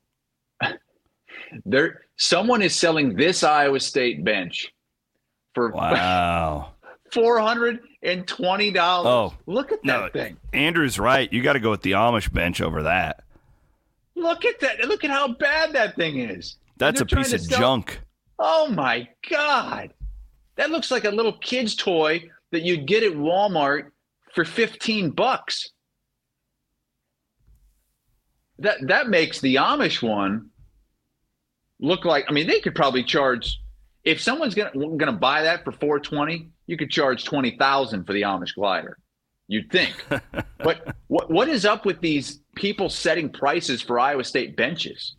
there, 1.65 2.01
someone 2.15 2.61
is 2.61 2.75
selling 2.75 3.15
this 3.15 3.43
Iowa 3.43 3.79
State 3.79 4.23
bench 4.23 4.71
for 5.55 5.71
Wow. 5.71 6.73
four 7.11 7.39
hundred 7.39 7.79
and 8.03 8.27
twenty 8.27 8.71
dollars. 8.71 9.33
Oh, 9.33 9.37
look 9.51 9.71
at 9.71 9.83
that 9.83 10.01
no. 10.01 10.09
thing! 10.09 10.37
Andrew's 10.53 10.99
right. 10.99 11.31
You 11.33 11.41
got 11.41 11.53
to 11.53 11.59
go 11.59 11.71
with 11.71 11.81
the 11.81 11.91
Amish 11.91 12.31
bench 12.31 12.61
over 12.61 12.83
that. 12.83 13.23
Look 14.15 14.45
at 14.45 14.59
that! 14.59 14.87
Look 14.87 15.03
at 15.03 15.09
how 15.09 15.29
bad 15.29 15.73
that 15.73 15.95
thing 15.95 16.19
is. 16.19 16.57
That's 16.77 17.01
a 17.01 17.05
piece 17.05 17.33
of 17.33 17.41
sell- 17.41 17.59
junk. 17.59 17.99
Oh 18.39 18.67
my 18.67 19.07
god, 19.29 19.93
that 20.55 20.71
looks 20.71 20.91
like 20.91 21.05
a 21.05 21.09
little 21.11 21.37
kid's 21.37 21.75
toy 21.75 22.29
that 22.51 22.63
you'd 22.63 22.87
get 22.87 23.03
at 23.03 23.13
Walmart 23.13 23.91
for 24.33 24.45
fifteen 24.45 25.11
bucks. 25.11 25.69
That 28.59 28.77
that 28.87 29.09
makes 29.09 29.41
the 29.41 29.55
Amish 29.55 30.01
one 30.01 30.49
look 31.79 32.05
like. 32.05 32.25
I 32.27 32.31
mean, 32.31 32.47
they 32.47 32.59
could 32.59 32.75
probably 32.75 33.03
charge 33.03 33.59
if 34.03 34.21
someone's 34.21 34.55
gonna 34.55 34.71
gonna 34.97 35.11
buy 35.11 35.43
that 35.43 35.63
for 35.63 35.71
four 35.71 35.99
twenty. 35.99 36.49
You 36.65 36.77
could 36.77 36.89
charge 36.89 37.23
twenty 37.23 37.57
thousand 37.57 38.05
for 38.05 38.13
the 38.13 38.23
Amish 38.23 38.55
glider. 38.55 38.97
You'd 39.47 39.71
think, 39.71 40.05
but 40.59 40.95
what 41.07 41.29
what 41.29 41.49
is 41.49 41.65
up 41.65 41.85
with 41.85 41.99
these 42.01 42.39
people 42.55 42.89
setting 42.89 43.29
prices 43.29 43.81
for 43.81 43.99
Iowa 43.99 44.23
State 44.23 44.55
benches? 44.55 45.15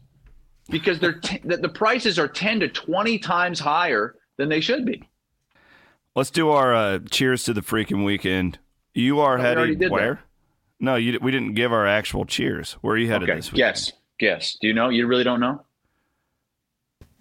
Because 0.70 0.98
they're 0.98 1.20
t- 1.20 1.40
the, 1.44 1.58
the 1.58 1.68
prices 1.68 2.18
are 2.18 2.28
ten 2.28 2.60
to 2.60 2.68
twenty 2.68 3.18
times 3.18 3.60
higher 3.60 4.16
than 4.38 4.48
they 4.48 4.60
should 4.60 4.84
be. 4.86 5.02
Let's 6.16 6.30
do 6.30 6.50
our 6.50 6.74
uh, 6.74 6.98
cheers 7.10 7.44
to 7.44 7.52
the 7.52 7.60
freaking 7.60 8.04
weekend. 8.04 8.58
You 8.94 9.20
are 9.20 9.36
we 9.36 9.42
already 9.44 9.60
headed 9.60 9.78
did 9.80 9.88
that. 9.90 9.92
where? 9.92 10.20
No, 10.80 10.96
you, 10.96 11.18
we 11.20 11.30
didn't 11.32 11.54
give 11.54 11.72
our 11.72 11.86
actual 11.86 12.24
cheers. 12.24 12.72
Where 12.80 12.94
are 12.94 12.98
you 12.98 13.08
headed 13.10 13.28
Okay, 13.28 13.36
this 13.38 13.52
week? 13.52 13.58
guess, 13.58 13.92
guess. 14.18 14.56
Do 14.60 14.66
you 14.68 14.74
know? 14.74 14.88
You 14.88 15.06
really 15.06 15.24
don't 15.24 15.40
know? 15.40 15.62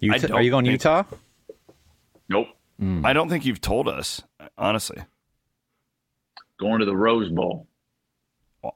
Utah, 0.00 0.18
don't 0.26 0.32
are 0.38 0.42
you 0.42 0.50
going 0.50 0.64
think- 0.64 0.72
Utah? 0.72 1.02
Nope. 2.28 2.48
I 3.04 3.12
don't 3.12 3.28
think 3.28 3.46
you've 3.46 3.60
told 3.60 3.88
us, 3.88 4.22
honestly. 4.58 4.98
Going 6.58 6.80
to 6.80 6.84
the 6.86 6.96
Rose 6.96 7.30
Bowl. 7.30 7.66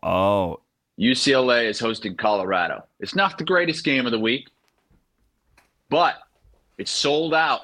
Oh, 0.03 0.61
UCLA 0.99 1.67
is 1.69 1.79
hosting 1.79 2.17
Colorado. 2.17 2.85
It's 3.01 3.15
not 3.15 3.39
the 3.39 3.45
greatest 3.45 3.85
game 3.85 4.07
of 4.07 4.13
the 4.13 4.19
week, 4.19 4.49
but 5.91 6.17
it's 6.77 6.91
sold 6.91 7.35
out. 7.35 7.63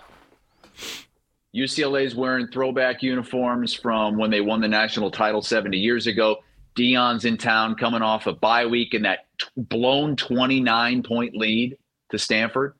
UCLA 1.54 2.04
is 2.04 2.14
wearing 2.14 2.48
throwback 2.48 3.02
uniforms 3.02 3.72
from 3.72 4.16
when 4.16 4.30
they 4.30 4.40
won 4.40 4.60
the 4.60 4.68
national 4.68 5.10
title 5.10 5.40
70 5.40 5.78
years 5.78 6.06
ago. 6.06 6.38
Deion's 6.76 7.24
in 7.24 7.36
town 7.36 7.76
coming 7.76 8.02
off 8.02 8.26
a 8.26 8.32
bye 8.32 8.66
week 8.66 8.94
and 8.94 9.04
that 9.04 9.26
t- 9.38 9.46
blown 9.56 10.16
29 10.16 11.02
point 11.04 11.36
lead 11.36 11.78
to 12.10 12.18
Stanford. 12.18 12.74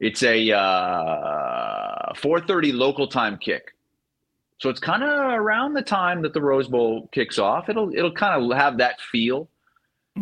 It's 0.00 0.22
a 0.22 0.50
uh, 0.52 2.12
4:30 2.14 2.74
local 2.74 3.06
time 3.06 3.38
kick. 3.38 3.72
So 4.58 4.68
it's 4.68 4.80
kind 4.80 5.02
of 5.02 5.08
around 5.08 5.74
the 5.74 5.82
time 5.82 6.22
that 6.22 6.34
the 6.34 6.42
Rose 6.42 6.68
Bowl 6.68 7.08
kicks 7.12 7.38
off. 7.38 7.68
It'll 7.68 7.94
it'll 7.94 8.12
kind 8.12 8.52
of 8.52 8.56
have 8.58 8.78
that 8.78 9.00
feel. 9.00 9.48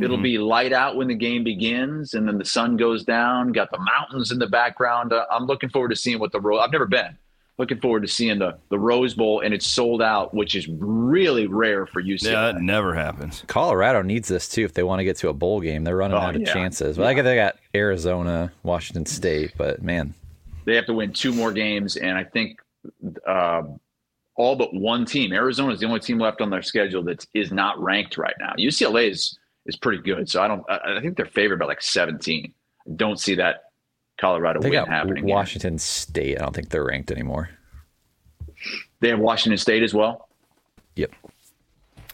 It'll 0.00 0.16
be 0.18 0.38
light 0.38 0.72
out 0.72 0.96
when 0.96 1.08
the 1.08 1.14
game 1.16 1.42
begins, 1.42 2.14
and 2.14 2.26
then 2.28 2.38
the 2.38 2.44
sun 2.44 2.76
goes 2.76 3.04
down. 3.04 3.50
Got 3.52 3.70
the 3.72 3.78
mountains 3.78 4.30
in 4.30 4.38
the 4.38 4.46
background. 4.46 5.12
Uh, 5.12 5.26
I'm 5.30 5.46
looking 5.46 5.68
forward 5.68 5.88
to 5.88 5.96
seeing 5.96 6.18
what 6.20 6.30
the 6.32 6.40
Rose. 6.40 6.60
I've 6.62 6.70
never 6.70 6.86
been. 6.86 7.18
Looking 7.58 7.80
forward 7.80 8.02
to 8.02 8.08
seeing 8.08 8.38
the 8.38 8.56
the 8.70 8.78
Rose 8.78 9.14
Bowl, 9.14 9.40
and 9.40 9.52
it's 9.52 9.66
sold 9.66 10.00
out, 10.00 10.32
which 10.32 10.54
is 10.54 10.68
really 10.68 11.46
rare 11.48 11.86
for 11.86 12.00
UCLA. 12.02 12.30
yeah, 12.30 12.52
that 12.52 12.60
never 12.62 12.94
happens. 12.94 13.42
Colorado 13.48 14.00
needs 14.02 14.28
this 14.28 14.48
too 14.48 14.64
if 14.64 14.72
they 14.74 14.82
want 14.84 15.00
to 15.00 15.04
get 15.04 15.16
to 15.18 15.28
a 15.28 15.32
bowl 15.34 15.60
game. 15.60 15.82
They're 15.84 15.96
running 15.96 16.16
Oh, 16.16 16.20
out 16.20 16.36
of 16.36 16.44
chances. 16.46 16.96
Well, 16.96 17.08
I 17.08 17.12
guess 17.12 17.24
they 17.24 17.34
got 17.34 17.56
Arizona, 17.74 18.52
Washington 18.62 19.04
State, 19.06 19.52
but 19.58 19.82
man, 19.82 20.14
They 20.66 20.76
have 20.76 20.86
to 20.86 20.94
win 20.94 21.12
two 21.12 21.32
more 21.34 21.52
games, 21.52 21.96
and 21.96 22.16
I 22.16 22.24
think 22.24 22.60
uh, 23.26 23.62
all 24.36 24.56
but 24.56 24.72
one 24.72 25.04
team. 25.04 25.32
Arizona 25.32 25.74
is 25.74 25.80
the 25.80 25.86
only 25.86 26.00
team 26.00 26.18
left 26.18 26.40
on 26.40 26.48
their 26.48 26.62
schedule 26.62 27.02
that 27.02 27.26
is 27.34 27.52
not 27.52 27.78
ranked 27.82 28.16
right 28.16 28.36
now. 28.40 28.54
UCLA 28.56 29.10
is 29.10 29.36
is 29.66 29.76
pretty 29.76 30.02
good, 30.02 30.28
so 30.28 30.42
I 30.42 30.48
don't. 30.48 30.62
I 30.68 30.96
I 30.96 31.00
think 31.00 31.16
they're 31.16 31.26
favored 31.26 31.58
by 31.58 31.66
like 31.66 31.82
17. 31.82 32.52
I 32.86 32.90
don't 32.96 33.18
see 33.20 33.34
that 33.36 33.64
Colorado 34.20 34.60
they 34.60 34.70
win 34.70 34.78
got 34.80 34.88
happening. 34.88 35.28
yet. 35.28 35.34
Washington 35.34 35.78
State. 35.78 36.38
I 36.38 36.42
don't 36.42 36.54
think 36.54 36.70
they're 36.70 36.84
ranked 36.84 37.10
anymore. 37.10 37.50
They 39.00 39.08
have 39.08 39.18
Washington 39.18 39.58
State 39.58 39.82
as 39.82 39.94
well. 39.94 40.28
Yep. 40.96 41.12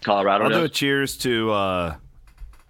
Colorado. 0.05 0.45
I'll 0.45 0.51
do 0.51 0.57
a 0.65 0.69
does? 0.69 0.77
cheers 0.77 1.17
to 1.19 1.51
uh, 1.53 1.97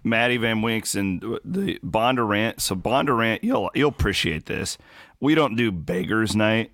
Maddie 0.03 0.37
Van 0.37 0.61
Winks 0.61 0.95
and 0.95 1.21
the 1.43 1.79
Bondurant. 1.85 2.61
So 2.61 2.75
Bondurant, 2.75 3.39
you'll 3.43 3.69
you'll 3.75 3.89
appreciate 3.89 4.45
this. 4.45 4.77
We 5.19 5.35
don't 5.35 5.55
do 5.55 5.71
Beggars 5.71 6.35
Night. 6.35 6.71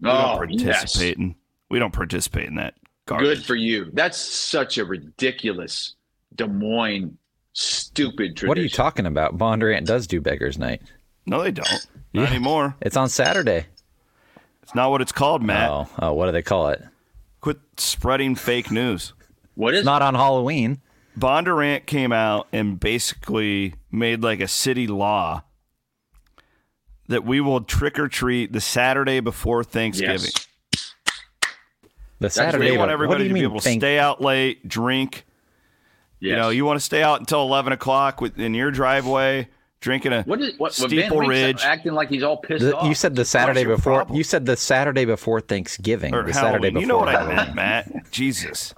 We 0.00 0.08
Oh, 0.10 0.38
don't 0.38 0.50
yes. 0.52 0.76
participate 0.78 1.18
in. 1.18 1.34
We 1.70 1.78
don't 1.80 1.92
participate 1.92 2.48
in 2.48 2.54
that. 2.56 2.74
Garbage. 3.06 3.26
Good 3.38 3.44
for 3.44 3.54
you. 3.56 3.90
That's 3.92 4.16
such 4.18 4.78
a 4.78 4.84
ridiculous 4.84 5.95
Des 6.36 6.46
Moines 6.46 7.16
stupid 7.52 8.36
tradition. 8.36 8.48
What 8.48 8.58
are 8.58 8.62
you 8.62 8.68
talking 8.68 9.06
about? 9.06 9.36
Bondurant 9.38 9.84
does 9.86 10.06
do 10.06 10.20
Beggars 10.20 10.58
Night. 10.58 10.82
No, 11.26 11.42
they 11.42 11.50
don't. 11.50 11.86
Not 12.12 12.28
anymore. 12.30 12.76
It's 12.80 12.96
on 12.96 13.08
Saturday. 13.08 13.66
It's 14.62 14.74
not 14.74 14.90
what 14.90 15.00
it's 15.00 15.12
called, 15.12 15.42
Matt. 15.42 15.70
Oh, 15.70 15.88
oh, 15.98 16.12
what 16.12 16.26
do 16.26 16.32
they 16.32 16.42
call 16.42 16.68
it? 16.68 16.82
Quit 17.40 17.58
spreading 17.76 18.34
fake 18.34 18.70
news. 18.70 19.12
What 19.54 19.74
is 19.74 19.80
It's 19.80 19.86
not 19.86 20.02
on 20.02 20.14
Halloween. 20.14 20.80
Bondurant 21.18 21.86
came 21.86 22.12
out 22.12 22.46
and 22.52 22.78
basically 22.78 23.74
made 23.90 24.22
like 24.22 24.40
a 24.40 24.48
city 24.48 24.86
law 24.86 25.42
that 27.08 27.24
we 27.24 27.40
will 27.40 27.60
trick 27.62 27.98
or 27.98 28.08
treat 28.08 28.52
the 28.52 28.60
Saturday 28.60 29.20
before 29.20 29.62
Thanksgiving. 29.64 30.30
Yes. 30.32 30.46
The 32.18 32.26
We 32.26 32.28
Saturday. 32.30 32.70
want 32.70 32.80
what 32.80 32.90
everybody 32.90 33.18
do 33.18 33.24
you 33.24 33.28
to 33.28 33.34
be 33.34 33.40
mean? 33.40 33.50
able 33.50 33.58
to 33.60 33.64
thank- 33.64 33.80
stay 33.80 33.98
out 33.98 34.20
late, 34.20 34.66
drink. 34.66 35.24
Yes. 36.26 36.30
You 36.34 36.36
know, 36.36 36.48
you 36.50 36.64
want 36.64 36.78
to 36.78 36.84
stay 36.84 37.02
out 37.02 37.20
until 37.20 37.42
eleven 37.42 37.72
o'clock 37.72 38.20
with, 38.20 38.38
in 38.38 38.54
your 38.54 38.70
driveway, 38.70 39.48
drinking 39.80 40.12
a 40.12 40.22
what 40.24 40.40
is 40.40 40.50
what? 40.58 40.58
what 40.58 40.72
Steeple 40.74 41.18
Van 41.20 41.28
Wink's 41.28 41.28
Ridge. 41.28 41.62
acting 41.64 41.92
like 41.92 42.08
he's 42.08 42.22
all 42.22 42.36
pissed 42.38 42.64
the- 42.64 42.76
off. 42.76 42.86
you 42.86 42.94
said 42.94 43.14
the 43.16 43.24
Saturday 43.24 43.64
before. 43.64 43.94
problem? 43.98 44.16
You 44.16 44.24
said 44.24 44.46
the 44.46 44.56
Saturday 44.56 45.04
before 45.04 45.40
Thanksgiving. 45.40 46.14
or 46.14 46.22
the 46.24 46.32
Halloween. 46.32 46.52
Saturday 46.52 46.68
before. 46.70 46.80
you 46.80 46.86
know 46.86 46.98
what 46.98 47.08
I 47.08 47.12
Halloween. 47.12 47.36
meant, 47.36 47.54
Matt. 47.54 48.10
Jesus, 48.10 48.74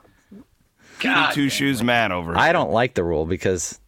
God, 1.01 1.33
two 1.33 1.49
shoes 1.49 1.83
man 1.83 2.13
over. 2.13 2.37
I 2.37 2.53
don't 2.53 2.71
like 2.73 2.95
the 2.95 3.05
rule 3.05 3.25
because 3.27 3.81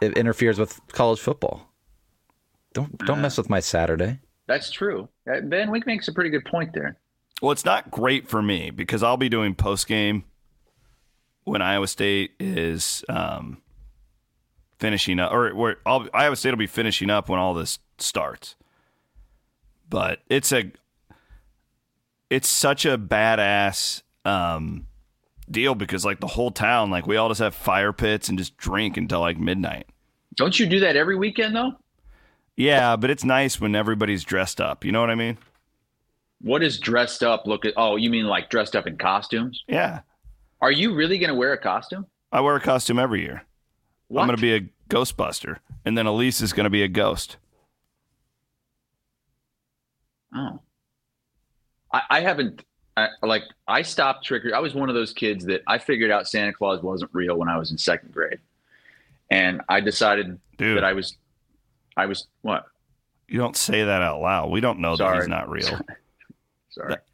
it 0.00 0.16
interferes 0.18 0.58
with 0.58 0.78
college 0.88 1.18
football. 1.20 1.72
Don't 2.74 2.96
don't 3.06 3.22
mess 3.22 3.38
with 3.38 3.48
my 3.48 3.60
Saturday. 3.60 4.18
that's 4.46 4.70
true. 4.70 5.08
Uh, 5.26 5.40
Van 5.44 5.70
Wink 5.70 5.86
makes 5.86 6.08
a 6.08 6.12
pretty 6.12 6.30
good 6.30 6.44
point 6.44 6.72
there. 6.74 6.98
Well, 7.42 7.52
it's 7.52 7.64
not 7.64 7.90
great 7.90 8.28
for 8.28 8.42
me 8.42 8.70
because 8.70 9.02
I'll 9.02 9.16
be 9.16 9.28
doing 9.28 9.54
post 9.54 9.86
game 9.86 10.24
when 11.46 11.62
Iowa 11.62 11.86
State 11.86 12.32
is 12.40 13.04
um, 13.08 13.58
finishing 14.78 15.20
up, 15.20 15.32
or 15.32 15.54
where 15.54 15.76
Iowa 15.86 16.36
State 16.36 16.50
will 16.50 16.56
be 16.58 16.66
finishing 16.66 17.08
up 17.08 17.28
when 17.28 17.38
all 17.38 17.54
this 17.54 17.78
starts. 17.98 18.56
But 19.88 20.20
it's 20.28 20.52
a, 20.52 20.72
it's 22.28 22.48
such 22.48 22.84
a 22.84 22.98
badass 22.98 24.02
um, 24.24 24.88
deal 25.48 25.76
because 25.76 26.04
like 26.04 26.18
the 26.18 26.26
whole 26.26 26.50
town, 26.50 26.90
like 26.90 27.06
we 27.06 27.16
all 27.16 27.28
just 27.28 27.40
have 27.40 27.54
fire 27.54 27.92
pits 27.92 28.28
and 28.28 28.36
just 28.36 28.56
drink 28.56 28.96
until 28.96 29.20
like 29.20 29.38
midnight. 29.38 29.86
Don't 30.34 30.58
you 30.58 30.66
do 30.66 30.80
that 30.80 30.96
every 30.96 31.16
weekend 31.16 31.54
though? 31.54 31.72
Yeah, 32.56 32.96
but 32.96 33.08
it's 33.08 33.24
nice 33.24 33.60
when 33.60 33.76
everybody's 33.76 34.24
dressed 34.24 34.60
up. 34.60 34.84
You 34.84 34.90
know 34.90 35.00
what 35.00 35.10
I 35.10 35.14
mean? 35.14 35.38
What 36.40 36.64
is 36.64 36.80
dressed 36.80 37.22
up? 37.22 37.46
Look 37.46 37.64
at 37.64 37.74
oh, 37.76 37.94
you 37.94 38.10
mean 38.10 38.26
like 38.26 38.50
dressed 38.50 38.74
up 38.74 38.88
in 38.88 38.98
costumes? 38.98 39.62
Yeah, 39.68 40.00
Are 40.60 40.72
you 40.72 40.94
really 40.94 41.18
going 41.18 41.28
to 41.28 41.34
wear 41.34 41.52
a 41.52 41.58
costume? 41.58 42.06
I 42.32 42.40
wear 42.40 42.56
a 42.56 42.60
costume 42.60 42.98
every 42.98 43.22
year. 43.22 43.44
What? 44.08 44.22
I'm 44.22 44.28
going 44.28 44.36
to 44.36 44.42
be 44.42 44.54
a 44.54 44.68
Ghostbuster, 44.88 45.58
and 45.84 45.96
then 45.96 46.06
Elise 46.06 46.40
is 46.40 46.52
going 46.52 46.64
to 46.64 46.70
be 46.70 46.82
a 46.82 46.88
ghost. 46.88 47.36
Oh, 50.34 50.60
I, 51.92 52.02
I 52.10 52.20
haven't. 52.20 52.64
I, 52.96 53.08
like 53.22 53.42
I 53.68 53.82
stopped 53.82 54.24
trick 54.24 54.44
or 54.46 54.54
I 54.54 54.58
was 54.58 54.74
one 54.74 54.88
of 54.88 54.94
those 54.94 55.12
kids 55.12 55.44
that 55.46 55.62
I 55.66 55.76
figured 55.76 56.10
out 56.10 56.26
Santa 56.26 56.52
Claus 56.52 56.82
wasn't 56.82 57.10
real 57.12 57.36
when 57.36 57.48
I 57.48 57.58
was 57.58 57.70
in 57.70 57.78
second 57.78 58.12
grade, 58.12 58.38
and 59.30 59.60
I 59.68 59.80
decided 59.80 60.38
Dude. 60.56 60.78
that 60.78 60.84
I 60.84 60.92
was, 60.92 61.16
I 61.96 62.06
was 62.06 62.26
what? 62.42 62.66
You 63.28 63.38
don't 63.38 63.56
say 63.56 63.84
that 63.84 64.02
out 64.02 64.20
loud. 64.20 64.50
We 64.50 64.60
don't 64.60 64.78
know 64.78 64.96
that 64.96 65.16
he's 65.16 65.28
not 65.28 65.50
real. 65.50 65.78
Sorry. 66.70 66.90
That- 66.90 67.04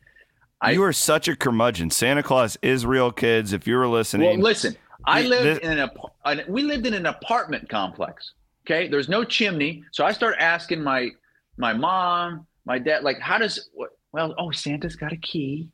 I- 0.63 0.71
you 0.73 0.83
are 0.85 0.93
such 0.93 1.29
a 1.29 1.37
curmudgeon. 1.37 1.91
Santa 1.91 2.23
Claus 2.23 2.57
is 2.63 2.87
real, 2.87 3.11
kids. 3.13 3.53
If 3.53 3.67
you 3.67 3.77
were 3.77 3.89
listening, 3.89 4.29
Well, 4.29 4.39
listen, 4.39 4.77
I 5.05 5.23
lived 5.23 5.45
this- 5.45 5.59
in 5.59 5.73
an, 5.73 5.79
ap- 5.81 5.97
an 6.25 6.43
we 6.49 6.63
lived 6.63 6.87
in 6.87 6.95
an 6.95 7.07
apartment 7.07 7.69
complex. 7.69 8.33
Okay, 8.65 8.87
there's 8.89 9.09
no 9.09 9.25
chimney, 9.25 9.83
so 9.91 10.05
I 10.05 10.13
start 10.13 10.37
asking 10.39 10.83
my 10.83 11.11
my 11.59 11.73
mom, 11.73 12.47
my 12.65 12.79
dad, 12.79 13.03
like, 13.03 13.19
how 13.19 13.37
does 13.39 13.69
what? 13.75 13.91
Well, 14.13 14.35
oh, 14.39 14.51
Santa's 14.53 14.95
got 14.95 15.13
a 15.13 15.17
key. 15.17 15.69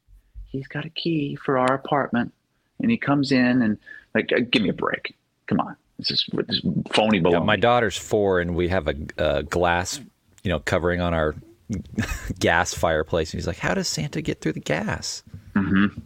He's 0.46 0.66
got 0.66 0.84
a 0.86 0.90
key 0.90 1.36
for 1.36 1.58
our 1.58 1.74
apartment, 1.74 2.32
and 2.80 2.90
he 2.90 2.96
comes 2.96 3.30
in 3.30 3.60
and 3.62 3.76
like, 4.14 4.32
uh, 4.32 4.40
give 4.50 4.62
me 4.62 4.70
a 4.70 4.72
break. 4.72 5.14
Come 5.48 5.60
on, 5.60 5.76
this 5.98 6.10
is 6.10 6.24
this 6.32 6.56
is 6.56 6.62
phony 6.90 7.20
Yeah, 7.22 7.40
my 7.40 7.56
daughter's 7.56 7.96
four, 7.98 8.40
and 8.40 8.56
we 8.56 8.68
have 8.68 8.88
a, 8.88 8.94
a 9.18 9.42
glass, 9.42 10.00
you 10.42 10.48
know, 10.48 10.60
covering 10.60 11.02
on 11.02 11.12
our 11.12 11.34
gas 12.38 12.72
fireplace. 12.74 13.32
And 13.32 13.38
he's 13.38 13.46
like, 13.46 13.58
"How 13.58 13.74
does 13.74 13.88
Santa 13.88 14.20
get 14.22 14.40
through 14.40 14.52
the 14.54 14.60
gas?" 14.60 15.22
Mm-hmm. 15.54 16.00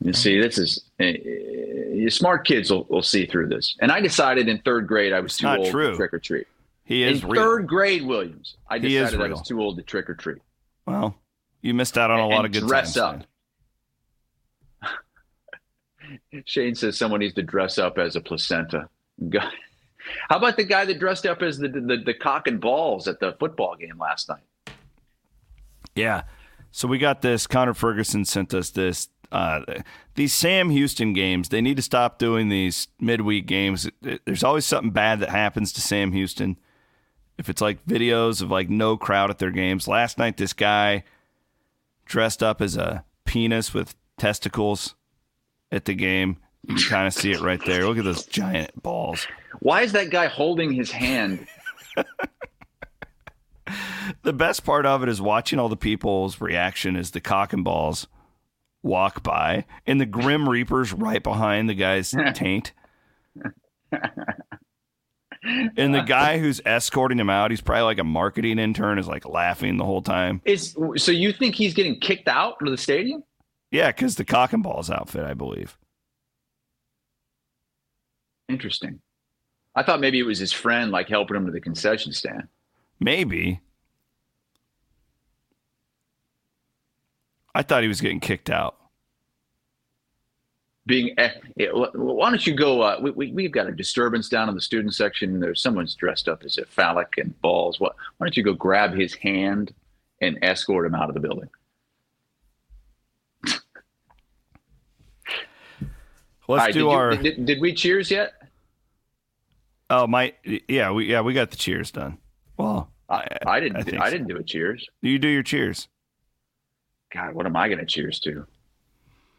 You 0.00 0.12
see, 0.12 0.40
this 0.40 0.58
is 0.58 0.84
uh, 1.00 2.08
smart 2.10 2.46
kids 2.46 2.70
will, 2.70 2.84
will 2.84 3.02
see 3.02 3.26
through 3.26 3.48
this. 3.48 3.76
And 3.80 3.90
I 3.90 4.00
decided 4.00 4.48
in 4.48 4.60
third 4.60 4.86
grade 4.86 5.12
I 5.12 5.20
was 5.20 5.36
too 5.36 5.48
old 5.48 5.70
true. 5.70 5.90
to 5.90 5.96
trick 5.96 6.14
or 6.14 6.18
treat. 6.20 6.46
he 6.84 7.02
is 7.02 7.22
in 7.22 7.28
real. 7.28 7.42
third 7.42 7.66
grade, 7.66 8.06
Williams, 8.06 8.56
I 8.70 8.78
He 8.78 8.96
is 8.96 9.10
decided 9.10 9.26
I 9.26 9.34
was 9.34 9.42
too 9.42 9.60
old 9.60 9.76
to 9.76 9.82
trick 9.82 10.08
or 10.08 10.14
treat. 10.14 10.38
Well, 10.86 11.16
you 11.62 11.74
missed 11.74 11.98
out 11.98 12.10
on 12.12 12.20
a 12.20 12.22
And- 12.22 12.30
lot 12.32 12.44
of 12.44 12.52
good 12.52 12.66
dress 12.68 12.94
times. 12.94 13.24
up. 14.82 14.90
then. 16.32 16.42
Shane 16.46 16.74
says 16.74 16.96
someone 16.96 17.20
needs 17.20 17.34
to 17.34 17.42
dress 17.42 17.76
up 17.78 17.98
as 17.98 18.14
a 18.16 18.20
placenta. 18.20 18.88
How 20.30 20.36
about 20.38 20.56
the 20.56 20.64
guy 20.64 20.84
that 20.86 20.98
dressed 20.98 21.26
up 21.26 21.42
as 21.42 21.58
the, 21.58 21.68
the 21.68 21.98
the 22.06 22.14
cock 22.14 22.46
and 22.46 22.60
balls 22.60 23.08
at 23.08 23.20
the 23.20 23.32
football 23.38 23.76
game 23.76 23.98
last 23.98 24.28
night? 24.28 24.42
Yeah. 25.98 26.22
So 26.70 26.86
we 26.86 26.98
got 26.98 27.22
this. 27.22 27.46
Connor 27.46 27.74
Ferguson 27.74 28.24
sent 28.24 28.54
us 28.54 28.70
this. 28.70 29.08
Uh, 29.30 29.60
these 30.14 30.32
Sam 30.32 30.70
Houston 30.70 31.12
games, 31.12 31.48
they 31.50 31.60
need 31.60 31.76
to 31.76 31.82
stop 31.82 32.18
doing 32.18 32.48
these 32.48 32.88
midweek 33.00 33.46
games. 33.46 33.90
There's 34.00 34.44
always 34.44 34.64
something 34.64 34.90
bad 34.90 35.20
that 35.20 35.28
happens 35.30 35.72
to 35.74 35.80
Sam 35.80 36.12
Houston. 36.12 36.56
If 37.36 37.48
it's 37.48 37.60
like 37.60 37.84
videos 37.84 38.42
of 38.42 38.50
like 38.50 38.70
no 38.70 38.96
crowd 38.96 39.30
at 39.30 39.38
their 39.38 39.50
games. 39.50 39.86
Last 39.86 40.18
night, 40.18 40.36
this 40.36 40.52
guy 40.52 41.04
dressed 42.04 42.42
up 42.42 42.62
as 42.62 42.76
a 42.76 43.04
penis 43.24 43.74
with 43.74 43.94
testicles 44.16 44.94
at 45.70 45.84
the 45.84 45.94
game. 45.94 46.38
You 46.66 46.74
can 46.74 46.84
kind 46.84 47.06
of 47.06 47.14
see 47.14 47.32
it 47.32 47.40
right 47.40 47.60
there. 47.64 47.86
Look 47.86 47.98
at 47.98 48.04
those 48.04 48.26
giant 48.26 48.82
balls. 48.82 49.26
Why 49.60 49.82
is 49.82 49.92
that 49.92 50.10
guy 50.10 50.26
holding 50.26 50.72
his 50.72 50.90
hand? 50.90 51.46
The 54.22 54.32
best 54.32 54.64
part 54.64 54.86
of 54.86 55.02
it 55.02 55.08
is 55.08 55.20
watching 55.20 55.58
all 55.58 55.68
the 55.68 55.76
people's 55.76 56.40
reaction 56.40 56.96
as 56.96 57.10
the 57.10 57.20
cock 57.20 57.52
and 57.52 57.64
balls 57.64 58.06
walk 58.82 59.22
by, 59.22 59.64
and 59.86 60.00
the 60.00 60.06
Grim 60.06 60.48
Reaper's 60.48 60.92
right 60.92 61.22
behind 61.22 61.68
the 61.68 61.74
guy's 61.74 62.14
taint. 62.34 62.72
And 65.42 65.94
the 65.94 66.02
guy 66.02 66.38
who's 66.38 66.60
escorting 66.64 67.18
him 67.18 67.30
out, 67.30 67.50
he's 67.50 67.60
probably 67.60 67.82
like 67.82 67.98
a 67.98 68.04
marketing 68.04 68.58
intern, 68.58 68.98
is 68.98 69.06
like 69.06 69.26
laughing 69.26 69.76
the 69.76 69.84
whole 69.84 70.02
time. 70.02 70.42
Is 70.44 70.76
so 70.96 71.12
you 71.12 71.32
think 71.32 71.54
he's 71.54 71.74
getting 71.74 72.00
kicked 72.00 72.28
out 72.28 72.56
of 72.60 72.70
the 72.70 72.76
stadium? 72.76 73.22
Yeah, 73.70 73.88
because 73.88 74.16
the 74.16 74.24
cock 74.24 74.52
and 74.52 74.62
balls 74.62 74.90
outfit, 74.90 75.24
I 75.24 75.34
believe. 75.34 75.78
Interesting. 78.48 79.00
I 79.74 79.82
thought 79.82 80.00
maybe 80.00 80.18
it 80.18 80.24
was 80.24 80.38
his 80.38 80.52
friend, 80.52 80.90
like 80.90 81.08
helping 81.08 81.36
him 81.36 81.46
to 81.46 81.52
the 81.52 81.60
concession 81.60 82.12
stand. 82.12 82.48
Maybe. 82.98 83.60
I 87.58 87.62
thought 87.62 87.82
he 87.82 87.88
was 87.88 88.00
getting 88.00 88.20
kicked 88.20 88.50
out. 88.50 88.76
being 90.86 91.12
eh, 91.18 91.32
why 91.72 92.30
don't 92.30 92.46
you 92.46 92.54
go 92.54 92.80
uh, 92.82 92.98
we, 93.02 93.10
we, 93.10 93.32
we've 93.32 93.50
got 93.52 93.66
a 93.66 93.72
disturbance 93.72 94.28
down 94.28 94.48
in 94.48 94.54
the 94.54 94.60
student 94.60 94.94
section 94.94 95.40
there's 95.40 95.60
someone's 95.60 95.94
dressed 95.96 96.28
up 96.28 96.44
as 96.44 96.56
a 96.56 96.64
phallic 96.66 97.14
and 97.18 97.38
balls 97.42 97.78
what 97.80 97.94
why 98.16 98.26
don't 98.26 98.36
you 98.36 98.44
go 98.44 98.54
grab 98.54 98.94
his 98.94 99.12
hand 99.14 99.74
and 100.22 100.38
escort 100.42 100.86
him 100.86 100.94
out 100.94 101.08
of 101.10 101.14
the 101.14 101.20
building 101.20 101.48
Let's 106.48 106.64
right, 106.64 106.72
do 106.72 106.78
did, 106.78 106.84
you- 106.84 106.90
our. 106.90 107.16
did, 107.16 107.44
did 107.44 107.60
we 107.60 107.74
cheers 107.74 108.10
yet 108.10 108.34
oh 109.90 110.06
my, 110.06 110.32
yeah, 110.68 110.90
we 110.92 111.06
yeah 111.10 111.20
we 111.22 111.34
got 111.34 111.50
the 111.50 111.56
cheers 111.56 111.90
done. 111.90 112.18
Well, 112.56 112.90
i, 113.10 113.26
I 113.46 113.58
didn't 113.60 113.92
I 114.00 114.06
I, 114.06 114.10
didn't 114.10 114.28
do 114.28 114.36
a 114.36 114.42
cheers 114.44 114.86
you 115.02 115.18
do 115.18 115.28
your 115.28 115.42
cheers. 115.42 115.88
God 117.12 117.34
what 117.34 117.46
am 117.46 117.56
i 117.56 117.68
going 117.68 117.78
to 117.78 117.86
cheers 117.86 118.20
to? 118.20 118.46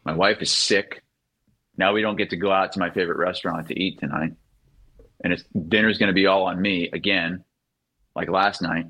My 0.05 0.13
wife 0.13 0.41
is 0.41 0.51
sick. 0.51 1.03
Now 1.77 1.93
we 1.93 2.01
don't 2.01 2.15
get 2.15 2.31
to 2.31 2.37
go 2.37 2.51
out 2.51 2.71
to 2.73 2.79
my 2.79 2.89
favorite 2.89 3.17
restaurant 3.17 3.67
to 3.67 3.79
eat 3.79 3.99
tonight. 3.99 4.33
And 5.23 5.33
it's 5.33 5.43
dinner's 5.67 5.97
going 5.97 6.07
to 6.07 6.13
be 6.13 6.25
all 6.25 6.43
on 6.43 6.61
me 6.61 6.89
again 6.91 7.43
like 8.15 8.29
last 8.29 8.61
night 8.61 8.85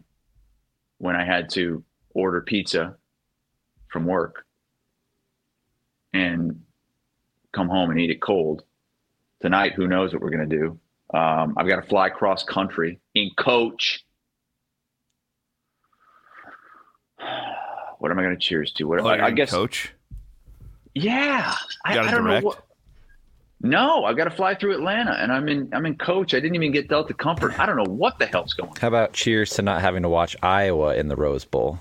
when 0.97 1.15
i 1.15 1.25
had 1.25 1.49
to 1.49 1.83
order 2.11 2.41
pizza 2.41 2.95
from 3.87 4.05
work 4.05 4.45
and 6.13 6.61
come 7.51 7.67
home 7.69 7.89
and 7.89 7.99
eat 7.99 8.09
it 8.11 8.21
cold. 8.21 8.63
Tonight 9.41 9.73
who 9.75 9.87
knows 9.87 10.13
what 10.13 10.21
we're 10.21 10.29
going 10.29 10.49
to 10.49 10.57
do? 10.57 10.79
Um, 11.17 11.55
i've 11.57 11.67
got 11.67 11.81
to 11.81 11.87
fly 11.87 12.09
cross 12.09 12.43
country 12.43 12.99
in 13.15 13.31
coach 13.37 14.05
what 17.99 18.11
am 18.11 18.19
i 18.19 18.23
going 18.23 18.35
to 18.35 18.41
cheers 18.41 18.71
to 18.73 18.85
what 18.85 18.99
Oh, 19.01 19.07
I, 19.07 19.27
I 19.27 19.31
guess 19.31 19.51
coach. 19.51 19.93
yeah, 20.95 21.53
I, 21.85 21.93
got 21.93 22.05
a 22.05 22.07
I 22.07 22.11
don't 22.11 22.23
direct? 22.23 22.43
know 22.43 22.47
what. 22.49 22.63
No, 23.61 24.05
I 24.05 24.13
got 24.13 24.23
to 24.23 24.31
fly 24.31 24.55
through 24.55 24.73
Atlanta, 24.73 25.11
and 25.11 25.33
I'm 25.33 25.49
in. 25.49 25.69
I'm 25.73 25.85
in 25.85 25.97
coach. 25.97 26.33
I 26.33 26.39
didn't 26.39 26.55
even 26.55 26.71
get 26.71 26.87
Delta 26.87 27.13
Comfort. 27.13 27.59
I 27.59 27.65
don't 27.65 27.75
know 27.75 27.91
what 27.91 28.17
the 28.17 28.25
hell's 28.25 28.53
going. 28.53 28.69
on. 28.69 28.75
How 28.77 28.87
about 28.87 29.11
cheers 29.11 29.49
to 29.51 29.61
not 29.61 29.81
having 29.81 30.03
to 30.03 30.09
watch 30.09 30.37
Iowa 30.41 30.95
in 30.95 31.09
the 31.09 31.17
Rose 31.17 31.43
Bowl? 31.43 31.77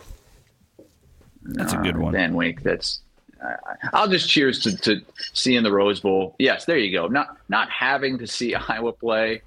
That's 1.43 1.73
a 1.73 1.77
good 1.77 1.97
one. 1.97 2.13
Van 2.13 2.35
Wink. 2.35 2.63
That's. 2.65 3.01
I 3.41 3.55
I'll 3.93 4.09
just 4.09 4.29
cheers 4.29 4.59
to, 4.65 4.77
to 4.79 5.01
seeing 5.33 5.63
the 5.63 5.71
Rose 5.71 6.01
Bowl. 6.01 6.35
Yes, 6.41 6.65
there 6.65 6.79
you 6.79 6.93
go. 6.93 7.07
Not 7.07 7.37
not 7.49 7.71
having 7.71 8.19
to 8.19 8.27
see 8.27 8.55
Iowa 8.69 8.93
play, 8.93 9.43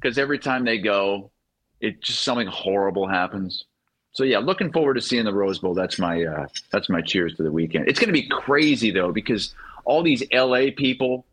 because 0.00 0.16
every 0.16 0.38
time 0.38 0.64
they 0.64 0.78
go, 0.78 1.30
it 1.82 2.00
just 2.00 2.22
something 2.24 2.46
horrible 2.46 3.06
happens. 3.06 3.66
So 4.16 4.24
yeah, 4.24 4.38
looking 4.38 4.72
forward 4.72 4.94
to 4.94 5.02
seeing 5.02 5.26
the 5.26 5.34
Rose 5.34 5.58
Bowl. 5.58 5.74
That's 5.74 5.98
my 5.98 6.24
uh, 6.24 6.46
that's 6.72 6.88
my 6.88 7.02
cheers 7.02 7.34
to 7.34 7.42
the 7.42 7.52
weekend. 7.52 7.86
It's 7.86 8.00
going 8.00 8.08
to 8.08 8.14
be 8.14 8.26
crazy 8.26 8.90
though 8.90 9.12
because 9.12 9.54
all 9.84 10.02
these 10.02 10.22
LA 10.32 10.68
people 10.74 11.26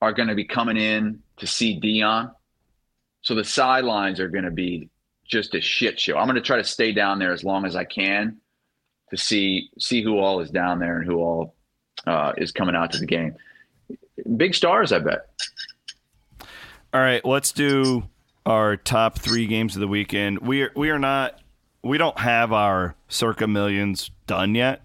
are 0.00 0.14
going 0.14 0.30
to 0.30 0.34
be 0.34 0.46
coming 0.46 0.78
in 0.78 1.22
to 1.36 1.46
see 1.46 1.78
Deion, 1.78 2.32
So 3.20 3.34
the 3.34 3.44
sidelines 3.44 4.20
are 4.20 4.28
going 4.28 4.44
to 4.44 4.50
be 4.50 4.88
just 5.26 5.54
a 5.54 5.60
shit 5.60 6.00
show. 6.00 6.16
I'm 6.16 6.26
going 6.26 6.36
to 6.36 6.40
try 6.40 6.56
to 6.56 6.64
stay 6.64 6.92
down 6.92 7.18
there 7.18 7.34
as 7.34 7.44
long 7.44 7.66
as 7.66 7.76
I 7.76 7.84
can 7.84 8.38
to 9.10 9.18
see 9.18 9.68
see 9.78 10.02
who 10.02 10.18
all 10.18 10.40
is 10.40 10.50
down 10.50 10.78
there 10.78 10.96
and 10.96 11.06
who 11.06 11.18
all 11.18 11.56
uh, 12.06 12.32
is 12.38 12.52
coming 12.52 12.74
out 12.74 12.92
to 12.92 12.98
the 12.98 13.06
game. 13.06 13.36
Big 14.38 14.54
stars, 14.54 14.92
I 14.92 15.00
bet. 15.00 15.28
All 16.94 17.02
right, 17.02 17.22
let's 17.22 17.52
do 17.52 18.08
our 18.46 18.78
top 18.78 19.18
three 19.18 19.46
games 19.46 19.76
of 19.76 19.80
the 19.80 19.88
weekend. 19.88 20.38
We 20.38 20.62
are 20.62 20.72
we 20.74 20.88
are 20.88 20.98
not 20.98 21.38
we 21.86 21.98
don't 21.98 22.18
have 22.18 22.52
our 22.52 22.94
circa 23.08 23.46
millions 23.46 24.10
done 24.26 24.54
yet. 24.54 24.82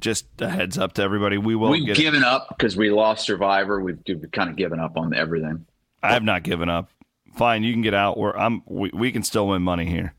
Just 0.00 0.26
a 0.40 0.48
heads 0.48 0.78
up 0.78 0.94
to 0.94 1.02
everybody. 1.02 1.38
We 1.38 1.54
will. 1.54 1.70
We've 1.70 1.94
given 1.94 2.22
it. 2.22 2.26
up 2.26 2.48
because 2.48 2.76
we 2.76 2.90
lost 2.90 3.24
Survivor. 3.24 3.80
We've, 3.80 3.98
we've 4.06 4.30
kind 4.32 4.50
of 4.50 4.56
given 4.56 4.80
up 4.80 4.96
on 4.96 5.14
everything. 5.14 5.64
I 6.02 6.12
have 6.12 6.24
not 6.24 6.42
given 6.42 6.68
up. 6.68 6.90
Fine, 7.36 7.62
you 7.62 7.72
can 7.72 7.82
get 7.82 7.94
out. 7.94 8.18
Where 8.18 8.36
I'm, 8.36 8.62
we, 8.66 8.90
we 8.92 9.12
can 9.12 9.22
still 9.22 9.48
win 9.48 9.62
money 9.62 9.86
here. 9.86 10.14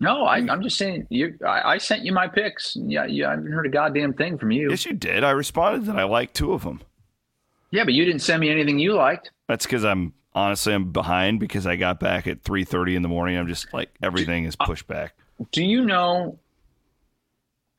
No, 0.00 0.24
I, 0.24 0.38
am 0.38 0.62
just 0.62 0.76
saying. 0.76 1.06
You, 1.08 1.36
I, 1.44 1.72
I, 1.72 1.78
sent 1.78 2.04
you 2.04 2.12
my 2.12 2.28
picks. 2.28 2.76
Yeah, 2.76 3.06
yeah. 3.06 3.28
I 3.28 3.30
haven't 3.30 3.50
heard 3.50 3.66
a 3.66 3.70
goddamn 3.70 4.12
thing 4.12 4.38
from 4.38 4.52
you. 4.52 4.70
Yes, 4.70 4.84
you 4.84 4.92
did. 4.92 5.24
I 5.24 5.30
responded 5.30 5.86
that 5.86 5.98
I 5.98 6.04
liked 6.04 6.34
two 6.34 6.52
of 6.52 6.62
them. 6.62 6.82
Yeah, 7.70 7.84
but 7.84 7.94
you 7.94 8.04
didn't 8.04 8.20
send 8.20 8.40
me 8.40 8.50
anything 8.50 8.78
you 8.78 8.94
liked. 8.94 9.32
That's 9.48 9.66
because 9.66 9.84
I'm 9.84 10.12
honestly 10.34 10.74
I'm 10.74 10.92
behind 10.92 11.40
because 11.40 11.66
I 11.66 11.76
got 11.76 12.00
back 12.00 12.26
at 12.26 12.42
3:30 12.42 12.96
in 12.96 13.02
the 13.02 13.08
morning. 13.08 13.36
I'm 13.36 13.48
just 13.48 13.72
like 13.72 13.94
everything 14.02 14.44
is 14.44 14.56
pushed 14.56 14.86
back. 14.86 15.14
Do 15.52 15.62
you 15.62 15.84
know 15.84 16.38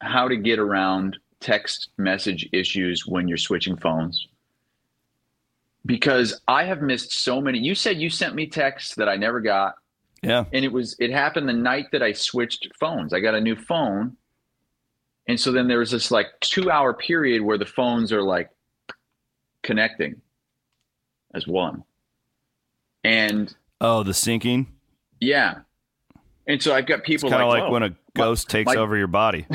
how 0.02 0.28
to 0.28 0.38
get 0.38 0.60
around 0.60 1.18
text 1.40 1.90
message 1.98 2.48
issues 2.52 3.06
when 3.06 3.28
you're 3.28 3.38
switching 3.38 3.76
phones? 3.76 4.28
Because 5.86 6.42
I 6.48 6.66
have 6.66 6.82
missed 6.82 7.12
so 7.12 7.42
many. 7.42 7.60
You 7.60 7.76
said 7.76 7.98
you 7.98 8.10
sent 8.10 8.36
me 8.36 8.48
texts 8.48 8.96
that 8.96 9.10
I 9.10 9.16
never 9.16 9.40
got. 9.40 9.76
Yeah. 10.22 10.46
And 10.52 10.66
it 10.66 10.72
was 10.72 10.96
it 11.00 11.12
happened 11.12 11.48
the 11.48 11.54
night 11.54 11.88
that 11.92 12.04
I 12.04 12.12
switched 12.12 12.68
phones. 12.80 13.14
I 13.14 13.20
got 13.20 13.36
a 13.36 13.42
new 13.42 13.56
phone. 13.56 14.18
And 15.28 15.40
so 15.40 15.52
then 15.52 15.68
there 15.68 15.80
was 15.80 15.92
this 15.92 16.12
like 16.12 16.28
2-hour 16.42 16.96
period 16.96 17.44
where 17.44 17.58
the 17.58 17.66
phones 17.66 18.12
are 18.12 18.24
like 18.24 18.50
connecting 19.64 20.22
as 21.36 21.46
one. 21.46 21.84
And 23.04 23.54
oh, 23.82 24.04
the 24.04 24.12
syncing. 24.12 24.68
Yeah. 25.20 25.60
And 26.48 26.62
so 26.62 26.74
I've 26.74 26.88
got 26.88 27.04
people 27.04 27.30
kind 27.30 27.44
of 27.44 27.50
like, 27.50 27.64
like 27.64 27.72
when 27.72 27.84
a 27.84 27.96
ghost 28.16 28.48
my, 28.50 28.52
takes 28.52 28.74
my, 28.74 28.76
over 28.76 28.98
your 28.98 29.08
body. 29.08 29.46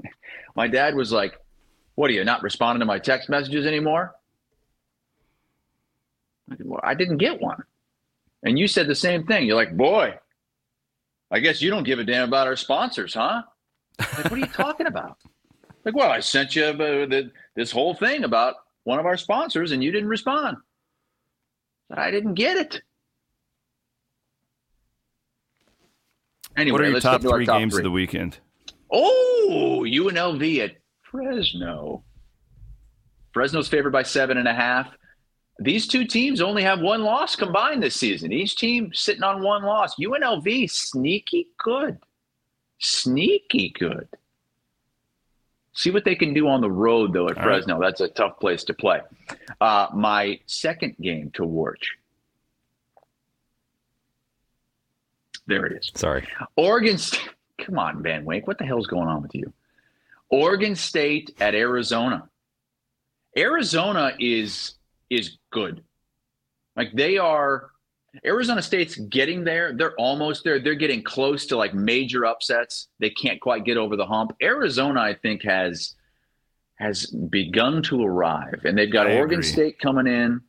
my 0.56 0.66
dad 0.66 0.94
was 0.94 1.12
like, 1.12 1.38
"What 1.94 2.10
are 2.10 2.12
you 2.12 2.24
not 2.24 2.42
responding 2.42 2.80
to 2.80 2.86
my 2.86 2.98
text 2.98 3.28
messages 3.28 3.66
anymore?" 3.66 4.14
I, 6.50 6.56
said, 6.56 6.66
well, 6.66 6.80
I 6.82 6.94
didn't 6.94 7.18
get 7.18 7.40
one, 7.40 7.62
and 8.42 8.58
you 8.58 8.66
said 8.66 8.88
the 8.88 8.96
same 8.96 9.26
thing. 9.26 9.46
You're 9.46 9.56
like, 9.56 9.76
"Boy, 9.76 10.18
I 11.30 11.38
guess 11.38 11.62
you 11.62 11.70
don't 11.70 11.84
give 11.84 12.00
a 12.00 12.04
damn 12.04 12.28
about 12.28 12.48
our 12.48 12.56
sponsors, 12.56 13.14
huh?" 13.14 13.42
Like, 14.00 14.24
what 14.24 14.32
are 14.32 14.38
you 14.38 14.46
talking 14.52 14.86
about? 14.86 15.18
Like, 15.84 15.94
well, 15.94 16.10
I 16.10 16.20
sent 16.20 16.56
you 16.56 16.64
uh, 16.64 17.22
this 17.54 17.70
whole 17.70 17.94
thing 17.94 18.24
about 18.24 18.56
one 18.84 18.98
of 18.98 19.06
our 19.06 19.16
sponsors, 19.16 19.72
and 19.72 19.84
you 19.84 19.92
didn't 19.92 20.08
respond. 20.08 20.56
I 21.92 22.10
didn't 22.10 22.34
get 22.34 22.56
it. 22.56 22.82
Anyway, 26.56 26.72
what 26.72 26.80
are 26.80 26.90
your 26.90 27.00
top 27.00 27.20
three 27.22 27.46
top 27.46 27.58
games 27.58 27.74
three. 27.74 27.80
of 27.80 27.84
the 27.84 27.90
weekend? 27.90 28.38
Oh, 28.90 29.84
UNLV 29.86 30.58
at 30.64 30.76
Fresno. 31.02 32.04
Fresno's 33.32 33.68
favored 33.68 33.92
by 33.92 34.02
seven 34.02 34.36
and 34.38 34.48
a 34.48 34.54
half. 34.54 34.88
These 35.58 35.86
two 35.86 36.06
teams 36.06 36.40
only 36.40 36.62
have 36.62 36.80
one 36.80 37.02
loss 37.02 37.36
combined 37.36 37.82
this 37.82 37.94
season. 37.94 38.32
Each 38.32 38.56
team 38.56 38.92
sitting 38.94 39.22
on 39.22 39.42
one 39.42 39.62
loss. 39.62 39.94
UNLV 39.96 40.70
sneaky 40.70 41.48
good, 41.58 41.98
sneaky 42.78 43.72
good. 43.78 44.08
See 45.72 45.90
what 45.90 46.04
they 46.04 46.14
can 46.16 46.34
do 46.34 46.48
on 46.48 46.60
the 46.60 46.70
road 46.70 47.12
though 47.12 47.28
at 47.28 47.36
All 47.36 47.44
Fresno. 47.44 47.78
Right. 47.78 47.88
That's 47.88 48.00
a 48.00 48.08
tough 48.08 48.40
place 48.40 48.64
to 48.64 48.74
play. 48.74 49.00
Uh, 49.60 49.86
my 49.94 50.40
second 50.46 50.96
game 51.00 51.30
to 51.34 51.44
watch 51.44 51.96
There 55.50 55.66
it 55.66 55.72
is. 55.72 55.90
Sorry. 55.96 56.26
Oregon 56.56 56.96
State. 56.96 57.28
Come 57.58 57.78
on, 57.78 58.02
Van 58.04 58.24
Wake. 58.24 58.46
What 58.46 58.56
the 58.56 58.64
hell's 58.64 58.86
going 58.86 59.08
on 59.08 59.20
with 59.20 59.34
you? 59.34 59.52
Oregon 60.30 60.76
State 60.76 61.34
at 61.40 61.56
Arizona. 61.56 62.28
Arizona 63.36 64.12
is 64.20 64.74
is 65.10 65.38
good. 65.50 65.82
Like 66.76 66.92
they 66.92 67.18
are 67.18 67.70
Arizona 68.24 68.62
State's 68.62 68.94
getting 68.94 69.42
there. 69.42 69.72
They're 69.72 69.94
almost 69.96 70.44
there. 70.44 70.60
They're 70.60 70.74
getting 70.76 71.02
close 71.02 71.46
to 71.46 71.56
like 71.56 71.74
major 71.74 72.24
upsets. 72.24 72.86
They 73.00 73.10
can't 73.10 73.40
quite 73.40 73.64
get 73.64 73.76
over 73.76 73.96
the 73.96 74.06
hump. 74.06 74.36
Arizona, 74.40 75.00
I 75.00 75.14
think, 75.14 75.42
has 75.42 75.96
has 76.76 77.06
begun 77.06 77.82
to 77.84 78.04
arrive, 78.04 78.60
and 78.64 78.78
they've 78.78 78.92
got 78.92 79.08
I 79.08 79.16
Oregon 79.16 79.40
agree. 79.40 79.50
State 79.50 79.78
coming 79.80 80.06
in. 80.06 80.40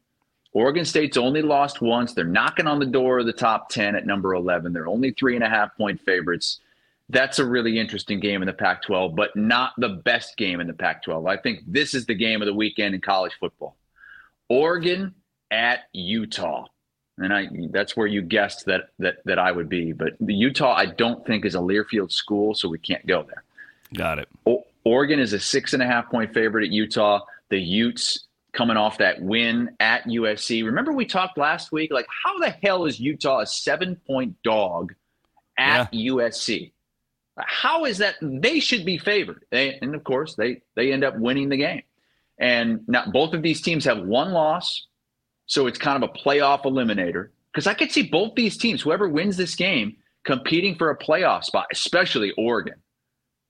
Oregon 0.53 0.83
State's 0.83 1.17
only 1.17 1.41
lost 1.41 1.81
once. 1.81 2.13
They're 2.13 2.25
knocking 2.25 2.67
on 2.67 2.79
the 2.79 2.85
door 2.85 3.19
of 3.19 3.25
the 3.25 3.33
top 3.33 3.69
10 3.69 3.95
at 3.95 4.05
number 4.05 4.33
11. 4.33 4.73
They're 4.73 4.87
only 4.87 5.11
three 5.11 5.35
and 5.35 5.43
a 5.43 5.49
half 5.49 5.75
point 5.77 6.01
favorites. 6.01 6.59
That's 7.09 7.39
a 7.39 7.45
really 7.45 7.79
interesting 7.79 8.19
game 8.19 8.41
in 8.41 8.47
the 8.47 8.53
Pac 8.53 8.83
12, 8.83 9.15
but 9.15 9.35
not 9.35 9.73
the 9.77 9.89
best 9.89 10.37
game 10.37 10.59
in 10.59 10.67
the 10.67 10.73
Pac 10.73 11.03
12. 11.03 11.25
I 11.25 11.37
think 11.37 11.59
this 11.67 11.93
is 11.93 12.05
the 12.05 12.15
game 12.15 12.41
of 12.41 12.45
the 12.45 12.53
weekend 12.53 12.95
in 12.95 13.01
college 13.01 13.33
football. 13.39 13.75
Oregon 14.49 15.13
at 15.51 15.81
Utah. 15.93 16.65
And 17.17 17.33
I 17.33 17.47
that's 17.69 17.95
where 17.95 18.07
you 18.07 18.21
guessed 18.21 18.65
that 18.65 18.89
that 18.99 19.17
that 19.25 19.37
I 19.37 19.51
would 19.51 19.69
be. 19.69 19.91
But 19.91 20.13
the 20.19 20.33
Utah, 20.33 20.73
I 20.73 20.87
don't 20.87 21.25
think 21.25 21.45
is 21.45 21.55
a 21.55 21.59
Learfield 21.59 22.11
school, 22.11 22.55
so 22.55 22.67
we 22.67 22.79
can't 22.79 23.05
go 23.05 23.23
there. 23.23 23.43
Got 23.93 24.19
it. 24.19 24.29
O- 24.47 24.65
Oregon 24.85 25.19
is 25.19 25.33
a 25.33 25.39
six 25.39 25.73
and 25.73 25.83
a 25.83 25.85
half 25.85 26.09
point 26.09 26.33
favorite 26.33 26.65
at 26.65 26.71
Utah. 26.71 27.19
The 27.49 27.59
Utes 27.59 28.27
coming 28.53 28.77
off 28.77 28.97
that 28.97 29.21
win 29.21 29.75
at 29.79 30.05
USC. 30.05 30.65
Remember, 30.65 30.91
we 30.91 31.05
talked 31.05 31.37
last 31.37 31.71
week, 31.71 31.91
like, 31.91 32.07
how 32.23 32.37
the 32.39 32.49
hell 32.49 32.85
is 32.85 32.99
Utah 32.99 33.39
a 33.39 33.45
seven 33.45 33.95
point 33.95 34.35
dog 34.43 34.93
at 35.57 35.93
yeah. 35.93 36.11
USC? 36.11 36.71
How 37.37 37.85
is 37.85 37.99
that? 37.99 38.15
They 38.21 38.59
should 38.59 38.85
be 38.85 38.97
favored. 38.97 39.45
They, 39.51 39.75
and 39.81 39.95
of 39.95 40.03
course, 40.03 40.35
they, 40.35 40.61
they 40.75 40.91
end 40.91 41.03
up 41.03 41.17
winning 41.17 41.49
the 41.49 41.57
game. 41.57 41.83
And 42.37 42.81
now 42.87 43.05
both 43.05 43.33
of 43.33 43.41
these 43.41 43.61
teams 43.61 43.85
have 43.85 43.99
one 43.99 44.31
loss. 44.31 44.87
So 45.45 45.67
it's 45.67 45.79
kind 45.79 46.03
of 46.03 46.09
a 46.09 46.13
playoff 46.13 46.63
eliminator. 46.63 47.29
Because 47.51 47.67
I 47.67 47.73
could 47.73 47.91
see 47.91 48.03
both 48.03 48.35
these 48.35 48.57
teams, 48.57 48.81
whoever 48.81 49.09
wins 49.09 49.37
this 49.37 49.55
game, 49.55 49.97
competing 50.23 50.75
for 50.75 50.89
a 50.89 50.97
playoff 50.97 51.43
spot, 51.43 51.67
especially 51.71 52.31
Oregon. 52.37 52.75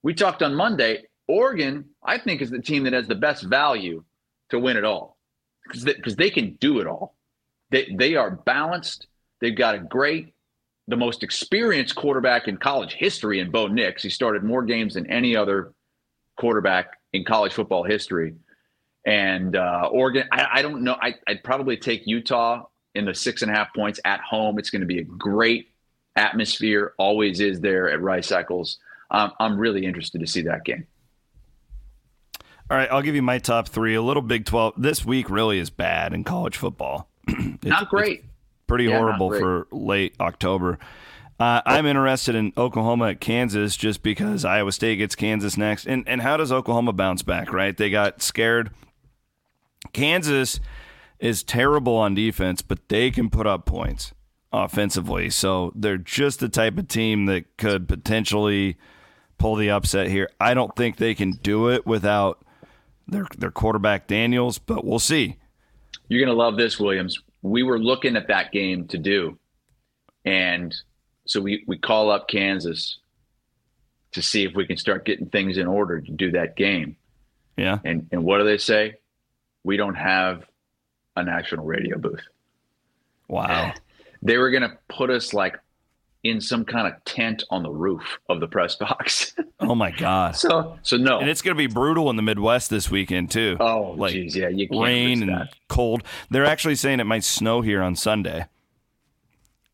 We 0.04 0.14
talked 0.14 0.42
on 0.42 0.56
Monday. 0.56 1.04
Oregon, 1.28 1.86
I 2.04 2.18
think, 2.18 2.42
is 2.42 2.50
the 2.50 2.62
team 2.62 2.84
that 2.84 2.94
has 2.94 3.08
the 3.08 3.16
best 3.16 3.44
value 3.44 4.04
to 4.52 4.60
win 4.60 4.78
it 4.78 4.86
all 4.86 5.18
because 5.64 5.84
they, 5.84 5.96
they 6.18 6.30
can 6.30 6.56
do 6.60 6.80
it 6.80 6.88
all. 6.88 7.16
They, 7.72 7.94
they 7.98 8.16
are 8.16 8.32
balanced. 8.32 9.08
They've 9.40 9.56
got 9.56 9.76
a 9.76 9.80
great, 9.80 10.34
the 10.88 10.98
most 10.98 11.24
experienced 11.24 11.96
quarterback 11.96 12.48
in 12.48 12.58
college 12.58 12.94
history 12.94 13.40
in 13.40 13.52
Bo 13.52 13.68
Nix. 13.68 14.04
He 14.04 14.10
started 14.10 14.44
more 14.44 14.64
games 14.64 14.94
than 14.94 15.10
any 15.10 15.36
other 15.36 15.74
quarterback 16.38 16.98
in 17.14 17.24
college 17.24 17.54
football 17.54 17.84
history. 17.84 18.36
And 19.06 19.56
uh, 19.56 19.90
Oregon, 19.92 20.28
I, 20.32 20.48
I 20.56 20.62
don't 20.62 20.84
know. 20.84 20.96
I, 21.02 21.16
I'd 21.28 21.44
probably 21.44 21.78
take 21.78 22.06
Utah 22.06 22.66
in 22.94 23.06
the 23.06 23.16
six 23.16 23.42
and 23.42 23.52
a 23.52 23.56
half 23.56 23.74
points 23.74 24.00
at 24.06 24.20
home. 24.22 24.60
It's 24.60 24.70
going 24.70 24.82
to 24.82 24.88
be 24.88 25.00
a 25.00 25.04
great 25.04 25.70
atmosphere, 26.16 26.94
always 26.98 27.40
is 27.40 27.62
there 27.62 27.90
at 27.90 28.02
Rice 28.02 28.32
Eccles. 28.32 28.78
Um, 29.10 29.32
I'm 29.40 29.58
really 29.58 29.86
interested 29.86 30.20
to 30.22 30.28
see 30.28 30.42
that 30.44 30.66
game. 30.66 30.86
All 32.72 32.78
right, 32.78 32.90
I'll 32.90 33.02
give 33.02 33.16
you 33.16 33.22
my 33.22 33.38
top 33.38 33.68
three. 33.68 33.96
A 33.96 34.02
little 34.02 34.22
Big 34.22 34.46
12. 34.46 34.76
This 34.78 35.04
week 35.04 35.30
really 35.30 35.60
is 35.60 35.70
bad 35.70 36.14
in 36.14 36.24
college 36.24 36.56
football. 36.56 37.10
not 37.64 37.90
great. 37.90 38.24
pretty 38.66 38.86
yeah, 38.86 38.98
horrible 38.98 39.30
for 39.30 39.68
late 39.72 40.16
October. 40.22 40.80
Uh, 41.38 41.62
I'm 41.66 41.86
interested 41.86 42.34
in 42.34 42.54
Oklahoma 42.56 43.10
at 43.10 43.20
Kansas 43.20 43.76
just 43.76 44.02
because 44.02 44.46
Iowa 44.46 44.72
State 44.72 45.00
gets 45.00 45.16
Kansas 45.16 45.58
next. 45.58 45.86
And, 45.86 46.08
and 46.08 46.22
how 46.22 46.38
does 46.38 46.50
Oklahoma 46.50 46.94
bounce 46.94 47.24
back, 47.24 47.52
right? 47.52 47.76
They 47.76 47.90
got 47.90 48.22
scared. 48.22 48.72
Kansas 49.92 50.62
is 51.20 51.44
terrible 51.44 51.98
on 51.98 52.16
defense, 52.16 52.62
but 52.62 52.88
they 52.88 53.12
can 53.12 53.30
put 53.30 53.48
up 53.48 53.66
points 53.66 54.14
offensively. 54.54 55.30
So 55.30 55.74
they're 55.76 55.98
just 55.98 56.40
the 56.40 56.48
type 56.48 56.78
of 56.78 56.88
team 56.88 57.26
that 57.26 57.58
could 57.58 57.90
potentially 57.90 58.78
pull 59.38 59.58
the 59.58 59.70
upset 59.70 60.08
here. 60.08 60.30
I 60.40 60.54
don't 60.54 60.74
think 60.78 60.96
they 60.96 61.14
can 61.14 61.32
do 61.32 61.68
it 61.68 61.86
without 61.86 62.46
their 63.08 63.28
their 63.38 63.52
quarterback 63.52 64.08
Daniels, 64.08 64.58
but 64.58 64.86
we'll 64.86 65.00
see. 65.00 65.38
You're 66.08 66.26
gonna 66.26 66.38
love 66.38 66.58
this, 66.58 66.80
Williams. 66.80 67.20
We 67.42 67.64
were 67.64 67.80
looking 67.80 68.16
at 68.16 68.28
that 68.28 68.52
game 68.52 68.88
to 68.90 68.98
do, 68.98 69.38
and 70.26 70.76
So 71.26 71.40
we 71.40 71.64
we 71.68 71.78
call 71.78 72.12
up 72.12 72.28
Kansas 72.28 73.00
to 74.12 74.22
see 74.22 74.44
if 74.44 74.54
we 74.54 74.66
can 74.66 74.76
start 74.78 75.06
getting 75.06 75.28
things 75.28 75.58
in 75.58 75.68
order 75.68 76.02
to 76.02 76.12
do 76.12 76.32
that 76.32 76.56
game. 76.56 76.98
Yeah. 77.58 77.80
And 77.86 78.08
and 78.12 78.24
what 78.24 78.40
do 78.40 78.44
they 78.44 78.58
say? 78.58 78.96
We 79.64 79.78
don't 79.78 79.96
have 79.96 80.44
a 81.16 81.24
national 81.24 81.66
radio 81.66 81.98
booth. 81.98 82.24
Wow. 83.28 83.74
They 84.22 84.38
were 84.38 84.52
going 84.52 84.64
to 84.64 84.78
put 84.90 85.10
us 85.10 85.34
like 85.34 85.58
in 86.24 86.40
some 86.40 86.64
kind 86.66 86.88
of 86.88 87.04
tent 87.06 87.44
on 87.50 87.64
the 87.64 87.72
roof 87.72 88.20
of 88.30 88.40
the 88.40 88.48
press 88.48 88.76
box. 88.76 89.36
Oh 89.64 89.76
my 89.76 89.92
god. 89.92 90.36
so 90.36 90.80
so 90.82 90.98
no. 90.98 91.20
And 91.20 91.30
it's 91.30 91.44
going 91.44 91.56
to 91.56 91.58
be 91.58 91.72
brutal 91.72 92.10
in 92.10 92.16
the 92.16 92.24
Midwest 92.24 92.72
this 92.72 92.90
weekend 92.90 93.30
too. 93.30 93.58
oh 93.60 93.92
like 93.96 94.12
geez, 94.12 94.36
yeah, 94.36 94.48
you 94.50 94.68
can't 94.68 94.82
rain 94.82 95.22
and 95.22 95.32
that. 95.32 95.54
cold. 95.70 96.04
They're 96.32 96.46
actually 96.48 96.74
saying 96.76 97.00
it 97.00 97.04
might 97.04 97.24
snow 97.24 97.62
here 97.62 97.80
on 97.84 97.96
Sunday. 97.96 98.48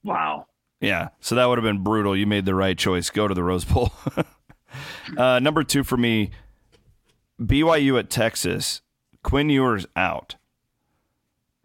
Wow. 0.04 0.48
Yeah, 0.82 1.10
so 1.22 1.36
that 1.36 1.46
would 1.46 1.58
have 1.58 1.64
been 1.64 1.84
brutal. 1.84 2.18
You 2.18 2.28
made 2.28 2.46
the 2.46 2.54
right 2.54 2.78
choice. 2.78 3.10
Go 3.10 3.30
to 3.30 3.34
the 3.34 3.44
Rose 3.44 3.64
Bowl. 3.64 3.94
uh, 5.18 5.40
number 5.40 5.64
two 5.64 5.86
for 5.86 5.96
me, 5.98 6.32
BYU 7.42 7.98
at 7.98 8.10
Texas. 8.10 8.82
Quinn 9.24 9.50
Ewers 9.50 9.86
out, 9.96 10.36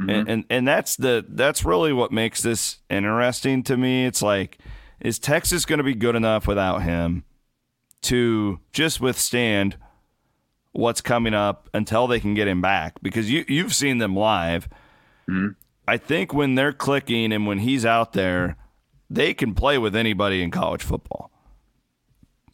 and, 0.09 0.21
mm-hmm. 0.21 0.31
and 0.31 0.45
and 0.51 0.69
that's 0.69 0.97
the 0.97 1.25
that's 1.29 1.65
really 1.65 1.93
what 1.93 2.13
makes 2.13 2.43
this 2.43 2.79
interesting 2.91 3.63
to 3.65 3.77
me. 3.77 4.07
It's 4.07 4.23
like, 4.23 4.59
is 5.01 5.19
Texas 5.19 5.65
going 5.65 5.79
to 5.79 5.85
be 5.85 5.95
good 5.95 6.17
enough 6.17 6.47
without 6.47 6.83
him 6.83 7.25
to 8.03 8.61
just 8.73 9.01
withstand 9.01 9.77
what's 10.73 11.01
coming 11.01 11.35
up 11.35 11.69
until 11.75 12.07
they 12.07 12.21
can 12.21 12.35
get 12.35 12.49
him 12.49 12.61
back? 12.61 13.01
Because 13.03 13.31
you 13.31 13.45
you've 13.49 13.75
seen 13.75 13.99
them 13.99 14.17
live. 14.17 14.69
Mm-hmm. 15.29 15.49
I 15.87 15.97
think 15.97 16.33
when 16.33 16.55
they're 16.55 16.73
clicking 16.73 17.33
and 17.33 17.47
when 17.47 17.59
he's 17.59 17.85
out 17.85 18.13
there, 18.13 18.57
they 19.11 19.35
can 19.35 19.55
play 19.55 19.79
with 19.79 19.97
anybody 19.97 20.43
in 20.43 20.51
college 20.51 20.83
football. 20.83 21.31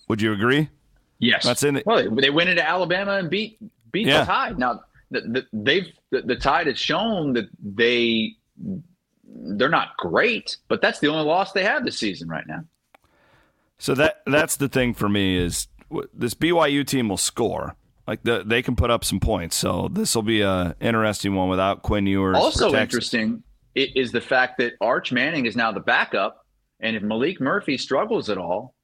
Would 0.09 0.23
you 0.23 0.33
agree? 0.33 0.71
Yes. 1.19 1.45
That's 1.45 1.63
in 1.63 1.77
it. 1.77 1.87
Well, 1.87 2.11
they, 2.11 2.23
they 2.23 2.31
went 2.31 2.49
into 2.49 2.67
Alabama 2.67 3.13
and 3.13 3.29
beat 3.29 3.59
beat 3.93 4.07
Yeah. 4.07 4.21
the 4.21 4.27
Tide. 4.27 4.59
Now 4.59 4.83
the, 5.11 5.21
the, 5.21 5.47
they've 5.53 5.93
the, 6.11 6.23
the 6.23 6.37
Tide 6.37 6.67
has 6.67 6.79
shown 6.79 7.33
that 7.35 7.49
they 7.63 8.33
they're 9.25 9.69
not 9.69 9.97
great, 9.97 10.57
but 10.69 10.81
that's 10.81 11.01
the 11.01 11.09
only 11.09 11.25
loss 11.25 11.53
they 11.53 11.65
have 11.65 11.85
this 11.85 11.99
season 11.99 12.29
right 12.29 12.47
now. 12.47 12.65
So 13.79 13.95
that 13.95 14.23
that's 14.27 14.57
the 14.57 14.69
thing 14.69 14.95
for 14.95 15.09
me 15.09 15.37
is 15.39 15.69
this 16.13 16.35
BYU 16.35 16.87
team 16.87 17.09
will 17.09 17.17
score. 17.17 17.77
Like 18.07 18.23
the, 18.23 18.43
they 18.45 18.63
can 18.63 18.75
put 18.75 18.91
up 18.91 19.05
some 19.05 19.21
points. 19.21 19.55
So 19.55 19.89
this 19.93 20.15
will 20.15 20.23
be 20.23 20.41
a 20.41 20.75
interesting 20.81 21.35
one 21.35 21.49
without 21.51 21.83
Quinn 21.83 22.07
Ewers. 22.07 22.37
Also 22.37 22.75
interesting 22.75 23.43
is 23.75 24.11
the 24.13 24.21
fact 24.21 24.59
that 24.59 24.73
Arch 24.81 25.13
Manning 25.13 25.47
is 25.47 25.55
now 25.55 25.71
the 25.71 25.81
backup, 25.81 26.45
and 26.81 26.97
if 26.97 27.03
Maalik 27.03 27.39
Murphy 27.41 27.77
struggles 27.79 28.29
at 28.31 28.39
all, 28.39 28.75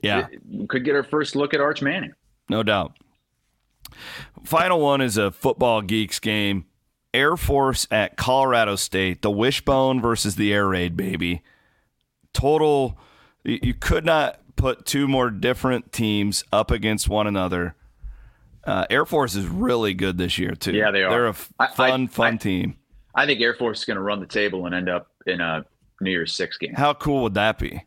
Yeah, 0.00 0.26
we 0.50 0.66
could 0.66 0.84
get 0.84 0.96
our 0.96 1.04
first 1.04 1.36
look 1.36 1.54
at 1.54 1.60
Arch 1.60 1.80
Manning. 1.82 2.12
no 2.48 2.62
doubt. 2.62 2.96
Final 4.44 4.80
one 4.80 5.00
is 5.00 5.16
a 5.16 5.30
football 5.30 5.82
geeks 5.82 6.18
game. 6.18 6.66
Air 7.14 7.36
Force 7.36 7.86
at 7.90 8.16
Colorado 8.16 8.74
State, 8.76 9.20
the 9.22 9.30
Wishbone 9.30 10.00
versus 10.00 10.36
the 10.36 10.52
Air 10.52 10.68
Raid, 10.68 10.96
baby. 10.96 11.42
Total, 12.32 12.98
you 13.44 13.74
could 13.74 14.04
not 14.06 14.40
put 14.56 14.86
two 14.86 15.06
more 15.06 15.30
different 15.30 15.92
teams 15.92 16.42
up 16.52 16.70
against 16.70 17.08
one 17.08 17.26
another. 17.26 17.74
Uh, 18.64 18.86
Air 18.88 19.04
Force 19.04 19.34
is 19.34 19.46
really 19.46 19.92
good 19.92 20.16
this 20.16 20.38
year 20.38 20.52
too. 20.54 20.72
Yeah, 20.72 20.90
they 20.90 21.02
are. 21.02 21.10
They're 21.10 21.26
a 21.26 21.30
f- 21.30 21.52
I- 21.58 21.64
I- 21.66 21.68
fun, 21.72 22.08
fun 22.08 22.34
I- 22.34 22.36
team. 22.38 22.76
I 23.14 23.26
think 23.26 23.40
Air 23.42 23.54
Force 23.54 23.80
is 23.80 23.84
going 23.84 23.96
to 23.96 24.02
run 24.02 24.20
the 24.20 24.26
table 24.26 24.64
and 24.64 24.74
end 24.74 24.88
up 24.88 25.08
in 25.26 25.42
a 25.42 25.66
New 26.00 26.10
Year's 26.10 26.32
Six 26.32 26.56
game. 26.56 26.72
How 26.74 26.94
cool 26.94 27.22
would 27.24 27.34
that 27.34 27.58
be 27.58 27.82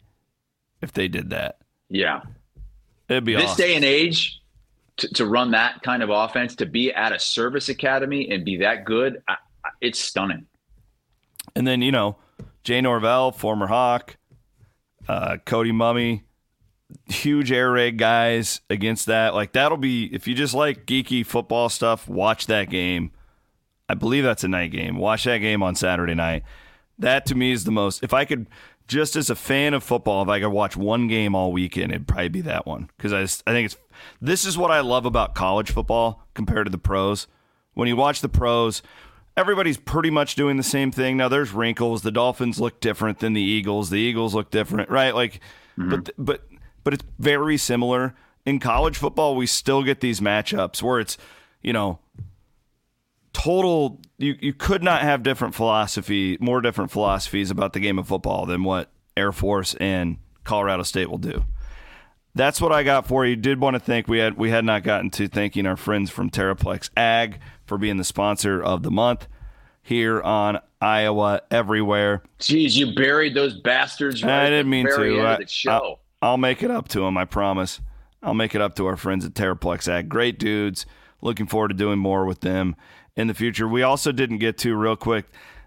if 0.82 0.91
they 0.91 1.08
did 1.08 1.32
that? 1.32 1.58
Yeah, 1.89 2.22
It'd 3.10 3.24
be 3.24 3.34
this 3.34 3.45
awesome. 3.51 3.58
day 3.66 3.76
and 3.76 3.84
age 3.86 4.39
to, 4.97 5.07
to 5.15 5.25
run 5.25 5.51
that 5.51 5.81
kind 5.83 6.01
of 6.03 6.09
offense 6.09 6.55
to 6.55 6.65
be 6.65 6.91
at 6.93 7.11
a 7.11 7.19
service 7.19 7.69
academy 7.69 8.29
and 8.31 8.45
be 8.45 8.57
that 8.57 8.85
good 8.85 9.21
I, 9.27 9.33
I- 9.63 9.69
it's 9.81 9.99
stunning 9.99 10.45
and 11.55 11.65
then 11.65 11.81
you 11.81 11.91
know, 11.91 12.17
Jay 12.63 12.81
Norvell, 12.81 13.31
former 13.31 13.67
Hawk, 13.67 14.17
uh, 15.07 15.37
Cody 15.45 15.71
Mumme, 15.71 16.23
huge 17.05 17.51
air 17.51 17.71
raid 17.71 17.97
guys 17.97 18.61
against 18.69 19.05
that. 19.05 19.33
Like 19.33 19.53
that'll 19.53 19.77
be 19.77 20.05
if 20.13 20.27
you 20.27 20.33
just 20.35 20.53
like 20.53 20.85
geeky 20.85 21.25
football 21.25 21.69
stuff, 21.69 22.07
watch 22.07 22.47
that 22.47 22.69
game. 22.69 23.11
I 23.87 23.93
believe 23.93 24.23
that's 24.23 24.43
a 24.43 24.47
night 24.47 24.71
game. 24.71 24.97
Watch 24.97 25.25
that 25.25 25.37
game 25.37 25.61
on 25.61 25.75
Saturday 25.75 26.15
night. 26.15 26.43
That 26.97 27.25
to 27.27 27.35
me 27.35 27.51
is 27.51 27.63
the 27.63 27.71
most. 27.71 28.03
If 28.03 28.13
I 28.13 28.25
could, 28.25 28.47
just 28.87 29.15
as 29.15 29.29
a 29.29 29.35
fan 29.35 29.73
of 29.73 29.83
football, 29.83 30.23
if 30.23 30.29
I 30.29 30.39
could 30.39 30.49
watch 30.49 30.75
one 30.75 31.07
game 31.07 31.35
all 31.35 31.51
weekend, 31.51 31.91
it'd 31.91 32.07
probably 32.07 32.29
be 32.29 32.41
that 32.41 32.65
one 32.65 32.89
because 32.97 33.13
I, 33.13 33.21
I 33.49 33.53
think 33.53 33.65
it's. 33.67 33.77
This 34.22 34.45
is 34.45 34.58
what 34.58 34.72
I 34.72 34.80
love 34.82 35.06
about 35.06 35.36
college 35.36 35.72
football 35.72 36.28
compared 36.34 36.66
to 36.66 36.72
the 36.72 36.78
pros. 36.78 37.28
When 37.74 37.88
you 37.88 37.95
watch 37.95 38.22
the 38.22 38.30
pros, 38.30 38.82
everybody's 39.38 39.78
pretty 39.78 40.10
much 40.10 40.36
doing 40.36 40.58
the 40.58 40.64
same 40.64 40.91
thing. 40.91 41.18
Now 41.18 41.28
there's 41.28 41.51
wrinkles. 41.51 42.01
The 42.01 42.12
Dolphins 42.12 42.60
look 42.60 42.80
different 42.80 43.20
than 43.20 43.34
the 43.34 43.41
Eagles. 43.41 43.89
The 43.89 43.99
Eagles 43.99 44.34
look 44.34 44.51
different, 44.51 44.89
right? 44.89 45.14
Like, 45.14 45.41
mm-hmm. 45.78 45.89
but 45.89 46.10
but 46.18 46.47
but 46.84 46.93
it's 46.93 47.03
very 47.20 47.58
similar. 47.58 48.16
In 48.45 48.60
college 48.60 48.97
football, 48.97 49.36
we 49.36 49.47
still 49.47 49.84
get 49.84 50.01
these 50.01 50.20
matchups 50.20 50.84
where 50.84 50.99
it's, 50.99 51.18
you 51.64 51.74
know, 51.74 51.99
total 53.36 53.99
you, 54.18 54.38
you 54.39 54.53
could 54.53 54.82
not 54.82 55.01
have 55.01 55.22
different 55.22 55.53
philosophy 55.53 56.38
more 56.39 56.62
different 56.62 56.89
philosophies 56.89 57.51
about 57.51 57.74
the 57.74 57.82
game 57.82 57.99
of 57.99 58.08
football 58.08 58.45
than 58.45 58.64
what 58.64 58.89
air 59.18 59.34
force 59.34 59.76
and 59.76 60.18
colorado 60.45 60.84
state 60.84 61.10
will 61.10 61.18
do 61.18 61.43
that's 62.36 62.61
what 62.61 62.71
i 62.71 62.83
got 62.83 63.07
for 63.07 63.25
you 63.25 63.36
did 63.36 63.59
want 63.59 63.73
to 63.73 63.79
thank 63.79 64.07
we 64.07 64.19
had 64.19 64.38
we 64.38 64.49
had 64.49 64.63
not 64.63 64.83
gotten 64.83 65.09
to 65.09 65.27
thanking 65.27 65.65
our 65.65 65.77
friends 65.77 66.11
from 66.11 66.29
terraplex 66.29 66.89
ag 66.95 67.39
for 67.65 67.77
being 67.77 67.97
the 67.97 68.03
sponsor 68.03 68.61
of 68.61 68.83
the 68.83 68.91
month 68.91 69.27
here 69.81 70.21
on 70.21 70.59
iowa 70.81 71.41
everywhere 71.49 72.21
Jeez, 72.39 72.75
you 72.75 72.93
buried 72.93 73.33
those 73.33 73.59
bastards 73.61 74.23
right 74.23 74.45
I 74.45 74.49
didn't 74.49 74.69
mean 74.69 74.86
to. 74.86 75.21
I, 75.21 75.33
of 75.33 75.39
the 75.39 75.47
show. 75.47 75.71
I'll, 75.71 75.99
I'll 76.21 76.38
make 76.38 76.63
it 76.63 76.71
up 76.71 76.88
to 76.89 77.01
them. 77.01 77.17
I 77.17 77.25
promise. 77.25 77.79
I'll 78.23 78.33
make 78.33 78.55
it 78.55 78.61
up 78.61 78.75
to 78.77 78.88
our 78.88 78.97
friends 78.97 79.25
at 79.25 79.33
Terraplex 79.33 79.88
Ag. 79.88 80.09
Great 80.09 80.39
dudes. 80.39 80.86
Looking 81.21 81.45
forward 81.45 81.67
to 81.67 81.73
doing 81.75 81.99
more 81.99 82.25
with 82.25 82.41
them 82.41 82.75
in 83.15 83.27
the 83.27 83.36
future. 83.36 83.67
We 83.67 83.83
also 83.83 84.11
didn't 84.11 84.39
get 84.39 84.57
to 84.59 84.75
real 84.75 84.95
quick 84.95 85.25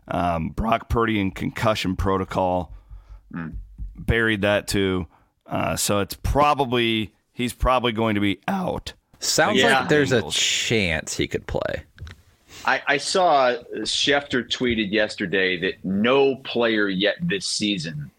um, 0.08 0.48
Brock 0.50 0.88
Purdy 0.88 1.20
and 1.20 1.32
concussion 1.34 1.94
protocol. 1.94 2.74
Buried 3.96 4.42
that 4.42 4.66
too. 4.66 5.06
Uh, 5.48 5.76
so 5.76 6.00
it's 6.00 6.14
probably 6.22 7.12
he's 7.32 7.52
probably 7.52 7.92
going 7.92 8.14
to 8.14 8.20
be 8.20 8.38
out. 8.48 8.92
Sounds 9.20 9.58
Yeah. 9.58 9.80
like 9.80 9.88
there's 9.88 10.12
a 10.12 10.22
chance 10.30 11.16
he 11.16 11.26
could 11.26 11.46
play. 11.46 11.82
I, 12.64 12.82
I 12.86 12.96
saw 12.98 13.54
Schefter 13.78 14.44
tweeted 14.48 14.92
yesterday 14.92 15.58
that 15.60 15.84
no 15.84 16.36
player 16.36 16.88
yet 16.88 17.14
this 17.20 17.46
season 17.46 18.10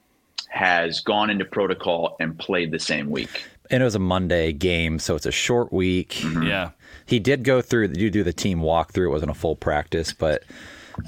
has 0.50 1.02
gone 1.02 1.30
into 1.30 1.46
protocol 1.46 2.16
and 2.20 2.38
played 2.40 2.72
the 2.72 2.80
same 2.80 3.10
week. 3.10 3.44
And 3.70 3.82
it 3.82 3.86
was 3.86 3.96
a 3.96 4.00
Monday 4.00 4.52
game, 4.52 4.98
so 4.98 5.16
it's 5.16 5.28
a 5.28 5.32
short 5.32 5.72
week. 5.72 6.16
Mm-hmm. 6.22 6.44
Yeah. 6.44 6.72
He 7.06 7.20
did 7.20 7.44
go 7.44 7.62
through. 7.62 7.90
You 7.96 8.10
do 8.10 8.24
the 8.24 8.34
team 8.34 8.60
walkthrough. 8.62 9.06
It 9.06 9.10
wasn't 9.10 9.32
a 9.32 9.36
full 9.36 9.56
practice, 9.56 10.12
but 10.14 10.44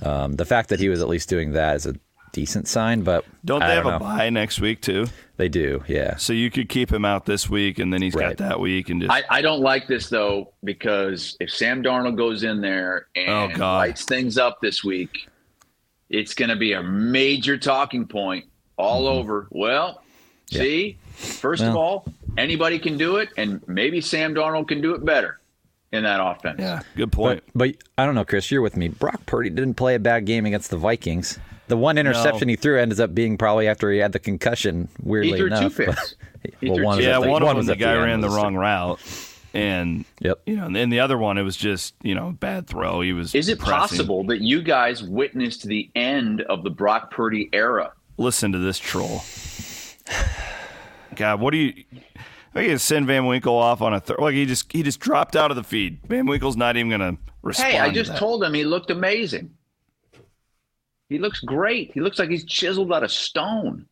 um, 0.03 0.33
the 0.33 0.45
fact 0.45 0.69
that 0.69 0.79
he 0.79 0.89
was 0.89 1.01
at 1.01 1.07
least 1.07 1.27
doing 1.29 1.53
that 1.53 1.75
is 1.77 1.85
a 1.87 1.95
decent 2.31 2.67
sign. 2.67 3.01
But 3.01 3.25
Don't 3.45 3.61
I 3.61 3.67
they 3.69 3.75
have 3.75 3.83
don't 3.85 3.93
a 3.93 3.99
know. 3.99 4.05
bye 4.05 4.29
next 4.29 4.59
week 4.59 4.81
too? 4.81 5.07
They 5.37 5.49
do, 5.49 5.83
yeah. 5.87 6.17
So 6.17 6.33
you 6.33 6.51
could 6.51 6.69
keep 6.69 6.91
him 6.91 7.03
out 7.03 7.25
this 7.25 7.49
week, 7.49 7.79
and 7.79 7.91
then 7.91 8.01
he's 8.01 8.13
Right. 8.13 8.37
got 8.37 8.49
that 8.49 8.59
week, 8.59 8.89
and 8.89 9.01
just 9.01 9.11
I, 9.11 9.23
I 9.29 9.41
don't 9.41 9.61
like 9.61 9.87
this 9.87 10.07
though 10.09 10.53
because 10.63 11.35
if 11.39 11.49
Sam 11.49 11.81
Darnold 11.83 12.15
goes 12.17 12.43
in 12.43 12.61
there 12.61 13.07
oh, 13.17 13.19
and 13.21 13.53
Oh, 13.53 13.57
God. 13.57 13.77
lights 13.77 14.05
things 14.05 14.37
up 14.37 14.61
this 14.61 14.83
week, 14.83 15.27
it's 16.09 16.33
going 16.35 16.49
to 16.49 16.55
be 16.55 16.73
a 16.73 16.83
major 16.83 17.57
talking 17.57 18.05
point 18.07 18.45
all 18.77 19.03
mm-hmm. 19.05 19.19
over. 19.19 19.47
Well, 19.49 20.03
see, 20.51 20.97
first 21.15 21.63
of 21.63 21.75
all, 21.75 22.05
anybody 22.37 22.77
can 22.77 22.97
do 22.97 23.15
it, 23.17 23.29
and 23.37 23.61
maybe 23.67 24.01
Sam 24.01 24.35
Darnold 24.35 24.67
can 24.67 24.81
do 24.81 24.93
it 24.93 25.03
better 25.05 25.39
in 25.91 26.03
that 26.03 26.21
offense. 26.23 26.57
yeah, 26.59 26.81
good 26.95 27.11
point. 27.11 27.43
But, 27.55 27.73
but 27.75 27.83
I 27.97 28.05
don't 28.05 28.15
know, 28.15 28.25
Chris. 28.25 28.51
You're 28.51 28.61
with 28.61 28.77
me. 28.77 28.89
Brock 28.89 29.25
Purdy 29.25 29.49
didn't 29.49 29.73
play 29.75 29.95
a 29.95 29.99
bad 29.99 30.25
game 30.25 30.45
against 30.45 30.69
the 30.69 30.77
Vikings. 30.77 31.39
The 31.71 31.77
one 31.77 31.97
interception 31.97 32.49
he 32.49 32.57
threw 32.57 32.77
ends 32.77 32.99
up 32.99 33.15
being 33.15 33.37
probably 33.37 33.69
after 33.69 33.89
he 33.89 33.99
had 33.99 34.11
the 34.11 34.19
concussion. 34.19 34.89
Weirdly 35.01 35.31
He 35.31 35.37
threw 35.37 35.49
two 35.51 35.55
enough, 35.55 35.77
picks. 35.77 36.15
Well, 36.61 36.75
threw 36.75 36.83
one 36.85 36.99
yeah, 36.99 37.17
the, 37.17 37.29
one 37.29 37.41
of 37.41 37.47
them 37.47 37.55
was 37.55 37.67
the 37.67 37.77
guy 37.77 37.93
end 37.93 38.03
ran 38.03 38.19
the 38.19 38.27
wrong 38.27 38.55
route, 38.57 38.99
and 39.53 40.03
Yep. 40.19 40.41
you 40.45 40.57
know, 40.57 40.65
and 40.65 40.75
then 40.75 40.89
the 40.89 40.99
other 40.99 41.17
one 41.17 41.37
it 41.37 41.43
was 41.43 41.55
just 41.55 41.93
you 42.03 42.13
know 42.13 42.31
bad 42.33 42.67
throw. 42.67 42.99
He 42.99 43.13
was. 43.13 43.33
Is 43.33 43.47
it 43.47 43.57
pressing. 43.57 43.73
possible 43.77 44.25
that 44.25 44.41
you 44.41 44.61
guys 44.61 45.01
witnessed 45.01 45.63
the 45.63 45.89
end 45.95 46.41
of 46.41 46.65
the 46.65 46.69
Brock 46.69 47.09
Purdy 47.09 47.49
era? 47.53 47.93
Listen 48.17 48.51
to 48.51 48.57
this 48.57 48.77
troll. 48.77 49.21
God, 51.15 51.39
what 51.39 51.51
do 51.51 51.57
you? 51.57 51.85
I 52.53 52.65
can 52.65 52.79
send 52.79 53.07
Van 53.07 53.25
Winkle 53.27 53.55
off 53.55 53.81
on 53.81 53.93
a 53.93 54.01
third. 54.01 54.19
Like 54.19 54.33
he 54.33 54.45
just 54.45 54.69
he 54.73 54.83
just 54.83 54.99
dropped 54.99 55.37
out 55.37 55.51
of 55.51 55.55
the 55.55 55.63
feed. 55.63 55.99
Van 56.09 56.25
Winkle's 56.25 56.57
not 56.57 56.75
even 56.75 56.89
gonna 56.91 57.17
respond. 57.43 57.71
Hey, 57.71 57.79
I 57.79 57.87
to 57.87 57.93
just 57.93 58.11
that. 58.11 58.19
told 58.19 58.43
him 58.43 58.53
he 58.53 58.65
looked 58.65 58.91
amazing. 58.91 59.51
He 61.11 61.17
looks 61.17 61.41
great. 61.41 61.91
He 61.93 61.99
looks 61.99 62.17
like 62.19 62.29
he's 62.29 62.45
chiseled 62.45 62.93
out 62.93 63.03
of 63.03 63.11
stone. 63.11 63.85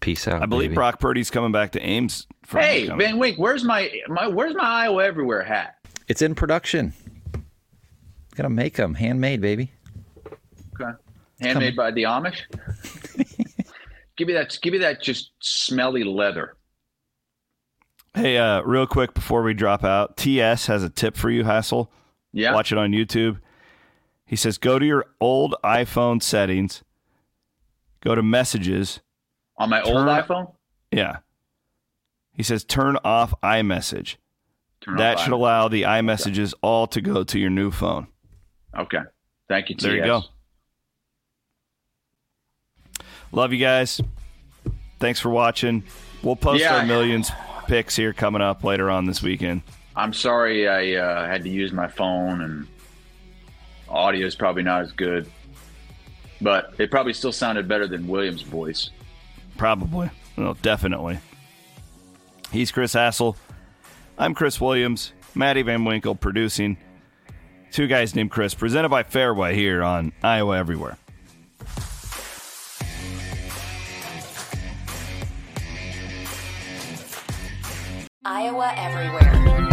Peace 0.00 0.26
out. 0.26 0.42
I 0.42 0.46
believe 0.46 0.70
baby. 0.70 0.76
Brock 0.76 0.98
Purdy's 0.98 1.28
coming 1.28 1.52
back 1.52 1.72
to 1.72 1.80
Ames. 1.80 2.26
hey, 2.50 2.88
Van. 2.88 3.18
Wink, 3.18 3.36
where's 3.36 3.64
my 3.64 3.92
my 4.08 4.28
where's 4.28 4.54
my 4.54 4.64
Iowa 4.64 5.04
Everywhere 5.04 5.42
hat? 5.42 5.76
It's 6.08 6.22
in 6.22 6.34
production. 6.34 6.94
Gonna 8.34 8.48
make 8.48 8.76
them 8.76 8.94
handmade, 8.94 9.42
baby. 9.42 9.72
Okay, 10.80 10.92
handmade 11.38 11.76
by 11.76 11.90
the 11.90 12.04
Amish. 12.04 12.40
give 14.16 14.26
me 14.26 14.32
that. 14.32 14.56
Give 14.62 14.72
me 14.72 14.78
that. 14.78 15.02
Just 15.02 15.32
smelly 15.40 16.02
leather. 16.02 16.56
Hey, 18.14 18.38
uh, 18.38 18.62
real 18.62 18.86
quick 18.86 19.12
before 19.12 19.42
we 19.42 19.52
drop 19.52 19.84
out, 19.84 20.16
TS 20.16 20.68
has 20.68 20.82
a 20.82 20.88
tip 20.88 21.14
for 21.14 21.28
you, 21.28 21.44
Hassel. 21.44 21.92
Yeah. 22.36 22.52
Watch 22.52 22.70
it 22.70 22.76
on 22.78 22.90
YouTube. 22.92 23.40
He 24.26 24.36
says 24.36 24.58
go 24.58 24.78
to 24.78 24.84
your 24.84 25.06
old 25.20 25.54
iPhone 25.64 26.22
settings, 26.22 26.82
go 28.00 28.14
to 28.14 28.22
messages. 28.22 29.00
on 29.56 29.70
my 29.70 29.80
old 29.80 30.06
iPhone. 30.06 30.52
Yeah. 30.92 31.18
He 32.34 32.42
says 32.42 32.62
turn 32.64 32.98
off 33.04 33.32
iMessage. 33.42 34.16
Turn 34.82 34.96
that 34.96 35.16
off 35.16 35.24
should 35.24 35.30
iMessage. 35.30 35.34
allow 35.34 35.68
the 35.68 35.82
iMessages 35.82 36.52
all 36.60 36.86
to 36.88 37.00
go 37.00 37.24
to 37.24 37.38
your 37.38 37.48
new 37.50 37.70
phone. 37.70 38.08
Okay. 38.78 38.98
Thank 39.48 39.70
you. 39.70 39.76
There 39.76 39.96
you 39.96 40.04
go. 40.04 40.22
Love 43.32 43.52
you 43.52 43.58
guys. 43.58 44.00
Thanks 44.98 45.20
for 45.20 45.30
watching. 45.30 45.84
We'll 46.22 46.36
post 46.36 46.60
Yeah. 46.60 46.76
our 46.76 46.84
millions 46.86 47.30
picks 47.66 47.96
here 47.96 48.12
coming 48.12 48.42
up 48.42 48.62
later 48.64 48.90
on 48.90 49.06
this 49.06 49.22
weekend. 49.22 49.62
I'm 49.96 50.12
sorry 50.12 50.68
I 50.68 50.94
uh, 50.94 51.26
had 51.26 51.42
to 51.44 51.48
use 51.48 51.72
my 51.72 51.88
phone 51.88 52.42
and 52.42 52.66
audio 53.88 54.26
is 54.26 54.34
probably 54.34 54.62
not 54.62 54.82
as 54.82 54.92
good, 54.92 55.30
but 56.40 56.74
it 56.78 56.90
probably 56.90 57.14
still 57.14 57.32
sounded 57.32 57.66
better 57.66 57.86
than 57.86 58.06
Williams' 58.06 58.42
voice. 58.42 58.90
Probably. 59.56 60.10
No, 60.36 60.52
definitely. 60.60 61.18
He's 62.52 62.70
Chris 62.70 62.92
Hassel. 62.92 63.36
I'm 64.18 64.34
Chris 64.34 64.60
Williams. 64.60 65.12
Maddie 65.34 65.62
Van 65.62 65.84
Winkle 65.84 66.14
producing. 66.14 66.76
Two 67.72 67.86
guys 67.86 68.14
named 68.14 68.30
Chris, 68.30 68.54
presented 68.54 68.90
by 68.90 69.02
Fairway 69.02 69.54
here 69.54 69.82
on 69.82 70.12
Iowa 70.22 70.58
Everywhere. 70.58 70.98
Iowa 78.24 78.72
Everywhere. 78.76 79.65